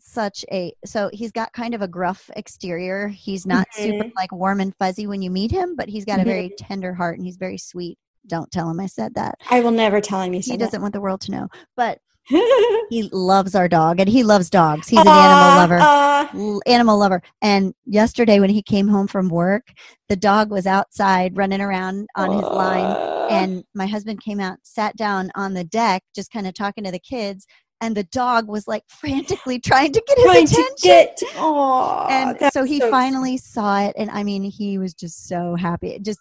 such 0.00 0.44
a 0.50 0.72
so 0.84 1.08
he's 1.12 1.30
got 1.30 1.52
kind 1.52 1.72
of 1.72 1.82
a 1.82 1.86
gruff 1.88 2.28
exterior. 2.34 3.06
He's 3.06 3.46
not 3.46 3.68
super 3.72 4.02
Mhm. 4.02 4.12
like 4.16 4.32
warm 4.32 4.58
and 4.58 4.74
fuzzy 4.74 5.06
when 5.06 5.22
you 5.22 5.30
meet 5.30 5.52
him, 5.52 5.76
but 5.76 5.88
he's 5.88 6.04
got 6.04 6.18
a 6.18 6.22
Mhm. 6.24 6.26
very 6.26 6.50
tender 6.58 6.94
heart 6.94 7.16
and 7.16 7.24
he's 7.24 7.36
very 7.36 7.58
sweet. 7.58 7.96
Don't 8.26 8.50
tell 8.50 8.68
him 8.68 8.80
I 8.80 8.86
said 8.86 9.14
that. 9.14 9.36
i 9.50 9.60
will 9.60 9.70
never 9.70 10.00
tell 10.00 10.20
him 10.20 10.34
you 10.34 10.40
He 10.40 10.56
doesn't 10.56 10.82
want 10.82 10.94
the 10.94 11.00
world 11.00 11.20
to 11.22 11.30
know. 11.30 11.48
But 11.76 11.98
that. 11.98 12.00
he 12.90 13.08
loves 13.12 13.54
our 13.54 13.68
dog 13.68 14.00
and 14.00 14.08
he 14.08 14.22
loves 14.22 14.50
dogs. 14.50 14.88
He's 14.88 15.00
an 15.00 15.08
animal 15.08 15.78
lover 15.78 16.00
l- 16.34 16.60
animal 16.66 16.98
lover. 16.98 17.22
And 17.42 17.74
yesterday 17.86 18.40
when 18.40 18.50
he 18.50 18.62
came 18.62 18.88
home 18.88 19.06
from 19.06 19.28
work, 19.28 19.72
the 20.08 20.16
dog 20.16 20.50
was 20.50 20.66
outside 20.66 21.36
running 21.36 21.60
around 21.60 22.08
on 22.16 22.32
his 22.32 22.42
line. 22.42 23.28
And 23.30 23.64
my 23.74 23.86
husband 23.86 24.22
came 24.22 24.40
out, 24.40 24.58
sat 24.62 24.96
down 24.96 25.30
on 25.34 25.54
the 25.54 25.64
deck, 25.64 26.02
just 26.14 26.32
kind 26.32 26.46
of 26.46 26.54
talking 26.54 26.84
to 26.84 26.90
the 26.90 26.98
kids. 26.98 27.46
And 27.80 27.96
the 27.96 28.04
dog 28.04 28.48
was 28.48 28.68
like 28.68 28.84
frantically 28.88 29.58
trying 29.64 29.92
to 29.92 30.02
get 30.06 30.18
his 30.18 30.26
trying 30.26 30.44
attention. 30.44 30.74
get 30.82 31.22
aw, 31.36 32.08
and 32.08 32.52
so 32.52 32.64
he 32.64 32.78
so 32.78 32.90
finally 32.90 33.38
saw 33.38 33.80
it. 33.80 33.94
And 33.96 34.10
I 34.10 34.22
mean, 34.22 34.42
he 34.42 34.76
was 34.76 34.92
just 34.92 35.26
so 35.28 35.54
happy. 35.54 35.92
It 35.92 36.02
just, 36.02 36.18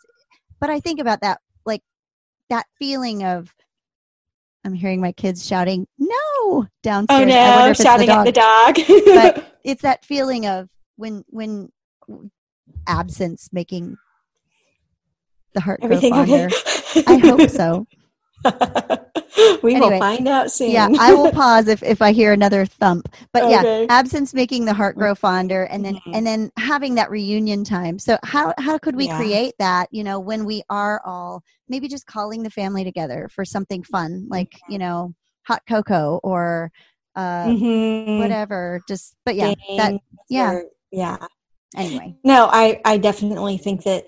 but 0.61 0.69
I 0.69 0.79
think 0.79 1.01
about 1.01 1.19
that, 1.21 1.41
like 1.65 1.81
that 2.49 2.65
feeling 2.77 3.25
of, 3.25 3.53
I'm 4.65 4.73
hearing 4.73 4.99
my 5.01 5.11
kids 5.13 5.45
shouting, 5.45 5.87
no, 5.97 6.07
oh, 6.15 6.67
downstairs. 6.83 7.31
oh 7.31 7.33
I 7.33 7.49
wonder 7.49 7.65
no 7.65 7.69
it's 7.71 7.77
the 7.77 7.83
shouting 7.83 8.09
at 8.09 8.23
the 8.25 8.31
dog 8.31 8.75
But- 9.05 9.59
it's 9.63 9.81
that 9.83 10.03
feeling 10.05 10.45
of 10.47 10.69
when 10.97 11.23
when 11.29 11.71
absence 12.87 13.49
making 13.51 13.97
the 15.53 15.61
heart 15.61 15.79
grow 15.81 15.87
everything 15.87 16.13
fonder. 16.13 16.47
okay 16.47 17.03
I 17.07 17.17
hope 17.17 17.49
so. 17.49 17.87
we 19.63 19.75
Anyway, 19.75 19.79
will 19.93 19.99
find 19.99 20.27
out 20.27 20.51
soon 20.51 20.71
Yeah, 20.71 20.87
I 20.99 21.13
will 21.13 21.31
pause 21.43 21.67
if, 21.67 21.81
if 21.83 22.01
I 22.01 22.11
hear 22.11 22.33
another 22.33 22.65
thump. 22.65 23.09
But 23.33 23.49
yeah, 23.49 23.85
absence 23.89 24.33
making 24.33 24.65
the 24.65 24.73
heart 24.73 24.95
grow 24.95 25.15
fonder 25.15 25.63
and 25.65 25.83
then 25.83 25.95
Mhm. 25.95 26.15
and 26.15 26.25
then 26.25 26.51
having 26.57 26.95
that 26.95 27.09
reunion 27.09 27.63
time. 27.63 27.99
So 27.99 28.17
how 28.23 28.53
how 28.57 28.77
could 28.77 28.95
we 28.95 29.05
Yeah. 29.07 29.17
create 29.17 29.53
that, 29.59 29.89
you 29.91 30.03
know, 30.03 30.19
when 30.19 30.45
we 30.45 30.63
are 30.69 31.01
all 31.05 31.43
maybe 31.67 31.87
just 31.87 32.05
calling 32.05 32.43
the 32.43 32.49
family 32.49 32.83
together 32.83 33.29
for 33.31 33.45
something 33.45 33.83
fun, 33.83 34.27
like, 34.29 34.51
Mm-hmm. 34.51 34.71
you 34.73 34.77
know, 34.79 35.13
hot 35.43 35.61
cocoa 35.67 36.19
or 36.23 36.71
uh 37.15 37.45
Mhm. 37.47 38.19
whatever. 38.19 38.81
Just 38.87 39.15
but 39.25 39.35
yeah, 39.35 39.53
that 39.77 39.99
yeah. 40.29 40.51
or- 40.53 40.65
yeah 40.91 41.17
anyway. 41.75 42.15
No, 42.23 42.47
I, 42.51 42.81
I 42.85 42.97
definitely 42.97 43.57
think 43.57 43.83
that 43.83 44.05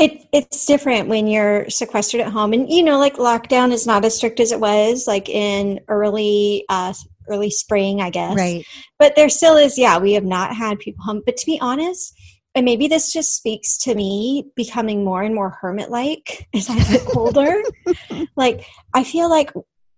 it 0.00 0.26
it's 0.32 0.64
different 0.64 1.08
when 1.08 1.26
you're 1.26 1.68
sequestered 1.68 2.22
at 2.22 2.32
home, 2.32 2.52
and 2.52 2.68
you 2.70 2.82
know, 2.82 2.98
like 2.98 3.16
lockdown 3.16 3.70
is 3.70 3.86
not 3.86 4.04
as 4.04 4.16
strict 4.16 4.40
as 4.40 4.50
it 4.50 4.58
was 4.58 5.06
like 5.06 5.28
in 5.28 5.80
early 5.88 6.64
uh, 6.68 6.94
early 7.28 7.50
spring, 7.50 8.00
I 8.00 8.10
guess. 8.10 8.34
Right. 8.34 8.64
But 8.98 9.14
there 9.14 9.28
still 9.28 9.56
is, 9.56 9.78
yeah, 9.78 9.98
we 9.98 10.14
have 10.14 10.24
not 10.24 10.56
had 10.56 10.78
people 10.78 11.04
home. 11.04 11.22
But 11.24 11.36
to 11.36 11.46
be 11.46 11.60
honest, 11.60 12.18
and 12.54 12.64
maybe 12.64 12.88
this 12.88 13.12
just 13.12 13.36
speaks 13.36 13.76
to 13.78 13.94
me 13.94 14.50
becoming 14.56 15.04
more 15.04 15.22
and 15.22 15.34
more 15.34 15.50
hermit 15.60 15.90
like 15.90 16.48
as 16.54 16.68
I 16.68 16.78
get 16.78 17.16
older. 17.16 17.62
like 18.36 18.64
I 18.94 19.04
feel 19.04 19.28
like 19.28 19.52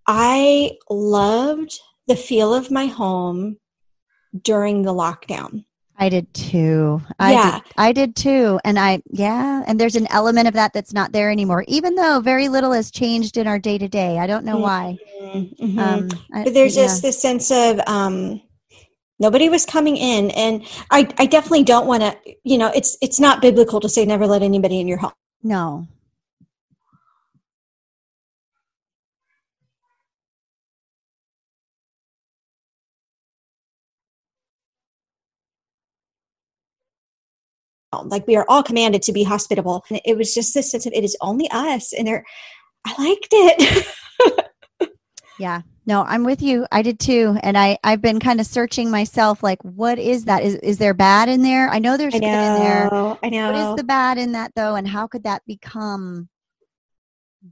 I 0.07 0.72
loved 0.90 1.78
the 2.09 2.16
feel 2.16 2.53
of 2.53 2.70
my 2.70 2.86
home 2.86 3.59
during 4.40 4.82
the 4.82 4.92
lockdown. 4.92 5.64
I 6.03 6.09
did 6.09 6.34
too. 6.34 7.00
I 7.20 7.32
Yeah. 7.32 7.53
did, 7.53 7.62
I 7.76 7.92
did 7.92 8.16
too. 8.16 8.59
And 8.64 8.76
I, 8.76 9.00
yeah, 9.11 9.62
and 9.68 9.78
there's 9.78 9.94
an 9.94 10.09
element 10.11 10.48
of 10.48 10.55
that 10.55 10.72
that's 10.72 10.92
not 10.92 11.12
there 11.12 11.30
anymore, 11.30 11.64
even 11.68 11.94
though 11.94 12.18
very 12.18 12.48
little 12.48 12.72
has 12.72 12.90
changed 12.90 13.36
in 13.36 13.46
our 13.46 13.61
day 13.61 13.78
to 13.78 13.86
day. 13.86 14.18
I 14.18 14.26
don't 14.26 14.44
know 14.44 14.59
why. 14.59 14.98
Mhm. 15.22 15.78
Um, 15.78 16.09
I- 16.34 16.42
but 16.42 16.55
there's 16.55 16.76
yeah. 16.76 16.82
just 16.86 17.03
this 17.03 17.22
sense 17.22 17.53
of 17.53 17.80
um, 17.86 18.42
nobody 19.20 19.48
was 19.48 19.64
coming 19.64 19.96
in, 19.96 20.32
and 20.32 20.64
I, 20.90 21.07
I 21.18 21.26
definitely 21.26 21.62
don't 21.62 21.86
want 21.86 22.03
to. 22.03 22.16
You 22.42 22.59
know, 22.59 22.72
it's 22.74 22.98
it's 23.00 23.20
not 23.20 23.40
biblical 23.40 23.78
to 23.78 23.88
say 23.88 24.05
never 24.05 24.26
let 24.26 24.42
anybody 24.42 24.80
in 24.80 24.88
your 24.88 24.98
home. 24.98 25.12
no. 25.44 25.86
Like 37.93 38.26
we 38.26 38.36
are 38.36 38.47
all 38.49 38.62
commanded 38.62 39.03
to 39.03 39.12
be 39.12 39.22
hospitable. 39.22 39.84
And 39.90 40.01
it 40.05 40.16
was 40.16 40.34
just 40.34 40.55
this 40.55 40.70
sense 40.70 40.86
of 40.86 40.93
it 40.93 41.05
is 41.05 41.16
only 41.20 41.49
us, 41.51 41.93
and 41.93 42.07
they're. 42.07 42.24
I 42.84 43.01
liked 43.01 43.28
it. 43.30 43.86
Yeah. 45.38 45.62
No, 45.86 46.05
I'm 46.05 46.22
with 46.22 46.40
you. 46.40 46.66
I 46.70 46.82
did 46.82 47.01
too. 47.01 47.36
And 47.43 47.59
I, 47.59 47.76
I've 47.82 48.01
been 48.01 48.20
kind 48.20 48.38
of 48.38 48.47
searching 48.47 48.90
myself, 48.90 49.43
like, 49.43 49.61
what 49.62 49.99
is 49.99 50.26
that? 50.26 50.45
Is, 50.45 50.55
is 50.57 50.78
there 50.78 50.95
bad 50.95 51.28
in 51.28 51.43
there? 51.43 51.68
I 51.68 51.80
know 51.80 51.97
there's 51.97 52.14
I 52.14 52.20
good 52.20 52.26
in 52.26 52.61
there. 52.61 52.95
I 53.22 53.28
know. 53.28 53.53
What 53.53 53.70
is 53.70 53.76
the 53.76 53.84
bad 53.84 54.18
in 54.18 54.32
that 54.32 54.53
though? 54.55 54.76
And 54.76 54.86
how 54.86 55.09
could 55.09 55.24
that 55.24 55.43
become 55.45 56.28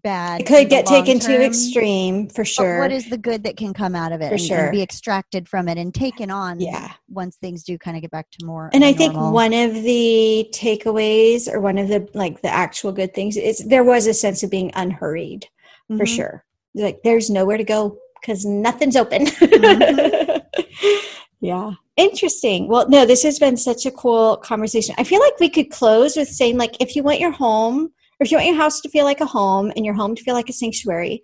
bad? 0.03 0.41
it 0.41 0.47
could 0.47 0.68
get 0.68 0.86
taken 0.86 1.18
long 1.18 1.26
too 1.26 1.43
extreme 1.43 2.28
for 2.28 2.43
But 2.43 2.49
sure. 2.49 2.78
what 2.80 2.93
is 2.93 3.09
the 3.11 3.18
good 3.18 3.43
that 3.45 3.57
can 3.57 3.74
come 3.74 3.95
out 3.95 4.12
of 4.12 4.20
it 4.20 4.28
For 4.28 4.34
and, 4.34 4.41
sure. 4.41 4.59
and 4.66 4.72
be 4.72 4.82
extracted 4.82 5.49
from 5.49 5.68
it 5.68 5.78
and 5.78 5.93
taken 5.95 6.30
on 6.30 6.61
yeah. 6.61 6.93
once 7.09 7.36
things 7.36 7.64
do 7.64 7.76
kind 7.78 7.97
of 7.97 8.01
get 8.03 8.11
back 8.11 8.30
to 8.38 8.47
more 8.47 8.70
and 8.72 8.84
i 8.84 8.93
think 8.93 9.14
one 9.14 9.53
of 9.53 9.74
the 9.74 10.49
takeaways 10.53 11.49
or 11.53 11.61
one 11.61 11.78
of 11.78 11.88
the 11.88 12.09
like 12.14 12.41
the 12.43 12.49
actual 12.49 12.93
good 12.93 13.12
things 13.14 13.36
is 13.36 13.59
there 13.66 13.84
was 13.84 14.07
a 14.07 14.14
sense 14.14 14.43
of 14.43 14.51
being 14.51 14.70
unhurried 14.74 15.47
for 15.88 16.05
Mhm. 16.05 16.16
sure 16.16 16.45
like 16.74 17.01
there's 17.03 17.28
nowhere 17.30 17.57
to 17.57 17.64
go 17.64 17.99
because 18.20 18.45
nothing's 18.45 18.97
open 18.97 19.26
Mhm. 19.26 20.43
yeah 21.41 21.72
interesting 21.97 22.68
well 22.68 22.88
no 22.88 23.05
this 23.07 23.22
has 23.22 23.38
been 23.38 23.57
such 23.57 23.86
a 23.86 23.91
cool 23.91 24.36
conversation 24.36 24.95
i 24.99 25.05
feel 25.05 25.20
like 25.20 25.38
we 25.41 25.49
could 25.49 25.70
close 25.70 26.16
with 26.16 26.28
saying 26.28 26.57
like 26.59 26.76
if 26.80 26.95
you 26.95 27.03
want 27.03 27.18
your 27.20 27.30
home 27.30 27.91
or 28.20 28.24
if 28.24 28.30
you 28.30 28.36
want 28.36 28.46
your 28.46 28.56
house 28.56 28.80
to 28.82 28.88
feel 28.90 29.04
like 29.04 29.20
a 29.20 29.26
home 29.26 29.72
and 29.74 29.84
your 29.84 29.94
home 29.94 30.14
to 30.14 30.22
feel 30.22 30.34
like 30.34 30.48
a 30.48 30.52
sanctuary 30.52 31.22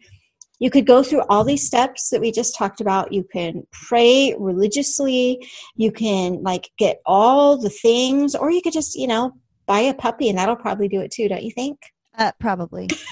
you 0.59 0.71
could 0.71 0.87
go 0.87 1.03
through 1.03 1.23
all 1.29 1.45
these 1.45 1.67
steps 1.67 2.09
that 2.09 2.21
we 2.21 2.33
just 2.33 2.57
talked 2.57 2.81
about 2.81 3.13
you 3.13 3.25
can 3.33 3.63
pray 3.73 4.35
religiously 4.39 5.47
you 5.77 5.93
can 5.93 6.43
like 6.43 6.71
get 6.79 6.99
all 7.05 7.59
the 7.59 7.71
things 7.71 8.35
or 8.35 8.51
you 8.51 8.63
could 8.63 8.73
just 8.73 8.95
you 8.95 9.07
know 9.07 9.33
buy 9.67 9.81
a 9.81 9.95
puppy 9.95 10.29
and 10.29 10.39
that'll 10.39 10.57
probably 10.57 10.89
do 10.89 11.01
it 11.01 11.11
too 11.11 11.29
don't 11.29 11.43
you 11.43 11.51
think 11.51 11.79
Uh, 12.19 12.33
probably. 12.41 12.89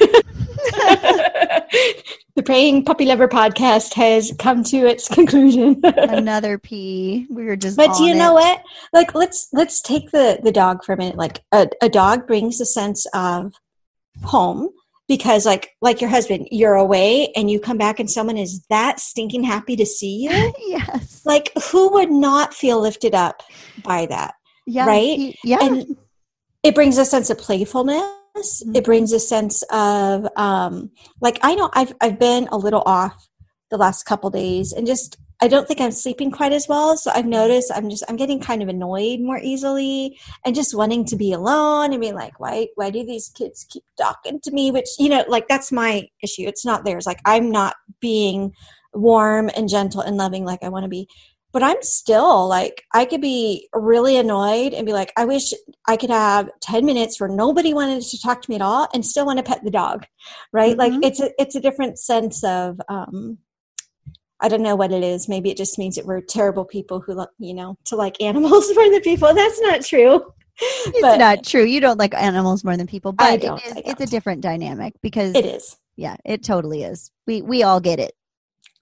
the 2.37 2.43
praying 2.45 2.85
puppy 2.85 3.05
lover 3.05 3.28
podcast 3.28 3.95
has 3.95 4.32
come 4.39 4.62
to 4.64 4.78
its 4.78 5.09
conclusion 5.09 5.80
Another 5.85 6.59
P. 6.59 7.26
We 7.30 7.45
were 7.45 7.57
just. 7.57 7.76
but 7.76 7.97
do 7.97 8.05
you 8.05 8.12
on 8.12 8.18
know 8.18 8.39
it. 8.39 8.43
what 8.43 8.62
like 8.93 9.14
let's 9.14 9.49
let's 9.53 9.80
take 9.80 10.11
the 10.11 10.41
the 10.43 10.53
dog 10.53 10.85
for 10.85 10.95
a 10.95 10.97
minute 10.97 11.16
like 11.16 11.41
a, 11.53 11.68
a 11.82 11.89
dog 11.89 12.26
brings 12.26 12.61
a 12.61 12.66
sense 12.66 13.07
of 13.14 13.53
home 14.23 14.69
because 15.09 15.45
like 15.45 15.71
like 15.83 16.01
your 16.01 16.09
husband 16.11 16.49
you're 16.51 16.75
away 16.75 17.31
and 17.37 17.51
you 17.51 17.61
come 17.61 17.77
back 17.77 17.99
and 18.01 18.11
someone 18.11 18.37
is 18.39 18.65
that 18.71 18.99
stinking 19.01 19.43
happy 19.45 19.77
to 19.77 19.85
see 19.85 20.23
you 20.25 20.53
yes. 20.69 21.21
like 21.27 21.51
who 21.71 21.91
would 21.93 22.11
not 22.11 22.55
feel 22.55 22.81
lifted 22.81 23.15
up 23.15 23.43
by 23.83 24.07
that 24.07 24.35
Yeah. 24.67 24.87
right? 24.87 25.19
he- 25.19 25.39
yeah. 25.45 25.59
And 25.61 25.97
it 26.62 26.75
brings 26.75 26.97
a 26.97 27.05
sense 27.05 27.29
of 27.29 27.37
playfulness. 27.37 28.03
Mhm. 28.39 28.75
It 28.77 28.85
brings 28.85 29.12
a 29.12 29.21
sense 29.21 29.62
of 29.71 30.27
um 30.37 30.91
like 31.21 31.39
I 31.43 31.55
know 31.55 31.71
I've 31.75 31.95
I've 32.01 32.19
been 32.19 32.49
a 32.51 32.57
little 32.57 32.83
off 32.87 33.29
the 33.71 33.77
last 33.77 34.05
couple 34.05 34.31
days 34.31 34.73
and 34.73 34.87
just 34.87 35.19
I 35.45 35.49
don't 35.49 35.69
think 35.69 35.79
I'm 35.79 35.91
sleeping 35.91 36.31
quite 36.31 36.55
as 36.55 36.69
well. 36.69 36.97
So 36.97 37.11
I've 37.15 37.27
noticed 37.27 37.71
I'm 37.75 37.91
just 37.91 38.03
I'm 38.09 38.17
getting 38.17 38.41
kind 38.41 38.63
of 38.63 38.69
annoyed 38.71 39.21
more 39.21 39.39
easily 39.39 40.19
and 40.43 40.55
just 40.55 40.75
wanting 40.75 41.05
to 41.05 41.17
be 41.17 41.35
alone 41.35 41.93
and 41.93 42.01
being 42.01 42.15
like, 42.15 42.41
why 42.41 42.69
why 42.77 42.89
do 42.89 43.05
these 43.05 43.29
kids 43.29 43.67
keep 43.69 43.85
talking 43.99 44.41
to 44.41 44.51
me? 44.51 44.71
Which, 44.71 44.89
you 44.99 45.11
know, 45.11 45.23
like 45.29 45.47
that's 45.47 45.71
my 45.71 46.09
issue. 46.23 46.45
It's 46.47 46.65
not 46.65 46.87
theirs. 46.87 47.05
Like 47.05 47.21
I'm 47.27 47.51
not 47.51 47.77
being 48.01 48.55
warm 48.95 49.51
and 49.55 49.69
gentle 49.69 50.01
and 50.01 50.17
loving 50.17 50.47
like 50.47 50.63
I 50.63 50.71
want 50.71 50.85
to 50.85 50.89
be. 50.89 51.09
But 51.53 51.63
I'm 51.63 51.83
still 51.83 52.49
like 52.49 52.83
I 52.95 53.05
could 53.05 53.21
be 53.21 53.69
really 53.75 54.17
annoyed 54.17 54.73
and 54.73 54.87
be 54.87 54.95
like, 54.95 55.13
I 55.15 55.27
wish 55.27 55.53
I 55.87 55.99
could 55.99 56.09
have 56.09 56.49
10 56.63 56.87
minutes 56.87 57.21
where 57.21 57.29
nobody 57.29 57.75
wanted 57.75 58.03
to 58.03 58.19
talk 58.23 58.41
to 58.41 58.51
me 58.51 58.57
at 58.57 58.63
all 58.63 58.89
and 58.95 59.05
still 59.05 59.27
want 59.27 59.41
to 59.41 59.45
pet 59.45 59.61
the 59.63 59.71
dog. 59.71 60.07
Right? 60.55 60.79
Like 60.79 60.95
Mhm. 60.95 61.05
it's 61.05 61.21
a 61.21 61.33
it's 61.39 61.55
a 61.55 61.61
different 61.61 61.99
sense 61.99 62.43
of 62.45 62.81
um 62.89 63.37
I 64.45 64.49
don't 64.49 64.61
know 64.63 64.77
what 64.77 64.93
it 64.93 65.03
is. 65.03 65.27
Maybe 65.27 65.51
it 65.51 65.57
just 65.57 65.79
means 65.79 65.97
that 65.97 66.05
we're 66.05 66.21
terrible 66.21 66.67
people 66.67 67.01
who, 67.01 67.15
lo- 67.15 67.27
you 67.39 67.55
know, 67.55 67.79
to 67.87 67.97
like 67.97 68.21
animals 68.21 68.71
more 68.75 68.91
than 68.91 69.01
people. 69.01 69.33
That's 69.33 69.59
not 69.63 69.81
true. 69.83 70.35
it's 70.61 71.01
but- 71.01 71.17
not 71.17 71.45
true. 71.45 71.65
You 71.65 71.81
don't 71.81 71.99
like 71.99 72.13
animals 72.15 72.63
more 72.63 72.77
than 72.77 72.87
people, 72.87 73.13
but 73.13 73.25
I 73.25 73.37
don't, 73.39 73.65
is, 73.65 73.73
it's 73.87 74.03
a 74.03 74.07
different 74.07 74.43
dynamic 74.43 74.93
because 75.03 75.35
It 75.35 75.47
is. 75.47 75.79
yeah, 75.97 76.17
it 76.27 76.45
totally 76.45 76.83
is. 76.83 77.11
We 77.27 77.41
we 77.41 77.63
all 77.63 77.81
get 77.81 77.99
it. 77.99 78.13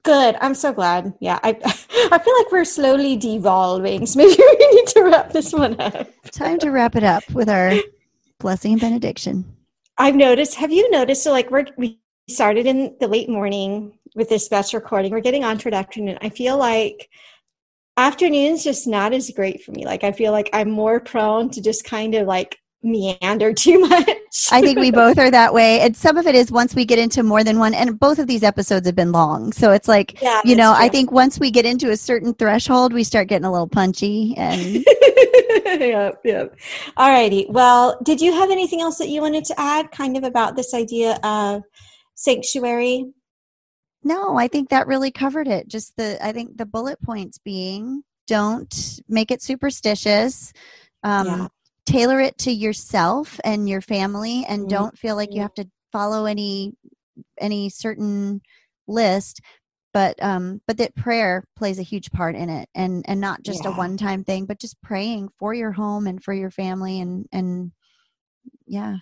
Good. 0.03 0.37
I'm 0.41 0.57
so 0.57 0.73
glad. 0.73 1.15
Yeah. 1.21 1.39
I 1.45 1.51
I 2.11 2.19
feel 2.19 2.37
like 2.39 2.51
we're 2.51 2.65
slowly 2.65 3.17
devolving. 3.17 4.05
So 4.07 4.19
maybe 4.19 4.37
we 4.37 4.75
need 4.75 4.89
to 4.89 5.03
wrap 5.05 5.33
this 5.33 5.53
one 5.53 5.81
up. 5.81 6.09
Time 6.33 6.59
to 6.59 6.71
wrap 6.73 6.97
it 6.97 7.05
up 7.05 7.23
with 7.31 7.49
our 7.49 7.75
blessing 8.41 8.73
and 8.73 8.81
benediction. 8.81 9.45
I've 9.97 10.17
noticed, 10.17 10.57
have 10.57 10.73
you 10.73 10.91
noticed? 10.91 11.23
So, 11.23 11.31
like, 11.31 11.51
we're, 11.53 11.67
we 11.77 12.01
started 12.29 12.67
in 12.67 12.97
the 12.99 13.07
late 13.07 13.29
morning 13.29 13.97
with 14.15 14.29
this 14.29 14.49
batch 14.49 14.75
recording. 14.75 15.13
We're 15.13 15.21
getting 15.21 15.45
on 15.45 15.59
toward 15.59 15.75
afternoon. 15.75 16.19
I 16.21 16.29
feel 16.29 16.57
like 16.57 17.09
afternoon's 17.97 18.65
just 18.65 18.87
not 18.87 19.13
as 19.13 19.31
great 19.31 19.63
for 19.63 19.73
me. 19.73 19.85
Like, 19.85 20.05
I 20.05 20.13
feel 20.13 20.33
like 20.33 20.51
I'm 20.53 20.71
more 20.71 21.01
prone 21.01 21.51
to 21.51 21.61
just 21.61 21.85
kind 21.85 22.15
of 22.15 22.27
like 22.27 22.59
meander 22.83 23.53
too 23.55 23.81
much. 23.81 24.09
I 24.51 24.61
think 24.61 24.79
we 24.79 24.91
both 24.91 25.19
are 25.19 25.31
that 25.31 25.55
way. 25.55 25.81
And 25.81 25.97
some 25.97 26.17
of 26.17 26.27
it 26.27 26.35
is 26.35 26.51
once 26.51 26.75
we 26.75 26.85
get 26.85 26.99
into 26.99 27.23
more 27.23 27.45
than 27.45 27.59
one, 27.59 27.75
and 27.75 27.99
both 27.99 28.19
of 28.19 28.27
these 28.27 28.43
episodes 28.43 28.87
have 28.87 28.97
been 28.97 29.13
long. 29.13 29.53
So 29.53 29.73
it's 29.73 29.89
like, 29.89 30.21
yeah, 30.21 30.41
you 30.45 30.57
know, 30.57 30.71
that's 30.73 30.85
I 30.85 30.89
think 30.89 31.13
once 31.13 31.39
we 31.39 31.51
get 31.51 31.67
into 31.67 31.91
a 31.91 31.97
certain 31.97 32.35
threshold, 32.35 32.93
we 32.93 33.05
start 33.05 33.29
getting 33.29 33.45
a 33.45 33.53
little 33.53 33.69
punchy. 33.69 34.35
And 34.37 34.85
yep, 35.67 36.21
yep. 36.25 36.57
All 36.97 37.11
righty. 37.11 37.47
Well, 37.49 37.99
did 38.03 38.21
you 38.21 38.33
have 38.33 38.51
anything 38.51 38.81
else 38.81 38.99
that 38.99 39.09
you 39.09 39.21
wanted 39.21 39.45
to 39.47 39.61
add 39.61 39.91
kind 39.91 40.17
of 40.17 40.25
about 40.25 40.57
this 40.57 40.75
idea 40.75 41.19
of 41.23 41.63
sanctuary? 42.15 43.13
No, 44.05 44.37
I 44.37 44.49
think 44.49 44.71
that 44.71 44.87
really 44.87 45.11
covered 45.11 45.49
it. 45.49 45.69
Just 45.69 45.97
the, 45.97 46.19
I 46.25 46.33
think 46.33 46.57
the 46.57 46.67
bullet 46.67 47.01
points 47.03 47.39
being 47.39 48.03
don't 48.27 49.01
make 49.09 49.31
it 49.31 49.43
superstitious. 49.43 50.53
Um, 51.03 51.27
Yeah. 51.27 51.49
Tailor 51.85 52.21
it 52.21 52.39
to 52.39 52.53
yourself 52.53 53.41
and 53.43 53.69
your 53.69 53.81
family, 53.81 54.45
and 54.49 54.65
Mhm. 54.67 54.69
don't 54.69 54.97
feel 54.99 55.17
like 55.17 55.35
you 55.35 55.41
have 55.41 55.55
to 55.55 55.69
follow 55.91 56.27
any 56.27 56.75
any 57.41 57.69
certain 57.69 58.41
list. 58.87 59.41
But 59.93 60.23
um, 60.23 60.63
but 60.67 60.79
that 60.79 60.95
prayer 60.95 61.45
plays 61.57 61.79
a 61.81 61.83
huge 61.83 62.11
part 62.13 62.37
in 62.37 62.49
it, 62.49 62.69
and 62.75 63.05
and 63.09 63.21
not 63.21 63.43
just 63.43 63.67
a 63.67 63.73
one 63.73 63.97
time 63.97 64.23
thing, 64.25 64.47
but 64.47 64.61
just 64.61 64.81
praying 64.81 65.31
for 65.39 65.53
your 65.55 65.73
home 65.73 66.07
and 66.07 66.23
for 66.23 66.33
your 66.33 66.51
family, 66.51 67.01
and 67.01 67.27
and 67.33 67.73
yeah. 68.67 68.99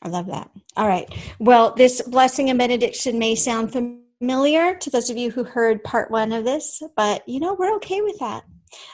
I 0.00 0.08
love 0.08 0.26
that. 0.28 0.50
All 0.76 0.86
right. 0.88 1.08
Well, 1.40 1.74
this 1.74 2.00
blessing 2.00 2.48
and 2.48 2.58
benediction 2.58 3.18
may 3.18 3.34
sound 3.34 3.72
familiar 3.72 4.04
to 4.20 4.90
those 4.90 5.10
of 5.10 5.16
you 5.16 5.30
who 5.30 5.44
heard 5.44 5.82
part 5.82 6.10
one 6.10 6.32
of 6.32 6.44
this, 6.44 6.82
but 6.96 7.26
you 7.28 7.40
know, 7.40 7.54
we're 7.54 7.74
okay 7.76 8.00
with 8.02 8.18
that. 8.18 8.44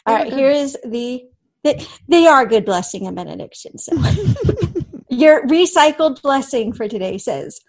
All 0.06 0.14
right. 0.14 0.30
good. 0.30 0.38
Here 0.38 0.50
is 0.50 0.76
the, 0.84 1.24
the 1.64 1.86
they 2.08 2.26
are 2.26 2.46
good 2.46 2.64
blessing 2.64 3.06
and 3.06 3.16
benediction. 3.16 3.78
So 3.78 3.92
your 5.10 5.46
recycled 5.46 6.22
blessing 6.22 6.72
for 6.72 6.88
today 6.88 7.18
says, 7.18 7.60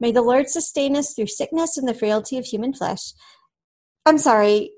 May 0.00 0.10
the 0.10 0.22
Lord 0.22 0.48
sustain 0.48 0.96
us 0.96 1.14
through 1.14 1.28
sickness 1.28 1.78
and 1.78 1.86
the 1.86 1.94
frailty 1.94 2.36
of 2.36 2.44
human 2.44 2.74
flesh. 2.74 3.12
I'm 4.04 4.18
sorry. 4.18 4.72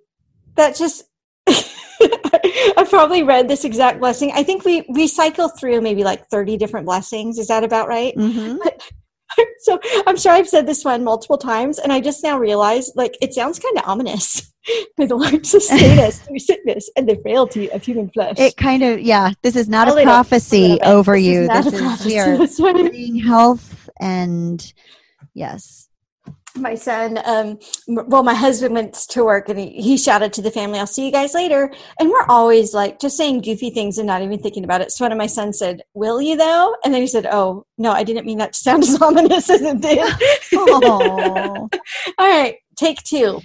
That 0.56 0.76
just 0.76 1.04
I've 1.48 2.90
probably 2.90 3.22
read 3.22 3.48
this 3.48 3.64
exact 3.64 4.00
blessing. 4.00 4.32
I 4.34 4.42
think 4.42 4.64
we 4.64 4.82
recycle 4.82 5.50
through 5.58 5.80
maybe 5.80 6.04
like 6.04 6.26
30 6.28 6.56
different 6.56 6.86
blessings. 6.86 7.38
Is 7.38 7.48
that 7.48 7.64
about 7.64 7.88
right? 7.88 8.14
hmm 8.14 8.56
so 9.64 9.80
I'm 10.06 10.16
sure 10.16 10.32
I've 10.32 10.48
said 10.48 10.66
this 10.66 10.84
one 10.84 11.02
multiple 11.02 11.38
times, 11.38 11.78
and 11.78 11.92
I 11.92 12.00
just 12.00 12.22
now 12.22 12.38
realize 12.38 12.92
like 12.94 13.16
it 13.22 13.32
sounds 13.32 13.58
kind 13.58 13.78
of 13.78 13.84
ominous. 13.86 14.52
May 14.98 15.06
the 15.06 15.16
Lord 15.16 15.46
sustain 15.46 15.98
us 15.98 16.20
through 16.20 16.38
sickness 16.38 16.90
and 16.96 17.08
the 17.08 17.16
frailty 17.22 17.70
of 17.72 17.82
human 17.82 18.10
flesh. 18.10 18.38
It 18.38 18.56
kind 18.56 18.82
of 18.82 19.00
yeah. 19.00 19.32
This 19.42 19.56
is 19.56 19.68
not 19.68 19.88
A 19.88 19.96
a, 19.96 20.02
prophecy 20.04 20.78
over 20.82 21.14
This 21.14 21.24
you. 21.24 21.48
This 21.48 21.66
is 21.66 21.80
prophecy. 21.80 22.62
we 22.62 22.86
are 22.86 22.90
being 22.90 23.16
health 23.16 23.88
and 24.00 24.72
yes. 25.32 25.88
My 26.56 26.74
son 26.74 27.18
um 27.24 27.58
well 27.88 28.22
my 28.22 28.34
husband 28.34 28.74
went 28.74 28.94
to 28.94 29.24
work 29.24 29.48
and 29.48 29.58
he, 29.58 29.70
he 29.70 29.98
shouted 29.98 30.32
to 30.32 30.40
the 30.40 30.50
family 30.50 30.78
i'll 30.78 30.86
see 30.86 31.04
you 31.04 31.12
guys 31.12 31.34
later. 31.34 31.72
And 31.98 32.10
we're 32.10 32.26
always 32.28 32.74
like 32.74 33.00
just 33.00 33.16
saying 33.16 33.40
goofy 33.42 33.70
things 33.70 33.98
and 33.98 34.06
not 34.06 34.22
even 34.22 34.38
thinking 34.38 34.64
about 34.64 34.80
it. 34.80 34.92
So 34.92 35.04
one 35.04 35.12
of 35.12 35.18
my 35.18 35.26
sons 35.26 35.58
said 35.58 35.82
will 35.94 36.22
you 36.22 36.36
though? 36.36 36.76
And 36.84 36.94
then 36.94 37.00
he 37.00 37.06
said 37.06 37.26
oh 37.26 37.66
no 37.78 37.90
i 37.90 38.04
didn't 38.04 38.26
mean 38.26 38.38
that 38.38 38.52
to 38.52 38.58
sound 38.58 38.82
as 38.82 39.00
ominous 39.02 39.50
as 39.50 39.62
it 39.62 39.80
did. 39.80 39.98
All 40.56 41.68
right 42.18 42.56
take 42.76 43.02
two 43.02 43.40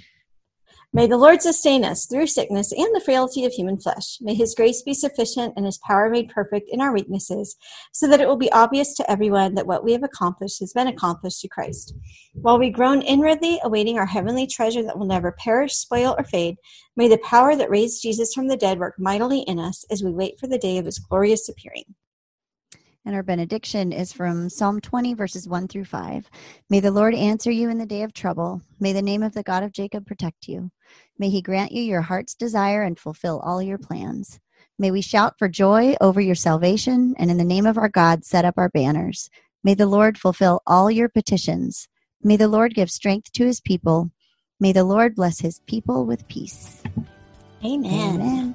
May 0.92 1.06
the 1.06 1.16
Lord 1.16 1.40
sustain 1.40 1.84
us 1.84 2.06
through 2.06 2.26
sickness 2.26 2.72
and 2.72 2.92
the 2.92 3.00
frailty 3.00 3.44
of 3.44 3.52
human 3.52 3.78
flesh. 3.78 4.18
May 4.20 4.34
his 4.34 4.56
grace 4.56 4.82
be 4.82 4.92
sufficient 4.92 5.54
and 5.56 5.64
his 5.64 5.78
power 5.78 6.10
made 6.10 6.30
perfect 6.30 6.68
in 6.68 6.80
our 6.80 6.92
weaknesses, 6.92 7.54
so 7.92 8.08
that 8.08 8.20
it 8.20 8.26
will 8.26 8.36
be 8.36 8.50
obvious 8.50 8.94
to 8.94 9.08
everyone 9.08 9.54
that 9.54 9.68
what 9.68 9.84
we 9.84 9.92
have 9.92 10.02
accomplished 10.02 10.58
has 10.58 10.72
been 10.72 10.88
accomplished 10.88 11.42
to 11.42 11.48
Christ. 11.48 11.94
While 12.34 12.58
we 12.58 12.70
groan 12.70 13.02
inwardly, 13.02 13.60
awaiting 13.62 13.98
our 13.98 14.06
heavenly 14.06 14.48
treasure 14.48 14.82
that 14.82 14.98
will 14.98 15.06
never 15.06 15.30
perish, 15.30 15.74
spoil, 15.74 16.16
or 16.18 16.24
fade, 16.24 16.56
may 16.96 17.06
the 17.06 17.18
power 17.18 17.54
that 17.54 17.70
raised 17.70 18.02
Jesus 18.02 18.34
from 18.34 18.48
the 18.48 18.56
dead 18.56 18.80
work 18.80 18.96
mightily 18.98 19.42
in 19.42 19.60
us 19.60 19.84
as 19.92 20.02
we 20.02 20.10
wait 20.10 20.40
for 20.40 20.48
the 20.48 20.58
day 20.58 20.76
of 20.76 20.86
his 20.86 20.98
glorious 20.98 21.48
appearing. 21.48 21.84
And 23.06 23.14
our 23.14 23.22
benediction 23.22 23.92
is 23.92 24.12
from 24.12 24.50
Psalm 24.50 24.80
20, 24.80 25.14
verses 25.14 25.48
1 25.48 25.68
through 25.68 25.86
5. 25.86 26.30
May 26.68 26.80
the 26.80 26.90
Lord 26.90 27.14
answer 27.14 27.50
you 27.50 27.70
in 27.70 27.78
the 27.78 27.86
day 27.86 28.02
of 28.02 28.12
trouble. 28.12 28.60
May 28.78 28.92
the 28.92 29.00
name 29.00 29.22
of 29.22 29.32
the 29.32 29.42
God 29.42 29.62
of 29.62 29.72
Jacob 29.72 30.06
protect 30.06 30.46
you. 30.46 30.70
May 31.18 31.30
he 31.30 31.40
grant 31.40 31.72
you 31.72 31.82
your 31.82 32.02
heart's 32.02 32.34
desire 32.34 32.82
and 32.82 32.98
fulfill 32.98 33.40
all 33.40 33.62
your 33.62 33.78
plans. 33.78 34.38
May 34.78 34.90
we 34.90 35.00
shout 35.00 35.38
for 35.38 35.48
joy 35.48 35.94
over 36.00 36.20
your 36.20 36.34
salvation, 36.34 37.14
and 37.18 37.30
in 37.30 37.38
the 37.38 37.44
name 37.44 37.66
of 37.66 37.78
our 37.78 37.88
God, 37.88 38.24
set 38.24 38.44
up 38.44 38.54
our 38.58 38.68
banners. 38.68 39.30
May 39.64 39.74
the 39.74 39.86
Lord 39.86 40.18
fulfill 40.18 40.62
all 40.66 40.90
your 40.90 41.08
petitions. 41.08 41.88
May 42.22 42.36
the 42.36 42.48
Lord 42.48 42.74
give 42.74 42.90
strength 42.90 43.32
to 43.32 43.46
his 43.46 43.60
people. 43.60 44.10
May 44.58 44.72
the 44.72 44.84
Lord 44.84 45.14
bless 45.14 45.40
his 45.40 45.60
people 45.66 46.04
with 46.04 46.28
peace. 46.28 46.82
Amen. 47.64 48.54